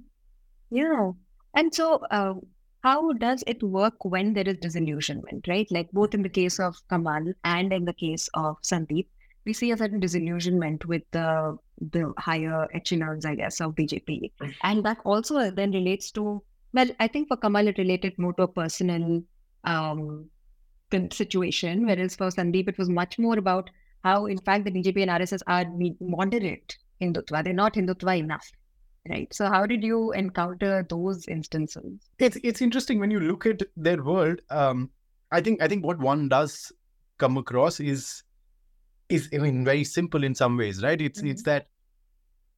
Yeah, 0.71 1.11
and 1.55 1.73
so. 1.73 2.01
Uh, 2.11 2.35
how 2.81 3.11
does 3.11 3.43
it 3.45 3.61
work 3.61 4.05
when 4.05 4.33
there 4.33 4.47
is 4.47 4.57
disillusionment, 4.57 5.45
right? 5.49 5.67
Like 5.69 5.91
both 5.91 6.13
in 6.13 6.21
the 6.21 6.29
case 6.29 6.59
of 6.59 6.77
Kamal 6.89 7.33
and 7.43 7.73
in 7.73 7.83
the 7.83 7.93
case 7.93 8.29
of 8.33 8.55
Sandeep, 8.61 9.05
we 9.45 9.53
see 9.53 9.71
a 9.71 9.77
certain 9.77 9.99
disillusionment 9.99 10.85
with 10.85 11.03
the 11.11 11.57
the 11.91 12.13
higher 12.17 12.67
echelons, 12.73 13.25
I 13.25 13.35
guess, 13.35 13.61
of 13.61 13.75
BJP. 13.75 14.31
And 14.63 14.83
that 14.85 14.97
also 15.05 15.49
then 15.49 15.71
relates 15.71 16.11
to, 16.11 16.43
well, 16.73 16.89
I 16.99 17.07
think 17.07 17.27
for 17.27 17.37
Kamal, 17.37 17.67
it 17.67 17.77
related 17.77 18.17
more 18.17 18.33
to 18.33 18.43
a 18.43 18.47
personal 18.47 19.21
um, 19.63 20.29
situation, 21.11 21.85
whereas 21.85 22.15
for 22.15 22.27
Sandeep, 22.27 22.69
it 22.69 22.77
was 22.77 22.89
much 22.89 23.19
more 23.19 23.37
about 23.37 23.69
how, 24.03 24.25
in 24.27 24.37
fact, 24.37 24.65
the 24.65 24.71
BJP 24.71 25.01
and 25.01 25.11
RSS 25.11 25.41
are 25.47 25.65
moderate 25.99 26.77
Hindutva. 27.01 27.43
They're 27.43 27.53
not 27.53 27.73
Hindutva 27.73 28.17
enough 28.17 28.49
right 29.07 29.33
so 29.33 29.47
how 29.47 29.65
did 29.65 29.83
you 29.83 30.11
encounter 30.11 30.85
those 30.89 31.27
instances 31.27 31.83
it's 32.19 32.37
it's 32.43 32.61
interesting 32.61 32.99
when 32.99 33.11
you 33.11 33.19
look 33.19 33.45
at 33.45 33.61
their 33.77 34.03
world 34.03 34.41
um 34.49 34.89
i 35.31 35.39
think 35.39 35.61
i 35.61 35.67
think 35.67 35.85
what 35.85 35.97
one 35.99 36.27
does 36.27 36.71
come 37.17 37.37
across 37.37 37.79
is 37.79 38.23
is 39.07 39.29
i 39.33 39.37
mean 39.37 39.63
very 39.63 39.83
simple 39.83 40.23
in 40.23 40.35
some 40.35 40.57
ways 40.57 40.83
right 40.83 41.01
it's 41.01 41.19
mm-hmm. 41.19 41.29
it's 41.29 41.43
that 41.43 41.67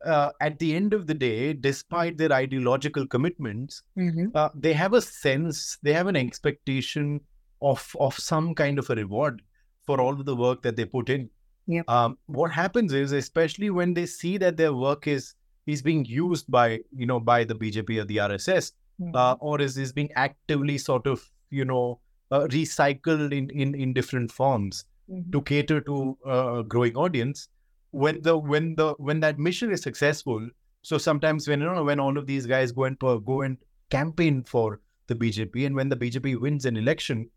uh, 0.06 0.32
at 0.42 0.58
the 0.60 0.76
end 0.76 0.94
of 0.94 1.08
the 1.08 1.14
day 1.14 1.54
despite 1.54 2.18
their 2.18 2.32
ideological 2.32 3.06
commitments 3.08 3.84
mm-hmm. 3.98 4.28
uh, 4.36 4.50
they 4.56 4.74
have 4.74 4.94
a 4.94 5.02
sense 5.02 5.78
they 5.84 5.94
have 5.94 6.08
an 6.08 6.16
expectation 6.16 7.20
of 7.62 7.96
of 8.00 8.16
some 8.16 8.56
kind 8.56 8.80
of 8.80 8.90
a 8.90 8.96
reward 8.96 9.42
for 9.86 10.02
all 10.02 10.14
of 10.14 10.26
the 10.26 10.36
work 10.36 10.62
that 10.62 10.76
they 10.76 10.86
put 10.86 11.10
in 11.10 11.30
Yeah. 11.68 11.84
um, 11.88 12.18
what 12.26 12.52
happens 12.52 12.94
is 12.94 13.12
especially 13.12 13.70
when 13.70 13.94
they 13.94 14.06
see 14.06 14.38
that 14.38 14.58
their 14.58 14.74
work 14.74 15.08
is 15.08 15.36
is 15.68 15.82
being 15.82 16.06
used 16.06 16.50
by 16.50 16.80
you 16.96 17.06
know 17.06 17.20
by 17.20 17.44
the 17.44 17.56
BJP 17.56 18.02
or 18.02 18.06
the 18.06 18.18
RSS, 18.18 18.72
mm-hmm. 19.00 19.16
uh, 19.16 19.34
or 19.40 19.62
is 19.62 19.78
is 19.78 19.94
being 19.94 20.10
actively 20.16 20.78
sort 20.78 21.08
of 21.08 21.30
you 21.50 21.66
know 21.66 22.00
uh, 22.32 22.48
recycled 22.48 23.32
in 23.32 23.50
in 23.52 23.76
in 23.76 23.94
different 23.94 24.32
forms 24.32 24.86
mm-hmm. 25.10 25.30
to 25.32 25.42
cater 25.42 25.82
to 25.82 26.18
uh, 26.26 26.60
a 26.60 26.64
growing 26.64 26.96
audience. 26.96 27.48
When 27.92 28.22
the 28.22 28.38
when 28.38 28.76
the 28.76 28.94
when 28.98 29.20
that 29.20 29.38
mission 29.38 29.72
is 29.72 29.82
successful, 29.82 30.50
so 30.82 30.98
sometimes 30.98 31.48
when 31.48 31.62
you 31.62 31.66
know 31.68 31.84
when 31.84 32.00
all 32.00 32.18
of 32.18 32.26
these 32.26 32.46
guys 32.46 32.72
go 32.72 32.86
and 32.86 32.98
go 33.00 33.42
and 33.42 33.58
campaign 33.90 34.44
for 34.44 34.80
the 35.08 35.16
BJP, 35.16 35.66
and 35.66 35.76
when 35.76 35.90
the 35.90 35.98
BJP 35.98 36.40
wins 36.40 36.66
an 36.66 36.78
election, 36.78 37.30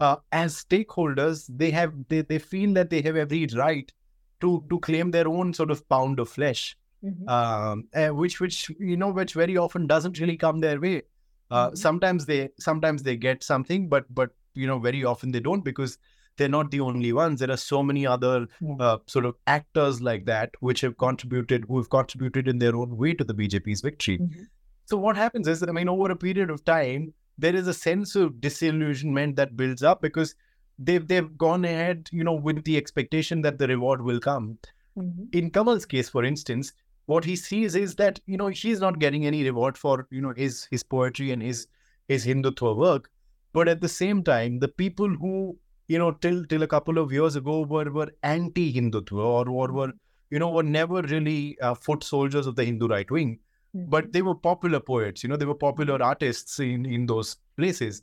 uh, 0.00 0.16
as 0.32 0.64
stakeholders, 0.64 1.46
they 1.48 1.70
have 1.70 1.94
they, 2.08 2.22
they 2.22 2.38
feel 2.38 2.74
that 2.74 2.90
they 2.90 3.00
have 3.02 3.16
every 3.16 3.46
right 3.56 3.90
to 4.40 4.64
to 4.68 4.78
claim 4.80 5.10
their 5.10 5.28
own 5.28 5.54
sort 5.54 5.70
of 5.70 5.88
pound 5.88 6.20
of 6.20 6.28
flesh 6.28 6.76
mm-hmm. 7.04 7.28
um, 7.28 7.88
uh, 7.94 8.08
which 8.08 8.40
which 8.40 8.70
you 8.78 8.96
know 8.96 9.10
which 9.10 9.34
very 9.34 9.56
often 9.56 9.86
doesn't 9.86 10.18
really 10.18 10.36
come 10.36 10.60
their 10.60 10.80
way. 10.80 11.02
Uh, 11.50 11.66
mm-hmm. 11.66 11.76
Sometimes 11.76 12.26
they 12.26 12.50
sometimes 12.58 13.02
they 13.02 13.16
get 13.16 13.42
something, 13.42 13.88
but 13.88 14.12
but 14.14 14.30
you 14.54 14.66
know 14.66 14.78
very 14.78 15.04
often 15.04 15.32
they 15.32 15.40
don't 15.40 15.64
because 15.64 15.98
they're 16.36 16.48
not 16.48 16.70
the 16.70 16.80
only 16.80 17.12
ones. 17.12 17.40
There 17.40 17.50
are 17.50 17.56
so 17.56 17.82
many 17.82 18.06
other 18.06 18.46
uh, 18.80 18.98
sort 19.06 19.24
of 19.24 19.34
actors 19.46 20.00
like 20.00 20.24
that 20.26 20.50
which 20.60 20.80
have 20.80 20.96
contributed, 20.98 21.64
who 21.68 21.78
have 21.78 21.90
contributed 21.90 22.48
in 22.48 22.58
their 22.58 22.74
own 22.74 22.96
way 22.96 23.14
to 23.14 23.24
the 23.24 23.34
BJP's 23.34 23.80
victory. 23.80 24.18
Mm-hmm. 24.18 24.42
So 24.86 24.96
what 24.96 25.16
happens 25.16 25.48
is 25.48 25.60
that 25.60 25.68
I 25.68 25.72
mean, 25.72 25.88
over 25.88 26.10
a 26.10 26.16
period 26.16 26.50
of 26.50 26.64
time, 26.64 27.14
there 27.38 27.54
is 27.54 27.66
a 27.66 27.74
sense 27.74 28.14
of 28.14 28.40
disillusionment 28.40 29.36
that 29.36 29.56
builds 29.56 29.82
up 29.82 30.02
because 30.02 30.34
they've 30.78 31.06
they've 31.06 31.36
gone 31.38 31.64
ahead, 31.64 32.08
you 32.12 32.24
know, 32.24 32.34
with 32.34 32.64
the 32.64 32.76
expectation 32.76 33.42
that 33.42 33.58
the 33.58 33.68
reward 33.68 34.02
will 34.02 34.20
come. 34.20 34.58
Mm-hmm. 34.96 35.24
In 35.32 35.50
Kamal's 35.50 35.86
case, 35.86 36.08
for 36.08 36.24
instance, 36.24 36.72
what 37.06 37.24
he 37.24 37.36
sees 37.36 37.74
is 37.74 37.94
that 37.96 38.20
you 38.26 38.36
know 38.36 38.48
he's 38.48 38.80
not 38.80 38.98
getting 38.98 39.26
any 39.26 39.42
reward 39.44 39.78
for 39.78 40.06
you 40.10 40.20
know 40.20 40.34
his 40.36 40.66
his 40.70 40.82
poetry 40.82 41.30
and 41.32 41.42
his 41.42 41.66
his 42.08 42.26
Hindutva 42.26 42.76
work, 42.76 43.10
but 43.52 43.68
at 43.68 43.80
the 43.80 43.88
same 43.88 44.22
time, 44.22 44.58
the 44.58 44.68
people 44.68 45.08
who 45.08 45.56
you 45.92 45.98
know 46.02 46.10
till 46.24 46.44
till 46.52 46.62
a 46.66 46.70
couple 46.74 46.98
of 47.02 47.12
years 47.12 47.36
ago 47.40 47.62
were 47.74 47.90
were 47.98 48.10
anti 48.22 48.66
Hindutva 48.74 49.24
or, 49.32 49.48
or 49.48 49.72
were 49.78 49.92
you 50.30 50.38
know 50.38 50.50
were 50.50 50.68
never 50.74 51.02
really 51.02 51.58
uh, 51.60 51.74
foot 51.74 52.04
soldiers 52.04 52.46
of 52.46 52.56
the 52.56 52.64
Hindu 52.64 52.88
right 52.88 53.10
wing, 53.10 53.38
mm-hmm. 53.76 53.90
but 53.90 54.12
they 54.12 54.22
were 54.22 54.34
popular 54.34 54.80
poets. 54.80 55.22
You 55.22 55.30
know 55.30 55.36
they 55.36 55.50
were 55.52 55.62
popular 55.66 56.02
artists 56.02 56.58
in 56.60 56.86
in 56.86 57.06
those 57.06 57.36
places. 57.56 58.02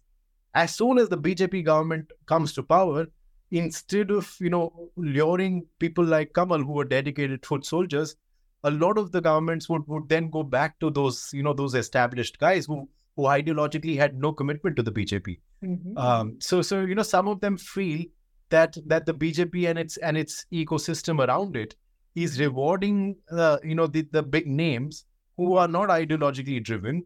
As 0.54 0.76
soon 0.76 0.98
as 0.98 1.10
the 1.10 1.18
BJP 1.18 1.66
government 1.66 2.12
comes 2.26 2.54
to 2.54 2.64
power, 2.64 3.06
instead 3.52 4.12
of 4.12 4.36
you 4.40 4.50
know 4.50 4.92
luring 4.96 5.66
people 5.80 6.04
like 6.16 6.34
Kamal 6.34 6.64
who 6.64 6.74
were 6.74 6.90
dedicated 6.96 7.46
foot 7.46 7.66
soldiers 7.66 8.16
a 8.64 8.72
lot 8.72 8.98
of 8.98 9.12
the 9.12 9.22
governments 9.22 9.70
would, 9.70 9.88
would 9.88 10.10
then 10.10 10.30
go 10.30 10.44
back 10.44 10.80
to 10.80 10.90
those, 10.90 11.30
you 11.34 11.44
know, 11.44 11.54
those 11.54 11.76
established 11.76 12.40
guys 12.40 12.66
who 12.66 12.90
who 13.20 13.26
ideologically 13.26 13.97
had 13.97 14.17
no 14.17 14.32
commitment 14.32 14.78
to 14.78 14.84
the 14.84 14.91
BJP. 14.91 15.39
Mm-hmm. 15.63 15.97
Um, 15.97 16.38
so 16.39 16.61
so 16.61 16.82
you 16.82 16.95
know, 16.95 17.03
some 17.03 17.28
of 17.28 17.41
them 17.41 17.57
feel 17.57 18.05
that 18.49 18.78
that 18.86 19.05
the 19.05 19.13
BJP 19.13 19.70
and 19.70 19.78
its 19.78 19.97
and 19.97 20.17
its 20.17 20.45
ecosystem 20.53 21.26
around 21.26 21.57
it 21.57 21.76
is 22.15 22.39
rewarding 22.39 23.17
uh, 23.32 23.57
you 23.63 23.76
know 23.76 23.88
the, 23.88 24.07
the 24.11 24.24
big 24.24 24.47
names 24.47 25.05
who 25.36 25.55
are 25.55 25.67
not 25.67 25.89
ideologically 25.89 26.63
driven 26.63 27.03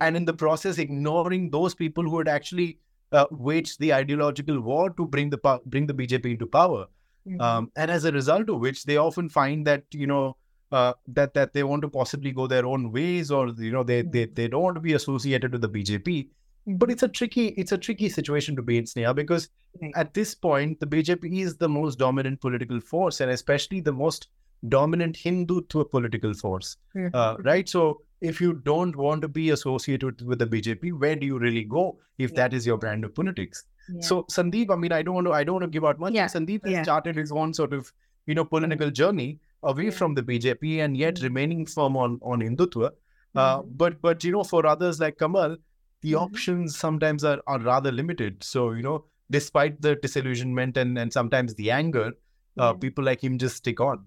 and 0.00 0.16
in 0.16 0.24
the 0.24 0.32
process 0.32 0.78
ignoring 0.78 1.50
those 1.50 1.74
people 1.74 2.04
who 2.04 2.18
had 2.18 2.28
actually 2.28 2.78
uh, 3.12 3.26
waged 3.30 3.80
the 3.80 3.92
ideological 3.92 4.60
war 4.60 4.90
to 4.90 5.06
bring 5.06 5.30
the 5.30 5.60
bring 5.66 5.86
the 5.86 5.94
BJP 5.94 6.32
into 6.32 6.46
power. 6.46 6.86
Mm-hmm. 7.28 7.40
Um, 7.40 7.70
and 7.76 7.90
as 7.90 8.06
a 8.06 8.12
result 8.12 8.48
of 8.48 8.60
which, 8.60 8.84
they 8.84 8.96
often 8.96 9.28
find 9.28 9.66
that 9.66 9.84
you 9.92 10.06
know 10.06 10.36
uh, 10.72 10.92
that 11.08 11.34
that 11.34 11.52
they 11.52 11.62
want 11.62 11.82
to 11.82 11.88
possibly 11.88 12.32
go 12.32 12.46
their 12.46 12.66
own 12.66 12.92
ways 12.92 13.30
or 13.30 13.48
you 13.58 13.72
know 13.72 13.82
they 13.82 14.02
they, 14.02 14.26
they 14.26 14.48
don't 14.48 14.62
want 14.62 14.76
to 14.76 14.80
be 14.80 14.94
associated 14.94 15.52
with 15.52 15.62
the 15.62 15.68
BJP. 15.68 16.28
But 16.66 16.86
mm-hmm. 16.86 16.92
it's 16.92 17.02
a 17.02 17.08
tricky 17.08 17.48
it's 17.48 17.72
a 17.72 17.78
tricky 17.78 18.08
situation 18.08 18.54
to 18.56 18.62
be 18.62 18.78
in 18.78 18.84
Sneha 18.84 19.14
because 19.14 19.48
at 19.94 20.14
this 20.14 20.34
point 20.34 20.78
the 20.80 20.86
BJP 20.86 21.40
is 21.40 21.56
the 21.56 21.68
most 21.68 21.98
dominant 21.98 22.40
political 22.40 22.80
force 22.80 23.20
and 23.20 23.30
especially 23.30 23.80
the 23.80 23.92
most 23.92 24.28
dominant 24.68 25.16
Hindutva 25.16 25.90
political 25.90 26.34
force, 26.34 26.76
mm-hmm. 26.94 27.14
uh, 27.14 27.36
right? 27.38 27.68
So 27.68 28.02
if 28.20 28.40
you 28.40 28.52
don't 28.52 28.94
want 28.94 29.22
to 29.22 29.28
be 29.28 29.50
associated 29.50 30.20
with 30.22 30.38
the 30.38 30.46
BJP, 30.46 30.98
where 30.98 31.16
do 31.16 31.26
you 31.26 31.38
really 31.38 31.64
go 31.64 31.98
if 32.18 32.30
yeah. 32.30 32.36
that 32.36 32.54
is 32.54 32.66
your 32.66 32.76
brand 32.76 33.04
of 33.04 33.14
politics? 33.14 33.64
Yeah. 33.92 34.02
So 34.02 34.22
Sandeep, 34.24 34.70
I 34.70 34.76
mean, 34.76 34.92
I 34.92 35.02
don't 35.02 35.14
want 35.14 35.26
to 35.28 35.32
I 35.32 35.44
don't 35.44 35.54
want 35.54 35.64
to 35.64 35.70
give 35.70 35.84
out 35.84 35.98
much. 35.98 36.12
Yeah. 36.12 36.26
Sandeep 36.26 36.66
has 36.68 36.84
started 36.84 37.16
his 37.16 37.32
own 37.32 37.54
sort 37.54 37.72
of 37.72 37.92
you 38.26 38.34
know 38.34 38.44
political 38.44 38.90
journey 38.90 39.38
away 39.62 39.90
from 39.90 40.14
the 40.14 40.22
BJP 40.22 40.78
and 40.84 40.96
yet 40.96 41.14
mm-hmm. 41.14 41.24
remaining 41.24 41.66
firm 41.66 41.96
on 41.96 42.18
on 42.22 42.40
Hindutva. 42.40 42.90
Uh, 43.34 43.58
mm-hmm. 43.58 43.68
But 43.76 44.00
but 44.00 44.24
you 44.24 44.32
know, 44.32 44.44
for 44.44 44.66
others 44.66 45.00
like 45.00 45.18
Kamal, 45.18 45.56
the 46.02 46.12
mm-hmm. 46.12 46.22
options 46.22 46.76
sometimes 46.76 47.24
are, 47.24 47.40
are 47.46 47.58
rather 47.58 47.92
limited. 47.92 48.42
So 48.42 48.72
you 48.72 48.82
know, 48.82 49.04
despite 49.30 49.80
the 49.80 49.96
disillusionment 49.96 50.76
and 50.76 50.98
and 50.98 51.12
sometimes 51.12 51.54
the 51.54 51.70
anger, 51.70 52.12
uh, 52.58 52.72
people 52.74 53.04
like 53.04 53.22
him 53.22 53.38
just 53.38 53.56
stick 53.56 53.80
on. 53.80 54.04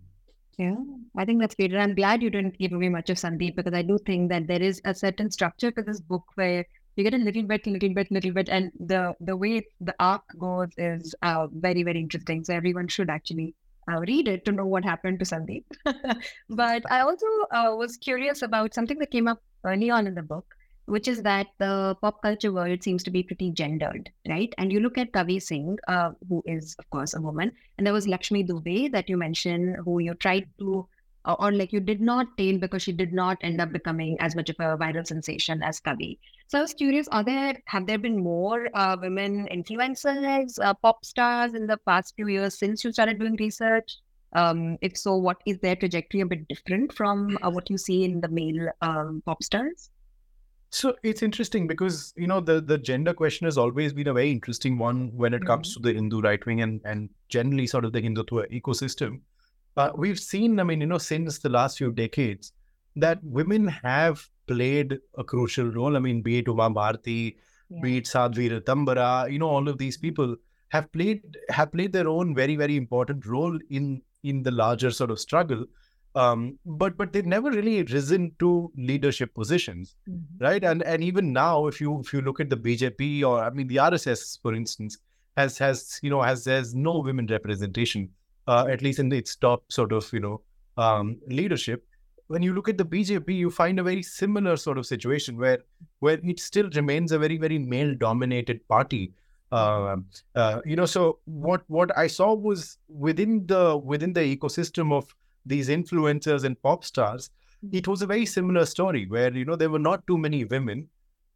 Yeah, 0.58 0.76
I 1.18 1.26
think 1.26 1.41
that's 1.41 1.56
great. 1.56 1.74
And 1.74 1.82
I'm 1.82 1.95
glad 1.95 2.22
you 2.22 2.30
didn't 2.30 2.60
give 2.60 2.74
away 2.74 2.89
much 2.89 3.10
of 3.10 3.18
Sandeep 3.18 3.56
because 3.56 3.74
I 3.74 3.82
do 3.82 3.97
think 4.06 4.30
that 4.30 4.45
there 4.47 4.62
is 4.62 4.82
a 4.86 4.93
certain 4.93 5.32
structure 5.32 5.72
to 5.72 5.82
this 5.82 5.99
book 5.99 6.24
where 6.36 6.64
you 6.95 7.04
get 7.04 7.16
a 7.16 7.18
little 7.18 7.41
bit, 7.43 7.66
little 7.66 7.93
bit, 7.93 8.12
little 8.12 8.32
bit, 8.32 8.49
and 8.49 8.72
the 8.80 9.16
the 9.20 9.36
way 9.36 9.66
the 9.82 9.95
arc 9.99 10.22
goes 10.38 10.70
is 10.78 11.16
uh, 11.24 11.47
very, 11.51 11.82
very 11.84 11.99
interesting. 11.99 12.43
So 12.43 12.54
everyone 12.54 12.88
should 12.88 13.10
actually 13.10 13.56
uh, 13.92 14.00
read 14.00 14.28
it 14.28 14.46
to 14.46 14.52
know 14.52 14.66
what 14.66 14.84
happened 14.84 15.20
to 15.20 15.26
Sandeep. 15.26 15.66
but 16.50 16.90
I 16.92 17.02
also 17.02 17.28
uh, 17.52 17.76
was 17.76 17.98
curious 17.98 18.42
about 18.42 18.74
something 18.74 19.00
that 19.00 19.12
came 19.12 19.28
up 19.28 19.42
early 19.66 19.90
on 19.90 20.08
in 20.08 20.16
the 20.16 20.22
book, 20.22 20.46
which 20.86 21.08
is 21.08 21.22
that 21.24 21.48
the 21.60 21.96
pop 22.02 22.22
culture 22.22 22.52
world 22.52 22.84
seems 22.84 23.04
to 23.04 23.12
be 23.12 23.24
pretty 23.24 23.52
gendered, 23.52 24.10
right? 24.28 24.54
And 24.58 24.72
you 24.72 24.80
look 24.80 24.98
at 24.98 25.12
Kavi 25.12 25.42
Singh, 25.42 25.78
uh, 25.88 26.12
who 26.28 26.44
is, 26.46 26.76
of 26.80 26.90
course, 26.90 27.14
a 27.14 27.22
woman, 27.22 27.52
and 27.78 27.86
there 27.88 27.94
was 27.94 28.08
Lakshmi 28.08 28.44
Dubey 28.44 28.92
that 28.92 29.10
you 29.10 29.18
mentioned, 29.18 29.78
who 29.86 30.00
you 30.00 30.14
tried 30.16 30.48
to 30.60 30.88
or, 31.26 31.42
or 31.42 31.52
like 31.52 31.74
you 31.74 31.80
did 31.80 32.02
not 32.02 32.38
tail 32.38 32.58
because 32.58 32.82
she 32.82 32.92
did 32.92 33.14
not 33.14 33.38
end 33.42 33.62
up 33.62 33.72
becoming 33.72 34.18
as 34.20 34.36
much 34.36 34.50
of 34.50 34.56
a 34.60 34.78
viral 34.78 35.06
sensation 35.06 35.64
as 35.64 35.80
Kavi. 35.80 36.18
So 36.48 36.60
I 36.60 36.62
was 36.62 36.74
curious, 36.74 37.08
are 37.10 37.24
there 37.24 37.62
have 37.66 37.88
there 37.88 37.98
been 37.98 38.22
more 38.22 38.68
uh, 38.74 38.98
women 39.02 39.48
influencers, 39.52 40.60
uh, 40.64 40.74
pop 40.74 41.04
stars 41.06 41.54
in 41.54 41.68
the 41.68 41.78
past 41.78 42.16
few 42.16 42.28
years 42.28 42.58
since 42.58 42.84
you 42.84 42.92
started 42.92 43.20
doing 43.20 43.36
research? 43.38 43.98
Um, 44.34 44.78
if 44.82 44.98
so, 44.98 45.16
what 45.16 45.38
is 45.46 45.60
their 45.60 45.76
trajectory 45.76 46.22
a 46.22 46.26
bit 46.26 46.48
different 46.48 46.94
from 46.94 47.38
uh, 47.44 47.52
what 47.52 47.70
you 47.70 47.78
see 47.78 48.04
in 48.04 48.20
the 48.20 48.28
male 48.28 48.70
um, 48.82 49.22
pop 49.26 49.44
stars? 49.44 49.90
So 50.72 50.96
it's 51.04 51.22
interesting 51.22 51.68
because 51.68 52.14
you 52.18 52.26
know 52.26 52.40
the 52.40 52.60
the 52.60 52.80
gender 52.80 53.14
question 53.14 53.46
has 53.46 53.60
always 53.60 53.94
been 53.94 54.08
a 54.08 54.14
very 54.14 54.32
interesting 54.32 54.80
one 54.80 55.12
when 55.16 55.34
it 55.34 55.38
mm-hmm. 55.38 55.48
comes 55.48 55.76
to 55.76 55.80
the 55.80 55.94
Hindu 55.94 56.22
right 56.22 56.44
wing 56.48 56.62
and 56.62 56.82
and 56.84 57.10
generally 57.30 57.68
sort 57.68 57.86
of 57.86 57.94
the 57.94 58.02
Hindutva 58.02 58.50
ecosystem 58.52 59.22
uh, 59.78 59.92
we've 59.96 60.20
seen, 60.20 60.60
I 60.60 60.64
mean, 60.64 60.82
you 60.82 60.88
know, 60.88 60.98
since 60.98 61.40
the 61.40 61.50
last 61.50 61.78
few 61.78 61.92
decades, 61.92 62.52
that 62.96 63.24
women 63.24 63.68
have 63.68 64.28
played 64.48 65.00
a 65.18 65.24
crucial 65.24 65.66
role. 65.72 65.96
I 65.96 66.00
mean, 66.00 66.22
be 66.22 66.38
it 66.40 66.48
Uma 66.48 66.70
Bharti, 66.70 67.36
Yeah. 67.70 67.80
be 67.82 67.98
it 67.98 68.06
Sadhvi 68.06 68.50
Ritambhara, 68.52 69.32
you 69.32 69.40
know, 69.40 69.50
all 69.50 69.68
of 69.68 69.78
these 69.78 69.98
people 69.98 70.36
have 70.70 70.92
played 70.92 71.22
have 71.50 71.72
played 71.72 71.92
their 71.94 72.08
own 72.08 72.36
very, 72.36 72.56
very 72.56 72.76
important 72.76 73.26
role 73.26 73.58
in 73.70 74.02
in 74.24 74.44
the 74.44 74.52
larger 74.52 74.92
sort 74.92 75.12
of 75.12 75.20
struggle. 75.20 75.66
Um, 76.16 76.60
but 76.66 76.96
but 76.98 77.12
they've 77.12 77.26
never 77.26 77.50
really 77.50 77.82
risen 77.84 78.34
to 78.38 78.72
leadership 78.78 79.34
positions 79.34 79.96
right 80.40 80.64
and 80.64 80.84
and 80.84 81.04
even 81.04 81.34
now 81.34 81.66
if 81.66 81.82
you 81.82 82.00
if 82.02 82.14
you 82.14 82.22
look 82.22 82.40
at 82.40 82.52
the 82.52 82.56
bjp 82.66 83.24
or 83.24 83.44
i 83.44 83.50
mean 83.50 83.66
the 83.68 83.78
rss 83.78 84.40
for 84.44 84.54
instance 84.54 85.00
has 85.36 85.58
has 85.58 86.00
you 86.04 86.12
know 86.12 86.22
has 86.22 86.46
has 86.46 86.76
no 86.76 87.00
women 87.00 87.26
representation 87.26 88.08
uh, 88.48 88.66
at 88.70 88.82
least 88.82 89.00
in 89.00 89.12
its 89.12 89.36
top 89.36 89.64
sort 89.72 89.91
of 89.91 90.12
you 90.14 90.20
know 90.20 90.41
um, 90.78 91.18
leadership 91.28 91.86
when 92.28 92.41
you 92.41 92.54
look 92.54 92.68
at 92.70 92.78
the 92.78 92.86
bjp 92.86 93.36
you 93.36 93.50
find 93.52 93.80
a 93.80 93.84
very 93.84 94.02
similar 94.02 94.56
sort 94.58 94.78
of 94.78 94.86
situation 94.86 95.38
where 95.38 95.60
where 96.00 96.20
it 96.24 96.39
still 96.39 96.70
remains 96.76 97.12
a 97.12 97.20
very 97.20 97.38
very 97.38 97.60
male 97.60 97.94
dominated 97.96 98.66
party. 98.68 99.14
Um, 99.52 100.06
uh, 100.34 100.62
you 100.66 100.76
know 100.76 100.88
so 100.88 101.20
what 101.26 101.62
what 101.68 101.96
i 101.96 102.08
saw 102.08 102.34
was 102.34 102.80
within 102.88 103.46
the 103.46 103.78
within 103.78 104.12
the 104.14 104.22
ecosystem 104.36 104.91
of 104.91 105.14
these 105.46 105.70
influencers 105.70 106.44
and 106.44 106.60
pop 106.64 106.84
stars 106.84 107.30
it 107.72 107.88
was 107.88 108.02
a 108.02 108.08
very 108.08 108.26
similar 108.26 108.66
story 108.66 109.06
where 109.08 109.32
you 109.32 109.46
know 109.46 109.56
there 109.56 109.70
were 109.70 109.78
not 109.78 110.08
too 110.08 110.18
many 110.18 110.44
women 110.44 110.88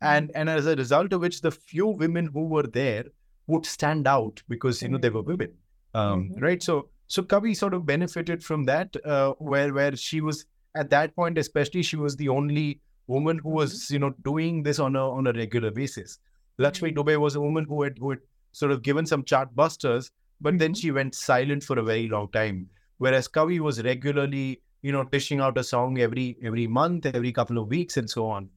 and 0.01 0.31
and 0.33 0.49
as 0.49 0.65
a 0.65 0.75
result 0.75 1.13
of 1.13 1.21
which 1.21 1.41
the 1.41 1.51
few 1.51 1.85
women 1.87 2.25
who 2.33 2.45
were 2.55 2.63
there 2.63 3.05
would 3.45 3.65
stand 3.67 4.07
out 4.07 4.41
because 4.49 4.81
you 4.81 4.89
know 4.89 4.97
they 4.97 5.09
were 5.09 5.21
women. 5.21 5.53
Um, 5.93 6.29
Mhm. 6.29 6.41
right? 6.41 6.61
So 6.63 6.89
so 7.07 7.23
kavi 7.23 7.55
sort 7.55 7.73
of 7.73 7.85
benefited 7.85 8.43
from 8.43 8.65
that 8.65 8.95
uh, 9.05 9.33
where 9.39 9.73
where 9.73 9.95
she 9.95 10.21
was 10.21 10.45
at 10.75 10.89
that 10.89 11.15
point 11.15 11.37
especially 11.37 11.81
she 11.83 11.95
was 11.97 12.15
the 12.17 12.29
only 12.29 12.81
woman 13.07 13.39
who 13.39 13.49
was 13.49 13.89
you 13.89 13.99
know 13.99 14.13
doing 14.23 14.63
this 14.63 14.79
on 14.79 14.95
a 14.95 15.09
on 15.09 15.27
a 15.27 15.33
regular 15.33 15.71
basis. 15.71 16.19
Lakshmi 16.57 16.91
Mhm. 16.91 16.95
dubey 16.97 17.17
was 17.19 17.35
a 17.35 17.41
woman 17.41 17.65
who 17.65 17.83
had 17.83 17.97
who 17.99 18.09
had 18.11 18.19
sort 18.51 18.71
of 18.71 18.81
given 18.81 19.05
some 19.05 19.23
chart 19.23 19.55
busters 19.55 20.11
but 20.41 20.57
then 20.59 20.73
Mhm. 20.73 20.81
she 20.81 20.91
went 20.91 21.15
silent 21.15 21.63
for 21.63 21.79
a 21.79 21.83
very 21.83 22.07
long 22.07 22.29
time. 22.31 22.69
Whereas 22.97 23.27
kavi 23.27 23.59
was 23.59 23.81
regularly 23.83 24.61
you 24.81 24.91
know 24.91 25.03
dishing 25.03 25.39
out 25.39 25.57
a 25.57 25.63
song 25.63 25.99
every 25.99 26.27
every 26.43 26.67
month 26.67 27.05
every 27.05 27.31
couple 27.31 27.57
of 27.57 27.67
weeks 27.69 27.97
and 27.97 28.09
so 28.09 28.27
on. 28.27 28.49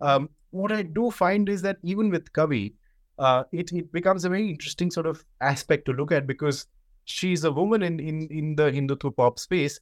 Um, 0.00 0.30
what 0.50 0.72
i 0.72 0.82
do 0.82 1.10
find 1.10 1.48
is 1.48 1.62
that 1.62 1.78
even 1.82 2.10
with 2.10 2.32
kavi 2.32 2.74
uh, 3.18 3.44
it, 3.52 3.72
it 3.72 3.92
becomes 3.92 4.24
a 4.24 4.28
very 4.28 4.48
interesting 4.50 4.90
sort 4.90 5.06
of 5.06 5.24
aspect 5.40 5.84
to 5.86 5.92
look 5.92 6.12
at 6.12 6.26
because 6.26 6.66
she's 7.14 7.44
a 7.44 7.52
woman 7.58 7.82
in 7.88 7.98
in, 8.10 8.26
in 8.40 8.54
the 8.56 8.66
hindutva 8.76 9.10
pop 9.16 9.38
space 9.38 9.78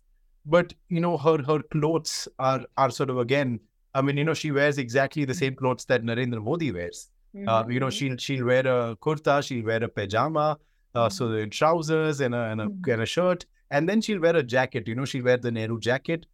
but 0.55 0.73
you 0.97 1.01
know 1.05 1.17
her 1.25 1.37
her 1.51 1.61
clothes 1.75 2.29
are 2.39 2.61
are 2.77 2.91
sort 2.99 3.11
of 3.15 3.19
again 3.23 3.59
i 3.95 4.03
mean 4.03 4.17
you 4.23 4.25
know 4.29 4.35
she 4.43 4.51
wears 4.59 4.79
exactly 4.83 5.25
the 5.31 5.35
same 5.43 5.55
clothes 5.61 5.87
that 5.93 6.03
narendra 6.11 6.43
modi 6.51 6.71
wears 6.79 7.03
uh, 7.49 7.65
you 7.69 7.81
know, 7.81 7.91
she'll 7.91 8.17
she'll 8.25 8.45
wear 8.47 8.61
a 8.73 8.95
kurta, 9.05 9.43
she'll 9.47 9.65
wear 9.69 9.83
a 9.83 9.89
pajama, 9.89 10.57
uh, 10.95 11.09
so 11.09 11.27
the 11.31 11.49
trousers 11.49 12.21
and 12.27 12.33
a 12.33 12.43
and 12.51 12.61
a, 12.61 12.67
Mhm. 12.67 12.93
and 12.93 13.03
a 13.03 13.07
shirt, 13.15 13.45
and 13.73 13.89
then 13.89 14.01
she'll 14.01 14.21
wear 14.27 14.37
a 14.37 14.43
jacket. 14.53 14.87
You 14.91 14.95
know, 14.99 15.05
she'll 15.05 15.25
wear 15.25 15.37
the 15.47 15.51
Nehru 15.57 15.81
jacket. 15.81 16.27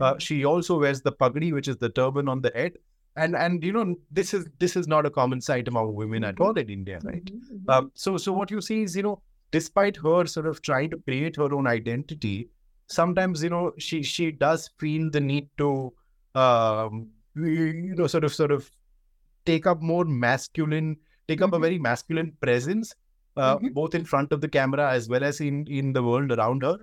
Uh, 0.00 0.14
she 0.26 0.38
also 0.52 0.78
wears 0.84 1.02
the 1.08 1.12
pagdi, 1.12 1.52
which 1.58 1.68
is 1.72 1.76
the 1.84 1.90
turban 1.98 2.30
on 2.36 2.40
the 2.46 2.52
head. 2.54 2.72
And 3.24 3.36
and 3.36 3.62
you 3.68 3.74
know, 3.76 3.84
this 4.20 4.32
is 4.38 4.46
this 4.64 4.76
is 4.80 4.88
not 4.94 5.04
a 5.10 5.10
common 5.10 5.42
sight 5.50 5.68
among 5.68 5.92
women 5.94 6.24
at 6.30 6.40
all 6.40 6.56
in 6.64 6.70
India, 6.78 7.00
right? 7.10 7.30
Um, 7.68 7.92
so 8.06 8.16
so 8.16 8.32
what 8.40 8.50
you 8.56 8.62
see 8.70 8.82
is 8.88 8.96
you 8.96 9.02
know, 9.10 9.16
despite 9.52 9.96
her 9.98 10.26
sort 10.26 10.46
of 10.46 10.62
trying 10.62 10.90
to 10.90 10.98
create 10.98 11.36
her 11.36 11.52
own 11.54 11.66
identity, 11.66 12.50
sometimes 12.88 13.42
you 13.42 13.50
know 13.50 13.72
she 13.78 14.02
she 14.02 14.30
does 14.32 14.70
feel 14.78 15.10
the 15.10 15.20
need 15.20 15.48
to 15.58 15.92
um 16.34 17.08
you 17.34 17.94
know 17.96 18.06
sort 18.06 18.24
of 18.24 18.34
sort 18.34 18.50
of 18.52 18.70
take 19.44 19.66
up 19.66 19.82
more 19.82 20.04
masculine 20.04 20.96
take 21.28 21.42
up 21.42 21.52
a 21.52 21.58
Mhm. 21.58 21.62
very 21.62 21.78
masculine 21.78 22.32
presence 22.40 22.94
uh, 23.36 23.58
Mhm. 23.58 23.74
both 23.74 23.94
in 23.94 24.04
front 24.04 24.32
of 24.32 24.40
the 24.40 24.48
camera 24.48 24.90
as 24.90 25.08
well 25.08 25.24
as 25.24 25.40
in 25.40 25.66
in 25.66 25.92
the 25.92 26.02
world 26.02 26.32
around 26.32 26.62
her 26.62 26.76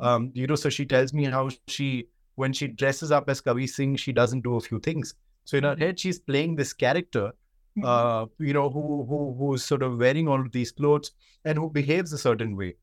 um 0.00 0.30
you 0.34 0.46
know 0.46 0.54
so 0.54 0.68
she 0.68 0.84
tells 0.86 1.12
me 1.12 1.24
how 1.24 1.48
she 1.66 2.08
when 2.36 2.52
she 2.52 2.68
dresses 2.68 3.10
up 3.10 3.28
as 3.28 3.40
kavi 3.40 3.68
singh 3.68 3.96
she 3.96 4.12
doesn't 4.12 4.42
do 4.42 4.56
a 4.56 4.60
few 4.60 4.80
things 4.80 5.14
so 5.44 5.56
in 5.58 5.64
her 5.64 5.76
Mhm. 5.76 5.80
head 5.84 5.98
she's 6.00 6.18
playing 6.30 6.56
this 6.56 6.72
character 6.84 7.32
uh, 7.84 8.26
you 8.38 8.52
know, 8.52 8.70
who 8.70 9.04
who 9.08 9.34
who's 9.38 9.64
sort 9.64 9.82
of 9.82 9.98
wearing 9.98 10.28
all 10.28 10.40
of 10.40 10.52
these 10.52 10.72
clothes 10.72 11.12
and 11.44 11.58
who 11.58 11.70
behaves 11.70 12.12
a 12.12 12.18
certain 12.18 12.56
way, 12.56 12.74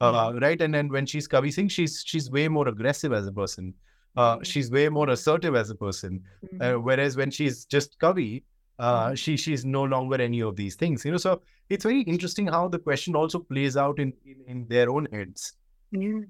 uh, 0.00 0.32
right? 0.40 0.60
And 0.60 0.72
then 0.74 0.88
when 0.88 1.06
she's 1.06 1.28
Kavi 1.28 1.52
Singh, 1.52 1.68
she's 1.68 2.02
she's 2.06 2.30
way 2.30 2.48
more 2.48 2.68
aggressive 2.68 3.12
as 3.12 3.26
a 3.26 3.32
person. 3.32 3.74
Uh, 4.16 4.38
Mhm. 4.38 4.46
she's 4.46 4.70
way 4.70 4.88
more 4.88 5.10
assertive 5.10 5.56
as 5.56 5.70
a 5.70 5.74
person. 5.74 6.22
Uh, 6.60 6.74
whereas 6.74 7.16
when 7.16 7.30
she's 7.30 7.64
just 7.64 7.98
Kavi, 7.98 8.44
uh, 8.78 9.14
she 9.14 9.36
she's 9.36 9.64
no 9.64 9.82
longer 9.84 10.20
any 10.20 10.40
of 10.40 10.56
these 10.56 10.76
things. 10.76 11.04
You 11.04 11.12
know, 11.12 11.16
so 11.18 11.42
it's 11.68 11.84
very 11.84 12.02
interesting 12.02 12.46
how 12.46 12.68
the 12.68 12.78
question 12.78 13.16
also 13.16 13.40
plays 13.40 13.76
out 13.76 13.98
in 13.98 14.12
in, 14.24 14.44
in 14.46 14.68
their 14.68 14.90
own 14.90 15.06
heads. 15.12 15.54
Yeah. 15.90 16.20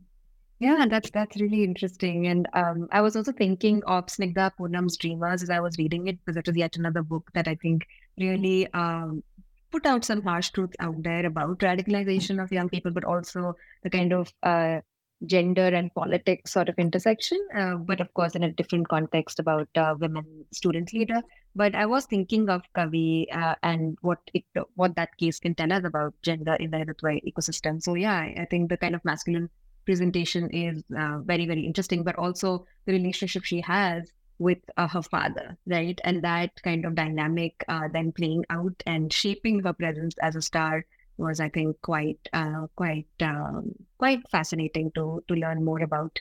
Yeah, 0.60 0.86
that's 0.88 1.10
that's 1.10 1.40
really 1.40 1.64
interesting. 1.64 2.26
And 2.28 2.48
um, 2.54 2.88
I 2.92 3.00
was 3.02 3.16
also 3.16 3.32
thinking 3.32 3.82
of 3.86 4.06
Snigdha 4.06 4.52
Poonam's 4.58 4.96
Dreamers 4.96 5.42
as 5.42 5.50
I 5.50 5.60
was 5.60 5.76
reading 5.78 6.06
it, 6.06 6.18
because 6.24 6.36
it 6.36 6.46
was 6.46 6.56
yet 6.56 6.76
another 6.76 7.02
book 7.02 7.28
that 7.34 7.48
I 7.48 7.56
think 7.56 7.84
really 8.18 8.72
um, 8.72 9.22
put 9.70 9.86
out 9.86 10.04
some 10.04 10.22
harsh 10.22 10.50
truth 10.50 10.74
out 10.80 11.02
there 11.02 11.26
about 11.26 11.58
radicalization 11.58 12.42
of 12.42 12.52
young 12.52 12.68
people, 12.68 12.90
but 12.90 13.04
also 13.04 13.54
the 13.82 13.90
kind 13.90 14.12
of 14.12 14.32
uh, 14.42 14.80
gender 15.26 15.66
and 15.66 15.94
politics 15.94 16.52
sort 16.52 16.68
of 16.68 16.78
intersection. 16.78 17.38
Uh, 17.56 17.74
but 17.76 18.00
of 18.00 18.12
course, 18.14 18.34
in 18.34 18.44
a 18.44 18.52
different 18.52 18.88
context 18.88 19.38
about 19.38 19.68
uh, 19.76 19.94
women 19.98 20.44
student 20.52 20.92
leader. 20.92 21.20
But 21.56 21.74
I 21.74 21.86
was 21.86 22.06
thinking 22.06 22.48
of 22.48 22.62
Kavi 22.76 23.26
uh, 23.32 23.54
and 23.62 23.96
what 24.00 24.18
it 24.32 24.44
what 24.74 24.96
that 24.96 25.16
case 25.18 25.38
can 25.38 25.54
tell 25.54 25.72
us 25.72 25.84
about 25.84 26.14
gender 26.22 26.54
in 26.54 26.70
the 26.70 26.78
Hindutva 26.78 27.20
ecosystem. 27.24 27.82
So 27.82 27.94
yeah, 27.94 28.18
I 28.18 28.46
think 28.50 28.70
the 28.70 28.76
kind 28.76 28.94
of 28.94 29.04
masculine 29.04 29.48
presentation 29.84 30.50
is 30.50 30.82
uh, 30.98 31.18
very 31.20 31.46
very 31.46 31.64
interesting 31.66 32.02
but 32.02 32.16
also 32.16 32.66
the 32.86 32.92
relationship 32.92 33.44
she 33.44 33.60
has 33.60 34.10
with 34.38 34.58
uh, 34.76 34.88
her 34.88 35.02
father 35.02 35.56
right 35.66 36.00
and 36.04 36.22
that 36.22 36.50
kind 36.62 36.84
of 36.84 36.94
dynamic 36.94 37.64
uh, 37.68 37.88
then 37.92 38.12
playing 38.12 38.44
out 38.50 38.82
and 38.86 39.12
shaping 39.12 39.60
her 39.62 39.72
presence 39.72 40.14
as 40.22 40.36
a 40.36 40.42
star 40.42 40.84
was 41.16 41.40
i 41.40 41.48
think 41.48 41.76
quite 41.82 42.18
uh, 42.32 42.66
quite 42.76 43.06
um, 43.22 43.72
quite 43.98 44.20
fascinating 44.30 44.90
to 44.94 45.22
to 45.28 45.34
learn 45.34 45.64
more 45.64 45.82
about 45.82 46.18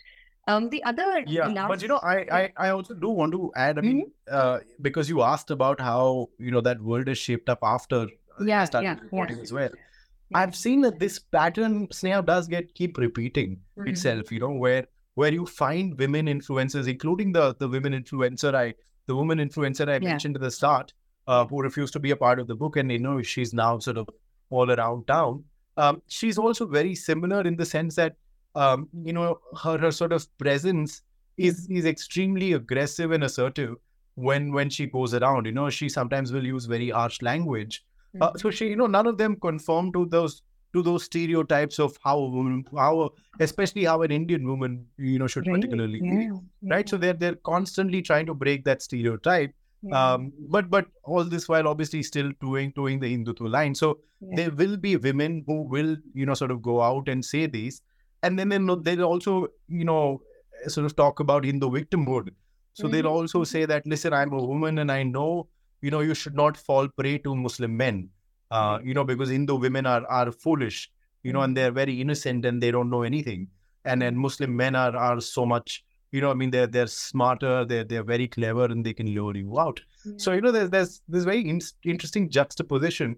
um 0.48 0.70
the 0.70 0.84
other 0.84 1.24
Yeah, 1.26 1.48
last, 1.48 1.68
but 1.70 1.82
you 1.82 1.88
know, 1.88 2.00
I, 2.04 2.16
I 2.38 2.54
I 2.66 2.70
also 2.70 2.94
do 2.94 3.10
want 3.10 3.32
to 3.36 3.52
add. 3.56 3.78
I 3.78 3.82
mean, 3.82 4.12
uh, 4.30 4.60
because 4.88 5.10
you 5.12 5.22
asked 5.28 5.52
about 5.56 5.80
how 5.80 6.30
you 6.38 6.52
know 6.56 6.62
that 6.68 6.82
world 6.82 7.08
is 7.14 7.18
shaped 7.18 7.50
up 7.54 7.60
after 7.64 8.00
uh, 8.02 8.44
Yeah, 8.50 8.64
I 8.64 8.66
started 8.66 9.00
yeah, 9.12 9.30
yeah. 9.30 9.42
as 9.46 9.54
well. 9.54 9.70
Yeah. 9.72 10.40
I've 10.42 10.56
seen 10.56 10.82
that 10.82 11.00
this 11.00 11.18
pattern, 11.38 11.88
Sneha, 12.00 12.26
does 12.26 12.50
get 12.56 12.74
keep 12.76 12.98
repeating 12.98 13.56
Mhm. 13.78 13.88
itself. 13.94 14.34
You 14.34 14.42
know, 14.46 14.52
where 14.66 14.88
where 15.16 15.32
you 15.34 15.46
find 15.46 15.98
women 15.98 16.26
influencers, 16.28 16.88
including 16.88 17.32
the 17.32 17.56
the 17.56 17.68
women 17.68 17.94
influencer 17.94 18.54
I 18.56 18.74
the 19.08 19.16
woman 19.16 19.38
influencer 19.40 19.88
I 19.90 19.94
Yeah. 19.94 20.00
mentioned 20.00 20.36
at 20.36 20.42
the 20.42 20.52
start, 20.52 20.94
uh, 21.28 21.46
who 21.46 21.62
refused 21.62 21.94
to 21.94 22.00
be 22.00 22.12
a 22.12 22.16
part 22.16 22.40
of 22.40 22.48
the 22.48 22.56
book, 22.56 22.78
and 22.78 22.92
you 22.92 23.00
know 23.00 23.22
she's 23.22 23.54
now 23.54 23.80
sort 23.80 23.98
of 23.98 24.10
all 24.50 24.72
around 24.72 25.08
town. 25.08 25.44
Um, 25.78 26.02
she's 26.08 26.38
also 26.38 26.66
very 26.68 26.96
similar 26.96 27.42
in 27.42 27.56
the 27.56 27.66
sense 27.66 27.96
that 27.96 28.16
um, 28.56 28.90
you 29.04 29.14
know 29.14 29.40
her 29.64 29.78
her 29.78 29.92
sort 29.92 30.14
of 30.14 30.28
presence 30.38 31.02
is 31.38 31.68
is 31.70 31.86
extremely 31.86 32.54
aggressive 32.54 33.12
and 33.12 33.24
assertive 33.24 33.76
when 34.16 34.52
when 34.54 34.70
she 34.70 34.86
goes 34.88 35.14
around. 35.14 35.46
You 35.46 35.52
know, 35.52 35.70
she 35.70 35.90
sometimes 35.90 36.32
will 36.32 36.46
use 36.46 36.66
very 36.66 36.90
harsh 36.90 37.22
language. 37.22 37.84
Uh, 38.22 38.32
Mhm. 38.32 38.40
so 38.42 38.52
she, 38.52 38.68
you 38.70 38.76
know, 38.76 38.86
none 38.96 39.08
of 39.08 39.18
them 39.18 39.36
conform 39.46 39.92
to 39.94 40.06
those 40.06 40.42
to 40.74 40.82
those 40.82 41.04
stereotypes 41.04 41.80
of 41.80 41.98
how 42.04 42.18
a 42.20 42.30
woman, 42.30 42.66
how 42.76 43.12
especially 43.40 43.86
how 43.86 44.02
an 44.02 44.12
Indian 44.12 44.48
woman, 44.48 44.88
you 44.98 45.20
know, 45.20 45.28
should 45.28 45.46
Right, 45.46 45.54
particularly 45.56 46.02
be, 46.02 46.30
yeah, 46.62 46.74
right? 46.76 46.88
So 46.90 46.98
they're 46.98 47.14
they're 47.14 47.36
constantly 47.36 48.02
trying 48.02 48.26
to 48.28 48.34
break 48.34 48.64
that 48.66 48.82
stereotype. 48.82 49.54
yeah, 49.82 50.14
Um, 50.14 50.32
but 50.50 50.70
but 50.70 50.86
all 51.04 51.24
this 51.24 51.48
while 51.50 51.68
obviously 51.68 52.04
still 52.04 52.32
doing 52.42 52.72
doing 52.76 53.00
the 53.00 53.16
Hindutva 53.16 53.50
line. 53.52 53.76
So 53.76 54.00
yeah. 54.22 54.36
there 54.38 54.52
will 54.52 54.78
be 54.78 54.96
women 54.98 55.44
who 55.48 55.62
will 55.64 55.98
you 56.14 56.26
know 56.26 56.34
sort 56.34 56.52
of 56.52 56.62
go 56.62 56.82
out 56.82 57.08
and 57.10 57.24
say 57.24 57.46
these, 57.48 57.82
and 58.24 58.40
then 58.40 58.50
they'll, 58.50 58.78
they'll 58.82 59.04
also 59.04 59.48
you 59.68 59.86
know 59.86 60.22
sort 60.68 60.86
of 60.86 60.96
talk 60.96 61.20
about 61.20 61.46
Hindu 61.46 61.70
victimhood. 61.70 62.30
So 62.74 62.88
they'll 62.88 63.06
Mhm, 63.06 63.12
also 63.18 63.42
mhm. 63.42 63.48
say 63.54 63.66
that 63.66 63.86
listen, 63.86 64.14
I'm 64.14 64.34
a 64.34 64.44
woman 64.44 64.80
and 64.80 64.92
I 64.92 65.04
know 65.04 65.48
you 65.82 65.92
know 65.92 66.00
you 66.00 66.14
should 66.16 66.36
not 66.36 66.58
fall 66.58 66.88
prey 66.98 67.18
to 67.20 67.36
Muslim 67.36 67.76
men, 67.78 68.10
uh, 68.58 68.80
you 68.84 68.94
know 69.00 69.04
because 69.14 69.30
Hindu 69.36 69.56
women 69.68 69.86
are 69.94 70.04
are 70.20 70.32
foolish, 70.46 70.80
you 71.24 71.34
know, 71.38 71.42
and 71.48 71.54
Mhm. 71.54 71.58
they're 71.62 71.76
very 71.82 71.96
innocent 72.06 72.46
and 72.52 72.62
they 72.66 72.72
don't 72.78 72.90
know 72.96 73.04
anything, 73.14 73.48
and 73.94 74.02
then 74.06 74.18
Muslim 74.28 74.56
men 74.64 74.76
are 74.84 74.96
are 75.08 75.20
so 75.32 75.46
much. 75.56 75.84
You 76.16 76.22
know, 76.24 76.32
I 76.32 76.36
mean, 76.40 76.52
they're 76.56 76.68
they're 76.78 76.92
smarter, 76.96 77.54
they're 77.70 77.86
they're 77.92 78.08
very 78.10 78.28
clever, 78.38 78.66
and 78.74 78.86
they 78.90 78.94
can 79.02 79.08
lure 79.20 79.36
you 79.44 79.60
out. 79.68 79.80
So 80.26 80.34
you 80.40 80.42
know, 80.48 80.52
there's 80.58 80.70
there's 80.78 81.02
this 81.18 81.24
very 81.32 81.42
in- 81.54 81.62
interesting 81.96 82.30
juxtaposition 82.40 83.16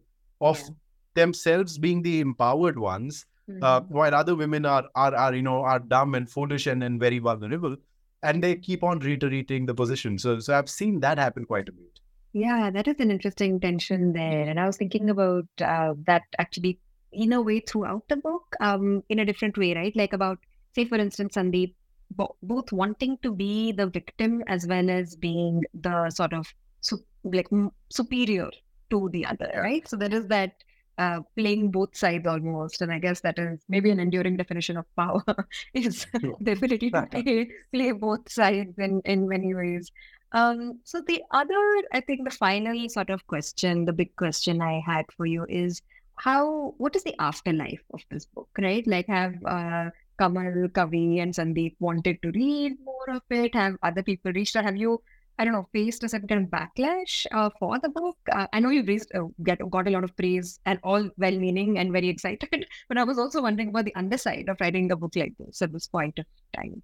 of 0.52 0.62
Yeah. 0.62 0.76
themselves 1.22 1.78
being 1.88 2.02
the 2.04 2.20
empowered 2.28 2.80
ones, 2.80 3.26
uh, 3.62 3.82
Mhm. 3.82 3.90
while 3.98 4.16
other 4.22 4.36
women 4.44 4.66
are 4.76 4.86
are 4.96 5.14
are 5.26 5.34
you 5.36 5.42
know 5.50 5.58
are 5.74 5.80
dumb 5.96 6.16
and 6.22 6.30
foolish 6.38 6.68
and, 6.76 6.84
and 6.90 7.00
very 7.08 7.20
vulnerable, 7.28 7.76
and 8.24 8.44
they 8.48 8.56
keep 8.70 8.84
on 8.84 9.00
reiterating 9.10 9.66
the 9.66 9.76
position. 9.84 10.18
So 10.28 10.40
so 10.40 10.58
I've 10.58 10.70
seen 10.70 11.00
that 11.02 11.18
happen 11.28 11.46
quite 11.54 11.70
a 11.70 11.78
bit. 11.82 11.95
Yeah, 12.36 12.70
that 12.72 12.88
is 12.90 12.98
an 13.00 13.12
interesting 13.12 13.62
tension 13.62 14.12
there. 14.12 14.50
And 14.50 14.60
I 14.60 14.66
was 14.66 14.76
thinking 14.78 15.10
about 15.10 15.48
uh, 15.62 15.94
that 16.06 16.24
actually 16.38 16.80
in 17.14 17.32
a 17.32 17.42
way 17.42 17.62
throughout 17.62 18.04
the 18.10 18.18
book, 18.18 18.56
um, 18.60 19.04
in 19.08 19.20
a 19.20 19.26
different 19.26 19.58
way, 19.58 19.74
right? 19.74 19.96
Like 19.96 20.12
about, 20.12 20.40
say, 20.74 20.84
for 20.86 20.98
instance, 20.98 21.36
Sandeep, 21.36 21.74
bo- 22.12 22.36
both 22.44 22.74
wanting 22.74 23.18
to 23.24 23.32
be 23.34 23.72
the 23.72 23.88
victim 23.88 24.44
as 24.48 24.68
well 24.68 24.90
as 24.90 25.16
being 25.16 25.64
the 25.74 26.10
sort 26.10 26.34
of 26.34 26.46
su- 26.82 27.06
like 27.24 27.48
m- 27.54 27.72
superior 27.90 28.50
to 28.90 29.10
the 29.14 29.26
other, 29.26 29.52
right? 29.64 29.88
So 29.88 29.96
there 29.96 30.14
is 30.14 30.28
that 30.28 30.56
uh, 30.98 31.22
playing 31.38 31.72
both 31.72 31.96
sides 31.96 32.28
almost. 32.28 32.82
And 32.82 32.92
I 32.92 33.00
guess 33.00 33.22
that 33.22 33.40
is 33.40 33.60
maybe 33.70 33.92
an 33.92 34.00
enduring 34.00 34.38
definition 34.38 34.78
of 34.78 34.86
power 34.98 35.24
is 35.74 36.06
the 36.40 36.52
ability 36.52 36.92
to 36.92 37.04
play, 37.04 37.50
play 37.74 37.92
both 37.94 38.30
sides 38.30 38.78
in, 38.78 39.02
in 39.06 39.28
many 39.28 39.54
ways. 39.56 39.90
Um, 40.36 40.82
so 40.84 41.02
the 41.08 41.24
other, 41.32 41.64
I 41.94 42.02
think 42.02 42.26
the 42.26 42.36
final 42.36 42.90
sort 42.90 43.10
of 43.10 43.26
question, 43.26 43.86
the 43.86 43.94
big 43.94 44.14
question 44.18 44.62
I 44.62 44.82
had 44.86 45.06
for 45.16 45.26
you 45.26 45.46
is 45.48 45.82
how, 46.18 46.76
what 46.78 46.94
is 46.98 47.04
the 47.04 47.16
afterlife 47.22 47.82
of 47.94 48.02
this 48.12 48.26
book, 48.26 48.50
right? 48.60 48.86
Like 48.86 49.08
have 49.08 49.36
uh, 49.46 49.92
Kamal, 50.20 50.68
Kavi 50.74 51.22
and 51.22 51.34
Sandeep 51.34 51.78
wanted 51.80 52.22
to 52.22 52.32
read 52.32 52.74
more 52.84 53.16
of 53.16 53.22
it? 53.30 53.56
Have 53.56 53.78
other 53.82 54.04
people 54.04 54.34
reached 54.34 54.58
out? 54.58 54.66
Have 54.66 54.76
you, 54.76 55.02
I 55.40 55.46
don't 55.46 55.54
know, 55.54 55.70
faced 55.72 56.04
a 56.04 56.10
certain 56.10 56.28
kind 56.28 56.44
of 56.44 56.50
backlash 56.50 57.26
uh, 57.32 57.50
for 57.58 57.80
the 57.80 57.88
book? 57.88 58.18
Uh, 58.30 58.48
I 58.52 58.60
know 58.60 58.72
you've 58.72 58.90
raised, 58.90 59.16
uh, 59.16 59.28
get, 59.42 59.60
got 59.70 59.88
a 59.88 59.92
lot 59.92 60.04
of 60.04 60.18
praise 60.18 60.60
and 60.66 60.80
all 60.84 61.10
well-meaning 61.18 61.80
and 61.80 61.94
very 61.94 62.10
excited, 62.10 62.66
but 62.90 62.98
I 62.98 63.06
was 63.06 63.18
also 63.18 63.42
wondering 63.42 63.70
about 63.70 63.86
the 63.86 63.96
underside 63.96 64.50
of 64.50 64.58
writing 64.60 64.92
a 64.92 64.98
book 64.98 65.16
like 65.16 65.34
this 65.40 65.62
at 65.62 65.72
this 65.72 65.88
point 65.88 66.20
of 66.20 66.26
time. 66.54 66.84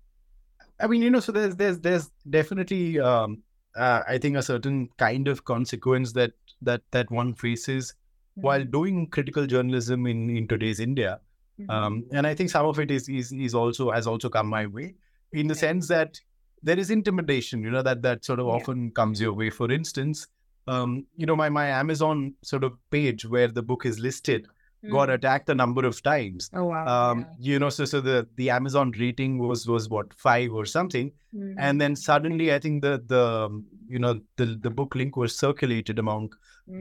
I 0.81 0.87
mean, 0.87 1.01
you 1.01 1.09
know, 1.09 1.19
so 1.19 1.31
there's 1.31 1.55
there's 1.55 1.79
there's 1.79 2.09
definitely 2.29 2.99
um, 2.99 3.43
uh, 3.75 4.01
I 4.07 4.17
think 4.17 4.37
a 4.37 4.41
certain 4.41 4.89
kind 4.97 5.27
of 5.27 5.43
consequence 5.45 6.13
that 6.13 6.31
that 6.61 6.81
that 6.91 7.11
one 7.11 7.33
faces 7.35 7.93
while 8.35 8.63
doing 8.63 9.07
critical 9.07 9.45
journalism 9.45 10.07
in 10.07 10.29
in 10.29 10.47
today's 10.47 10.79
India. 10.79 11.19
Mhm. 11.59 11.69
Um, 11.69 12.05
and 12.11 12.25
I 12.25 12.33
think 12.33 12.49
some 12.49 12.65
of 12.65 12.79
it 12.79 12.89
is 12.91 13.07
is 13.09 13.31
is 13.31 13.53
also 13.53 13.91
has 13.91 14.07
also 14.07 14.29
come 14.29 14.47
my 14.47 14.65
way 14.65 14.95
in 15.33 15.47
the 15.47 15.53
Yeah. 15.53 15.59
sense 15.59 15.87
that 15.89 16.19
there 16.63 16.79
is 16.79 16.89
intimidation, 16.91 17.61
you 17.63 17.71
know, 17.71 17.81
that 17.83 18.01
that 18.03 18.25
sort 18.25 18.39
of 18.39 18.47
Yeah. 18.47 18.53
often 18.53 18.91
comes 18.91 19.21
your 19.21 19.33
way. 19.33 19.49
For 19.49 19.71
instance, 19.71 20.27
um, 20.67 21.05
you 21.17 21.25
know, 21.25 21.35
my 21.35 21.49
my 21.49 21.67
Amazon 21.67 22.35
sort 22.43 22.63
of 22.63 22.73
page 22.89 23.25
where 23.25 23.47
the 23.47 23.61
book 23.63 23.85
is 23.85 23.99
listed 23.99 24.47
got 24.89 25.09
Mhm. 25.09 25.13
attacked 25.13 25.49
a 25.49 25.55
number 25.55 25.85
of 25.85 26.01
times. 26.01 26.49
Oh 26.53 26.65
wow! 26.65 26.85
Um, 27.11 27.19
yeah. 27.19 27.53
you 27.53 27.59
know, 27.59 27.69
so 27.69 27.85
so 27.85 28.01
the 28.01 28.27
the 28.35 28.49
Amazon 28.49 28.91
rating 28.99 29.37
was 29.37 29.67
was 29.67 29.89
what 29.89 30.13
five 30.13 30.51
or 30.51 30.65
something, 30.65 31.11
Mhm. 31.35 31.55
and 31.59 31.79
then 31.79 31.95
suddenly 31.95 32.53
I 32.53 32.59
think 32.59 32.81
the 32.81 33.03
the 33.13 33.23
um, 33.45 33.65
you 33.87 33.99
know 33.99 34.19
the 34.37 34.45
the 34.67 34.71
book 34.71 34.95
link 34.95 35.17
was 35.17 35.37
circulated 35.37 35.99
among 35.99 36.31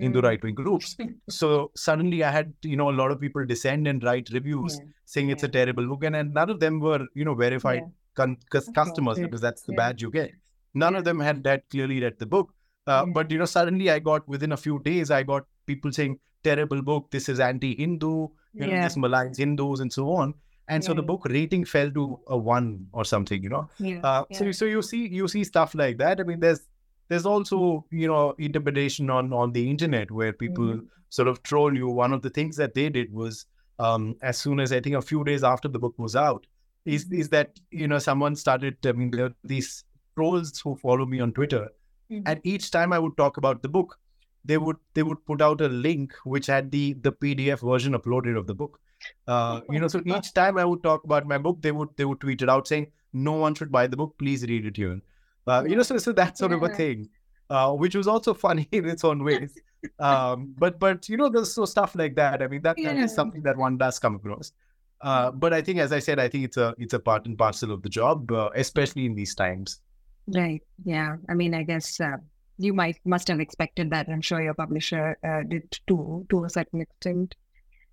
Hindu 0.04 0.20
Mm. 0.20 0.24
right 0.28 0.42
wing 0.42 0.54
groups. 0.54 0.96
So 1.40 1.72
suddenly 1.76 2.22
I 2.24 2.30
had 2.30 2.54
you 2.62 2.76
know 2.76 2.88
a 2.90 2.96
lot 3.02 3.10
of 3.10 3.20
people 3.20 3.44
descend 3.44 3.86
and 3.92 4.02
write 4.02 4.30
reviews 4.38 4.78
Yeah. 4.78 4.86
saying 5.04 5.30
it's 5.30 5.42
a 5.42 5.48
terrible 5.58 5.86
book, 5.92 6.04
and, 6.04 6.16
and 6.16 6.32
none 6.32 6.48
of 6.48 6.60
them 6.60 6.80
were 6.80 7.00
you 7.14 7.24
know 7.24 7.34
verified 7.34 7.82
Yeah. 7.82 7.90
con- 8.22 8.38
cus- 8.56 8.70
customers 8.80 9.18
yeah. 9.18 9.26
because 9.26 9.40
that's 9.48 9.62
the 9.62 9.72
Yeah. 9.74 9.82
badge 9.82 10.02
you 10.02 10.10
get. 10.10 10.32
None 10.74 10.94
of 10.94 11.04
them 11.04 11.20
had 11.28 11.42
that 11.50 11.68
clearly 11.68 12.00
read 12.00 12.18
the 12.18 12.26
book. 12.26 12.54
Uh, 12.86 13.04
But 13.14 13.30
you 13.30 13.38
know, 13.38 13.44
suddenly 13.58 13.90
I 13.90 13.98
got 14.10 14.26
within 14.34 14.52
a 14.52 14.56
few 14.56 14.78
days, 14.90 15.10
I 15.10 15.22
got 15.22 15.46
people 15.66 15.92
saying 15.92 16.18
terrible 16.44 16.82
book. 16.82 17.10
This 17.10 17.28
is 17.28 17.40
anti-Hindu. 17.40 18.28
You 18.52 18.66
know, 18.66 18.82
this 18.82 18.96
maligns 18.96 19.36
Hindus 19.38 19.80
and 19.80 19.92
so 19.92 20.12
on. 20.12 20.34
And 20.68 20.84
so 20.84 20.94
the 20.94 21.02
book 21.02 21.24
rating 21.28 21.64
fell 21.64 21.90
to 21.92 22.20
a 22.28 22.36
one 22.38 22.86
or 22.92 23.04
something. 23.04 23.42
You 23.42 23.48
know, 23.48 23.68
Yeah. 23.78 24.00
uh, 24.04 24.24
so 24.32 24.44
yeah. 24.44 24.52
so 24.52 24.64
you 24.64 24.82
see 24.82 25.08
you 25.08 25.26
see 25.28 25.42
stuff 25.44 25.74
like 25.74 25.98
that. 25.98 26.20
I 26.20 26.22
mean, 26.22 26.40
there's 26.40 26.60
there's 27.08 27.26
also 27.26 27.84
you 27.90 28.06
know 28.06 28.34
interpretation 28.38 29.10
on 29.10 29.32
on 29.32 29.52
the 29.52 29.68
internet 29.68 30.10
where 30.12 30.32
people 30.32 30.64
Mhm. 30.74 30.86
sort 31.08 31.26
of 31.28 31.42
troll 31.42 31.76
you. 31.76 31.88
One 31.88 32.12
of 32.12 32.22
the 32.22 32.30
things 32.30 32.56
that 32.56 32.74
they 32.74 32.88
did 32.88 33.12
was 33.12 33.46
um, 33.80 34.14
as 34.22 34.38
soon 34.38 34.60
as 34.60 34.72
I 34.72 34.80
think 34.80 34.94
a 34.96 35.02
few 35.02 35.24
days 35.24 35.42
after 35.42 35.66
the 35.66 35.78
book 35.78 35.94
was 35.98 36.14
out, 36.14 36.46
is 36.84 37.06
Mhm. 37.08 37.18
is 37.18 37.28
that 37.30 37.58
you 37.70 37.88
know 37.88 37.98
someone 37.98 38.36
started. 38.36 38.76
I 38.86 38.92
mean, 38.92 39.10
there 39.10 39.34
these 39.42 39.84
trolls 40.16 40.60
who 40.60 40.76
follow 40.76 41.06
me 41.06 41.18
on 41.20 41.32
Twitter, 41.32 41.68
Mhm. 42.10 42.22
and 42.26 42.40
each 42.44 42.70
time 42.70 42.92
I 42.92 42.98
would 42.98 43.16
talk 43.16 43.36
about 43.38 43.62
the 43.62 43.68
book, 43.68 43.98
they 44.44 44.58
would 44.58 44.76
they 44.94 45.02
would 45.02 45.24
put 45.26 45.42
out 45.42 45.60
a 45.60 45.68
link 45.68 46.14
which 46.24 46.46
had 46.46 46.70
the 46.70 46.94
the 46.94 47.12
PDF 47.12 47.60
version 47.60 47.92
uploaded 47.94 48.36
of 48.38 48.46
the 48.46 48.54
book. 48.54 48.80
Uh, 49.26 49.60
you 49.70 49.80
know, 49.80 49.88
so 49.88 50.02
each 50.04 50.34
time 50.34 50.58
I 50.58 50.64
would 50.64 50.82
talk 50.82 51.04
about 51.04 51.26
my 51.26 51.38
book, 51.38 51.62
they 51.62 51.72
would 51.72 51.88
they 51.96 52.04
would 52.04 52.20
tweet 52.20 52.42
it 52.42 52.50
out 52.50 52.68
saying, 52.68 52.88
"No 53.12 53.32
one 53.32 53.54
should 53.54 53.72
buy 53.72 53.86
the 53.86 53.96
book. 53.96 54.14
Please 54.18 54.42
read 54.44 54.66
it 54.66 54.76
here." 54.76 55.00
Uh, 55.46 55.64
you 55.66 55.74
know, 55.76 55.82
so 55.82 55.96
so 55.98 56.12
that 56.12 56.36
sort 56.36 56.52
of 56.52 56.62
a 56.62 56.68
thing, 56.68 57.08
uh, 57.48 57.72
which 57.72 57.94
was 57.94 58.06
also 58.06 58.34
funny 58.34 58.68
in 58.72 58.86
its 58.86 59.04
own 59.04 59.24
ways. 59.24 59.54
um, 59.98 60.54
but 60.58 60.78
but 60.78 61.08
you 61.08 61.16
know, 61.16 61.28
there's 61.30 61.54
so 61.54 61.64
stuff 61.64 61.94
like 61.94 62.14
that. 62.16 62.42
I 62.42 62.46
mean, 62.48 62.62
that, 62.62 62.76
that 62.76 62.96
Yeah. 62.96 63.04
is 63.04 63.14
something 63.14 63.42
that 63.42 63.56
one 63.56 63.78
does 63.78 63.98
come 63.98 64.16
across. 64.16 64.52
Uh, 65.00 65.30
but 65.30 65.54
I 65.54 65.62
think, 65.62 65.78
as 65.78 65.92
I 65.92 65.98
said, 65.98 66.18
I 66.18 66.28
think 66.28 66.44
it's 66.44 66.58
a 66.58 66.74
it's 66.78 66.92
a 66.92 66.98
part 66.98 67.24
and 67.24 67.38
parcel 67.38 67.72
of 67.72 67.82
the 67.82 67.88
job, 67.88 68.30
uh, 68.30 68.50
especially 68.54 69.06
in 69.06 69.14
these 69.14 69.34
times. 69.34 69.80
Right. 70.26 70.62
Yeah. 70.84 71.16
I 71.30 71.34
mean, 71.34 71.54
I 71.54 71.62
guess 71.62 71.98
uh, 72.00 72.18
you 72.60 72.72
might 72.74 72.98
must 73.04 73.28
have 73.28 73.40
expected 73.40 73.90
that. 73.90 74.08
I'm 74.08 74.20
sure 74.20 74.40
your 74.42 74.54
publisher 74.54 75.16
uh, 75.24 75.42
did 75.48 75.78
too, 75.86 76.26
to 76.30 76.44
a 76.44 76.50
certain 76.50 76.80
extent. 76.82 77.34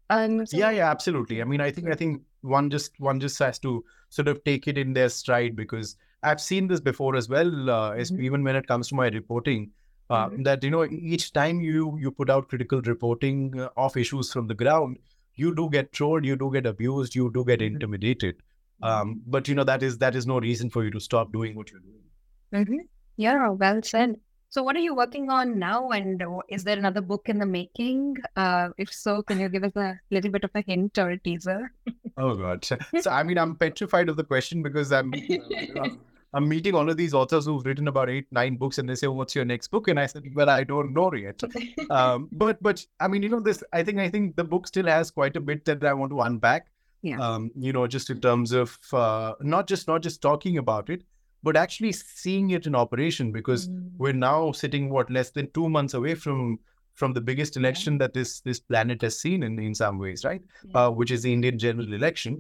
Um. 0.10 0.46
so- 0.46 0.58
yeah 0.58 0.70
yeah 0.76 0.90
absolutely 0.90 1.38
i 1.42 1.46
mean 1.54 1.60
i 1.64 1.70
think 1.78 1.90
i 1.94 1.96
think 2.02 2.22
one 2.42 2.70
just 2.74 2.94
one 3.08 3.20
just 3.24 3.40
has 3.46 3.58
to 3.66 3.72
sort 4.18 4.30
of 4.34 4.38
take 4.50 4.68
it 4.72 4.78
in 4.84 4.94
their 4.98 5.10
stride 5.16 5.58
because 5.58 5.90
i've 6.24 6.40
seen 6.44 6.70
this 6.70 6.80
before 6.86 7.18
as 7.22 7.28
well 7.34 7.50
uh, 7.78 7.92
Mhm. 8.04 8.22
even 8.28 8.46
when 8.50 8.56
it 8.60 8.68
comes 8.70 8.88
to 8.92 8.96
my 9.00 9.08
reporting 9.16 9.66
uh, 10.10 10.30
Mhm. 10.30 10.46
that 10.46 10.64
you 10.68 10.72
know 10.76 10.86
each 11.16 11.26
time 11.40 11.60
you 11.60 11.90
you 12.06 12.14
put 12.22 12.30
out 12.36 12.48
critical 12.54 12.82
reporting 12.92 13.42
uh, 13.66 13.68
of 13.88 13.98
issues 14.04 14.32
from 14.38 14.48
the 14.54 14.58
ground 14.62 14.96
you 15.44 15.52
do 15.60 15.66
get 15.76 15.92
trolled 16.00 16.30
you 16.32 16.38
do 16.46 16.50
get 16.56 16.66
abused 16.74 17.20
you 17.22 17.28
do 17.40 17.44
get 17.52 17.60
Mhm. 17.66 17.74
intimidated 17.74 18.42
um, 18.92 19.12
but 19.36 19.50
you 19.54 19.56
know 19.60 19.68
that 19.74 19.84
is 19.90 19.98
that 20.06 20.16
is 20.22 20.30
no 20.36 20.40
reason 20.48 20.70
for 20.78 20.86
you 20.88 20.94
to 20.96 21.04
stop 21.10 21.34
doing 21.34 21.60
what 21.64 21.74
you're 21.76 21.86
doing 21.90 22.08
Mhm. 22.62 22.88
Yeah. 23.28 23.50
Well 23.66 23.84
said. 23.92 24.16
So, 24.50 24.64
what 24.64 24.76
are 24.76 24.80
you 24.80 24.96
working 24.96 25.30
on 25.30 25.60
now? 25.60 25.90
And 25.90 26.22
uh, 26.22 26.40
is 26.50 26.64
there 26.64 26.78
another 26.78 27.02
book 27.02 27.28
in 27.28 27.38
the 27.38 27.46
making? 27.46 28.18
Uh, 28.36 28.70
if 28.78 28.92
so, 28.92 29.22
can 29.22 29.40
you 29.40 29.50
give 29.50 29.64
us 29.64 29.76
a 29.76 30.00
little 30.10 30.32
bit 30.32 30.44
of 30.44 30.52
a 30.56 30.62
hint 30.62 30.98
or 30.98 31.12
a 31.12 31.20
teaser? 31.20 31.72
oh 32.18 32.36
god 32.36 32.66
so 32.66 32.78
i 33.12 33.24
mean 33.24 33.38
i'm 33.38 33.56
petrified 33.56 34.10
of 34.10 34.18
the 34.18 34.24
question 34.24 34.62
because 34.62 34.92
i'm 34.92 35.14
uh, 35.80 35.90
I'm 36.34 36.48
meeting 36.50 36.76
all 36.76 36.90
of 36.90 36.98
these 36.98 37.14
authors 37.14 37.46
who've 37.46 37.66
written 37.66 37.88
about 37.88 38.10
eight, 38.10 38.28
nine 38.32 38.58
books, 38.58 38.78
and 38.78 38.88
they 38.88 38.96
say, 38.96 39.08
"What's 39.08 39.34
your 39.34 39.46
next 39.46 39.70
book?" 39.70 39.88
And 39.88 39.98
I 39.98 40.08
said, 40.08 40.24
"Well, 40.36 40.50
I 40.50 40.66
don't 40.66 40.94
know 40.94 41.12
yet." 41.14 41.42
Um, 41.90 42.28
but 42.34 42.62
but 42.62 42.86
I 43.00 43.08
mean, 43.08 43.24
you 43.24 43.30
know, 43.30 43.40
this. 43.40 43.64
I 43.72 43.82
think 43.82 43.98
I 44.00 44.10
think 44.10 44.36
the 44.36 44.44
book 44.44 44.68
still 44.68 44.88
has 44.88 45.10
quite 45.10 45.38
a 45.38 45.40
bit 45.40 45.64
that 45.66 45.86
I 45.86 45.94
want 45.94 46.12
to 46.12 46.20
unpack. 46.20 46.68
Yeah. 47.02 47.22
Um, 47.22 47.50
you 47.56 47.72
know, 47.72 47.88
just 47.88 48.10
in 48.10 48.20
terms 48.20 48.52
of 48.52 48.78
uh, 48.92 49.36
not 49.40 49.68
just 49.68 49.88
not 49.88 50.04
just 50.04 50.22
talking 50.22 50.58
about 50.58 50.90
it, 50.90 51.04
but 51.48 51.58
actually 51.64 51.92
seeing 51.98 52.50
it 52.58 52.66
in 52.70 52.76
operation. 52.84 53.32
Because 53.40 53.68
Mm. 53.70 53.84
we're 54.04 54.20
now 54.22 54.38
sitting 54.62 54.90
what 54.96 55.12
less 55.18 55.30
than 55.38 55.50
two 55.60 55.70
months 55.78 55.94
away 56.02 56.16
from 56.26 56.60
from 57.02 57.14
the 57.16 57.22
biggest 57.30 57.58
election 57.62 57.98
that 58.04 58.14
this 58.18 58.30
this 58.50 58.60
planet 58.70 59.04
has 59.08 59.18
seen 59.24 59.44
in 59.48 59.60
in 59.66 59.76
some 59.80 60.00
ways, 60.06 60.24
right? 60.30 60.44
Uh, 60.78 60.90
which 61.02 61.12
is 61.18 61.26
the 61.28 61.34
Indian 61.40 61.60
general 61.66 61.94
election. 62.00 62.38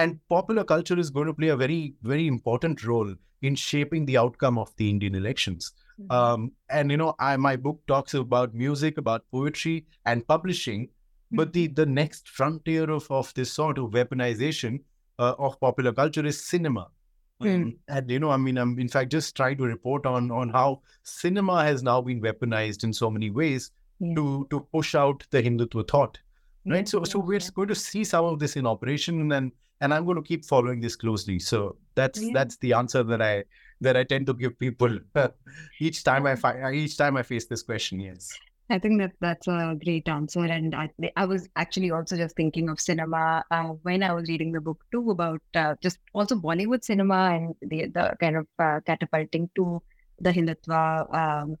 And 0.00 0.16
popular 0.34 0.64
culture 0.72 0.98
is 1.02 1.10
going 1.16 1.28
to 1.30 1.34
play 1.40 1.48
a 1.54 1.56
very, 1.62 1.80
very 2.10 2.26
important 2.26 2.82
role 2.90 3.10
in 3.48 3.56
shaping 3.62 4.06
the 4.10 4.16
outcome 4.22 4.58
of 4.62 4.72
the 4.80 4.88
Indian 4.94 5.14
elections. 5.20 5.68
Mhm. 6.00 6.12
Um, 6.16 6.46
and 6.78 6.94
you 6.94 6.98
know, 7.02 7.10
I 7.28 7.30
my 7.46 7.54
book 7.66 7.80
talks 7.92 8.14
about 8.22 8.54
music, 8.64 8.98
about 9.04 9.24
poetry, 9.36 9.76
and 10.12 10.26
publishing. 10.34 10.88
But 11.40 11.52
the 11.58 11.66
the 11.80 11.86
next 11.98 12.28
frontier 12.38 12.90
of 12.96 13.06
of 13.18 13.32
this 13.38 13.52
sort 13.60 13.78
of 13.84 13.92
weaponization 13.98 14.80
uh, 15.18 15.34
of 15.46 15.60
popular 15.60 15.92
culture 16.00 16.26
is 16.32 16.40
cinema. 16.54 16.84
Mm. 17.44 17.76
And 17.88 18.10
you 18.10 18.18
know, 18.18 18.30
I 18.30 18.36
mean, 18.36 18.56
I'm 18.58 18.78
in 18.78 18.88
fact 18.88 19.10
just 19.12 19.36
trying 19.36 19.56
to 19.58 19.64
report 19.64 20.06
on 20.06 20.30
on 20.30 20.48
how 20.50 20.82
cinema 21.02 21.64
has 21.64 21.82
now 21.82 22.00
been 22.00 22.20
weaponized 22.20 22.84
in 22.84 22.92
so 22.92 23.10
many 23.10 23.30
ways 23.30 23.70
Yeah. 24.00 24.14
to 24.16 24.46
to 24.50 24.60
push 24.72 24.94
out 24.94 25.24
the 25.30 25.42
Hindutva 25.42 25.86
thought 25.88 26.18
right 26.66 26.78
Yeah, 26.78 26.84
so 26.92 27.04
so 27.04 27.18
we're 27.18 27.40
going 27.54 27.68
to 27.68 27.74
see 27.74 28.04
some 28.04 28.24
of 28.24 28.38
this 28.40 28.56
in 28.60 28.66
operation 28.70 29.20
and 29.32 29.52
and 29.80 29.94
i'm 29.94 30.04
going 30.08 30.16
to 30.18 30.22
keep 30.30 30.44
following 30.44 30.80
this 30.80 30.96
closely 31.02 31.38
so 31.38 31.60
that's 32.00 32.22
Yeah. 32.22 32.30
that's 32.36 32.56
the 32.64 32.72
answer 32.80 33.02
that 33.12 33.22
i 33.28 33.44
that 33.86 33.96
i 34.00 34.02
tend 34.12 34.26
to 34.30 34.34
give 34.42 34.56
people 34.64 34.98
each 35.88 36.02
time 36.04 36.26
i 36.32 36.34
find 36.36 36.74
each 36.82 36.96
time 36.96 37.16
i 37.16 37.22
face 37.22 37.46
this 37.46 37.62
question 37.70 38.00
yes 38.00 38.28
I 38.72 38.78
think 38.78 39.00
that 39.00 39.12
that's 39.20 39.46
a 39.46 39.76
great 39.84 40.08
answer, 40.08 40.44
and 40.44 40.74
I, 40.74 40.90
I 41.16 41.24
was 41.26 41.48
actually 41.56 41.90
also 41.90 42.16
just 42.16 42.34
thinking 42.36 42.70
of 42.70 42.80
cinema 42.80 43.44
uh, 43.50 43.64
when 43.88 44.02
I 44.02 44.12
was 44.14 44.28
reading 44.28 44.52
the 44.52 44.60
book 44.60 44.80
too 44.90 45.10
about 45.10 45.42
uh, 45.54 45.74
just 45.82 45.98
also 46.14 46.36
Bollywood 46.36 46.82
cinema 46.82 47.20
and 47.34 47.54
the 47.70 47.86
the 47.96 48.16
kind 48.20 48.36
of 48.36 48.46
uh, 48.58 48.80
catapulting 48.86 49.50
to 49.56 49.82
the 50.20 50.32
Hindutva, 50.32 51.14
um, 51.14 51.56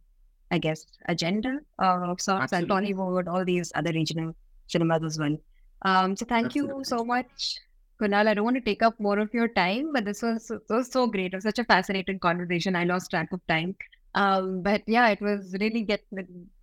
I 0.50 0.58
guess, 0.58 0.86
agenda 1.06 1.58
uh, 1.78 2.00
of 2.12 2.20
sorts, 2.20 2.52
and 2.52 2.70
Absolutely. 2.70 2.94
Tollywood, 2.94 3.28
all 3.28 3.44
these 3.44 3.72
other 3.74 3.92
regional 3.92 4.34
cinemas 4.68 5.04
as 5.04 5.18
well. 5.18 5.36
Um, 5.82 6.16
so 6.16 6.24
thank 6.24 6.54
you 6.54 6.80
so 6.84 7.04
much, 7.04 7.58
Kunal. 8.00 8.26
I 8.26 8.34
don't 8.34 8.44
want 8.44 8.56
to 8.56 8.62
take 8.62 8.82
up 8.82 8.98
more 9.00 9.18
of 9.18 9.34
your 9.34 9.48
time, 9.48 9.92
but 9.92 10.04
this 10.04 10.22
was, 10.22 10.48
this 10.48 10.60
was 10.70 10.90
so 10.90 11.06
great. 11.06 11.32
It 11.32 11.34
was 11.34 11.44
such 11.44 11.58
a 11.58 11.64
fascinating 11.64 12.20
conversation. 12.20 12.76
I 12.76 12.84
lost 12.84 13.10
track 13.10 13.32
of 13.32 13.46
time. 13.48 13.74
Um, 14.14 14.62
but 14.62 14.82
yeah, 14.86 15.08
it 15.08 15.20
was 15.20 15.54
really 15.60 15.82
get 15.82 16.02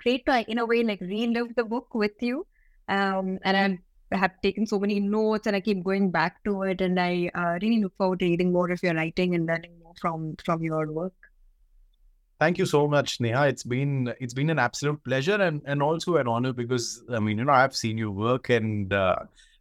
great 0.04 0.26
to, 0.26 0.50
in 0.50 0.60
a 0.60 0.66
way, 0.66 0.84
like 0.84 1.02
relive 1.02 1.56
the 1.56 1.64
book 1.64 1.94
with 1.94 2.22
you. 2.22 2.46
Um, 2.88 3.40
and 3.44 3.80
I 4.12 4.18
have 4.18 4.42
taken 4.42 4.66
so 4.66 4.80
many 4.80 5.00
notes 5.00 5.48
and 5.48 5.56
I 5.56 5.62
keep 5.62 5.84
going 5.84 6.12
back 6.12 6.44
to 6.44 6.64
it. 6.64 6.82
And 6.82 7.00
I 7.00 7.32
uh, 7.34 7.58
really 7.62 7.82
look 7.82 7.96
forward 7.98 8.20
to 8.20 8.26
reading 8.26 8.52
more 8.52 8.70
of 8.72 8.82
your 8.84 8.94
writing 8.94 9.36
and 9.36 9.46
learning 9.46 9.72
more 9.82 9.94
from, 10.00 10.36
from 10.44 10.62
your 10.62 10.92
work. 10.92 11.14
Thank 12.40 12.58
you 12.58 12.66
so 12.66 12.88
much, 12.88 13.18
Sneha. 13.18 13.50
It's 13.50 13.64
been 13.64 14.14
it's 14.22 14.34
been 14.34 14.50
an 14.50 14.60
absolute 14.60 15.04
pleasure 15.04 15.36
and 15.36 15.62
and 15.66 15.84
also 15.84 16.16
an 16.16 16.28
honor 16.30 16.54
because 16.54 17.04
I 17.12 17.20
mean 17.20 17.38
you 17.38 17.44
know 17.44 17.52
I've 17.52 17.76
seen 17.76 17.98
your 17.98 18.12
work 18.12 18.48
and 18.48 18.94
uh, 18.94 19.18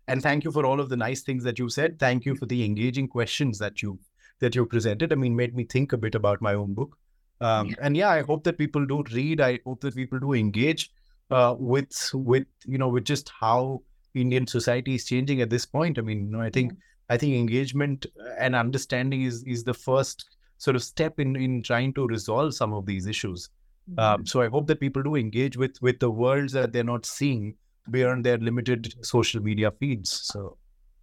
and 0.07 0.23
thank 0.23 0.45
you 0.45 0.53
for 0.53 0.65
all 0.65 0.79
of 0.79 0.89
the 0.89 0.97
nice 0.97 1.23
things 1.23 1.43
that 1.43 1.59
you 1.59 1.69
said. 1.71 1.99
Thank 1.99 2.25
you 2.25 2.37
for 2.37 2.47
the 2.47 2.65
engaging 2.65 3.09
questions 3.09 3.59
that 3.59 3.83
you 3.83 3.99
that 4.39 4.55
you 4.55 4.65
presented. 4.65 5.13
I 5.13 5.17
mean, 5.17 5.35
made 5.35 5.57
me 5.57 5.65
think 5.65 5.93
a 5.93 5.99
bit 5.99 6.15
about 6.15 6.41
my 6.41 6.55
own 6.55 6.75
book. 6.75 6.97
Um, 7.41 7.69
yeah. 7.69 7.75
And 7.81 7.97
yeah, 7.97 8.11
I 8.11 8.23
hope 8.23 8.45
that 8.45 8.59
people 8.59 8.85
do 8.85 9.05
read. 9.13 9.41
I 9.41 9.61
hope 9.65 9.81
that 9.83 9.95
people 9.95 10.19
do 10.19 10.33
engage 10.33 10.91
uh, 11.31 11.55
with 11.59 12.11
with 12.15 12.47
you 12.67 12.79
know 12.79 12.89
with 12.89 13.05
just 13.05 13.29
how 13.29 13.83
Indian 14.15 14.47
society 14.47 14.95
is 14.95 15.05
changing 15.05 15.41
at 15.41 15.51
this 15.51 15.67
point. 15.67 15.99
I 15.99 16.03
mean, 16.03 16.27
you 16.27 16.33
know, 16.33 16.41
I 16.41 16.51
think 16.51 16.73
I 17.09 17.17
think 17.17 17.35
engagement 17.35 18.07
and 18.39 18.55
understanding 18.55 19.23
is 19.23 19.43
is 19.45 19.65
the 19.65 19.75
first 19.75 20.27
sort 20.59 20.77
of 20.77 20.83
step 20.83 21.21
in 21.21 21.37
in 21.37 21.63
trying 21.63 21.95
to 21.95 22.07
resolve 22.07 22.55
some 22.55 22.73
of 22.73 22.87
these 22.87 23.07
issues. 23.07 23.51
Mm-hmm. 23.91 24.01
Um, 24.01 24.27
so 24.27 24.43
I 24.43 24.49
hope 24.49 24.67
that 24.67 24.81
people 24.81 25.03
do 25.03 25.15
engage 25.15 25.57
with 25.57 25.81
with 25.81 26.01
the 26.01 26.11
worlds 26.11 26.53
that 26.53 26.73
they're 26.73 26.85
not 26.85 27.07
seeing 27.07 27.55
beyond 27.91 28.25
their 28.25 28.39
limited 28.39 28.95
social 29.03 29.43
media 29.43 29.71
feeds. 29.71 30.11
So 30.11 30.57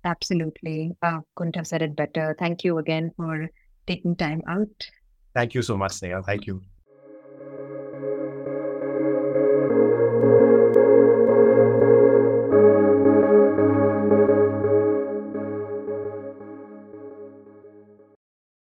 absolutely, 0.04 0.92
uh, 1.02 1.20
couldn't 1.36 1.56
have 1.56 1.68
said 1.68 1.82
it 1.82 1.96
better. 1.96 2.36
Thank 2.38 2.64
you 2.64 2.78
again 2.78 3.12
for 3.16 3.50
taking 3.88 4.16
time 4.16 4.42
out. 4.48 4.90
Thank 5.36 5.54
you 5.54 5.62
so 5.62 5.78
much, 5.78 5.92
Sneha. 5.92 6.26
Thank 6.26 6.48
you. 6.48 6.64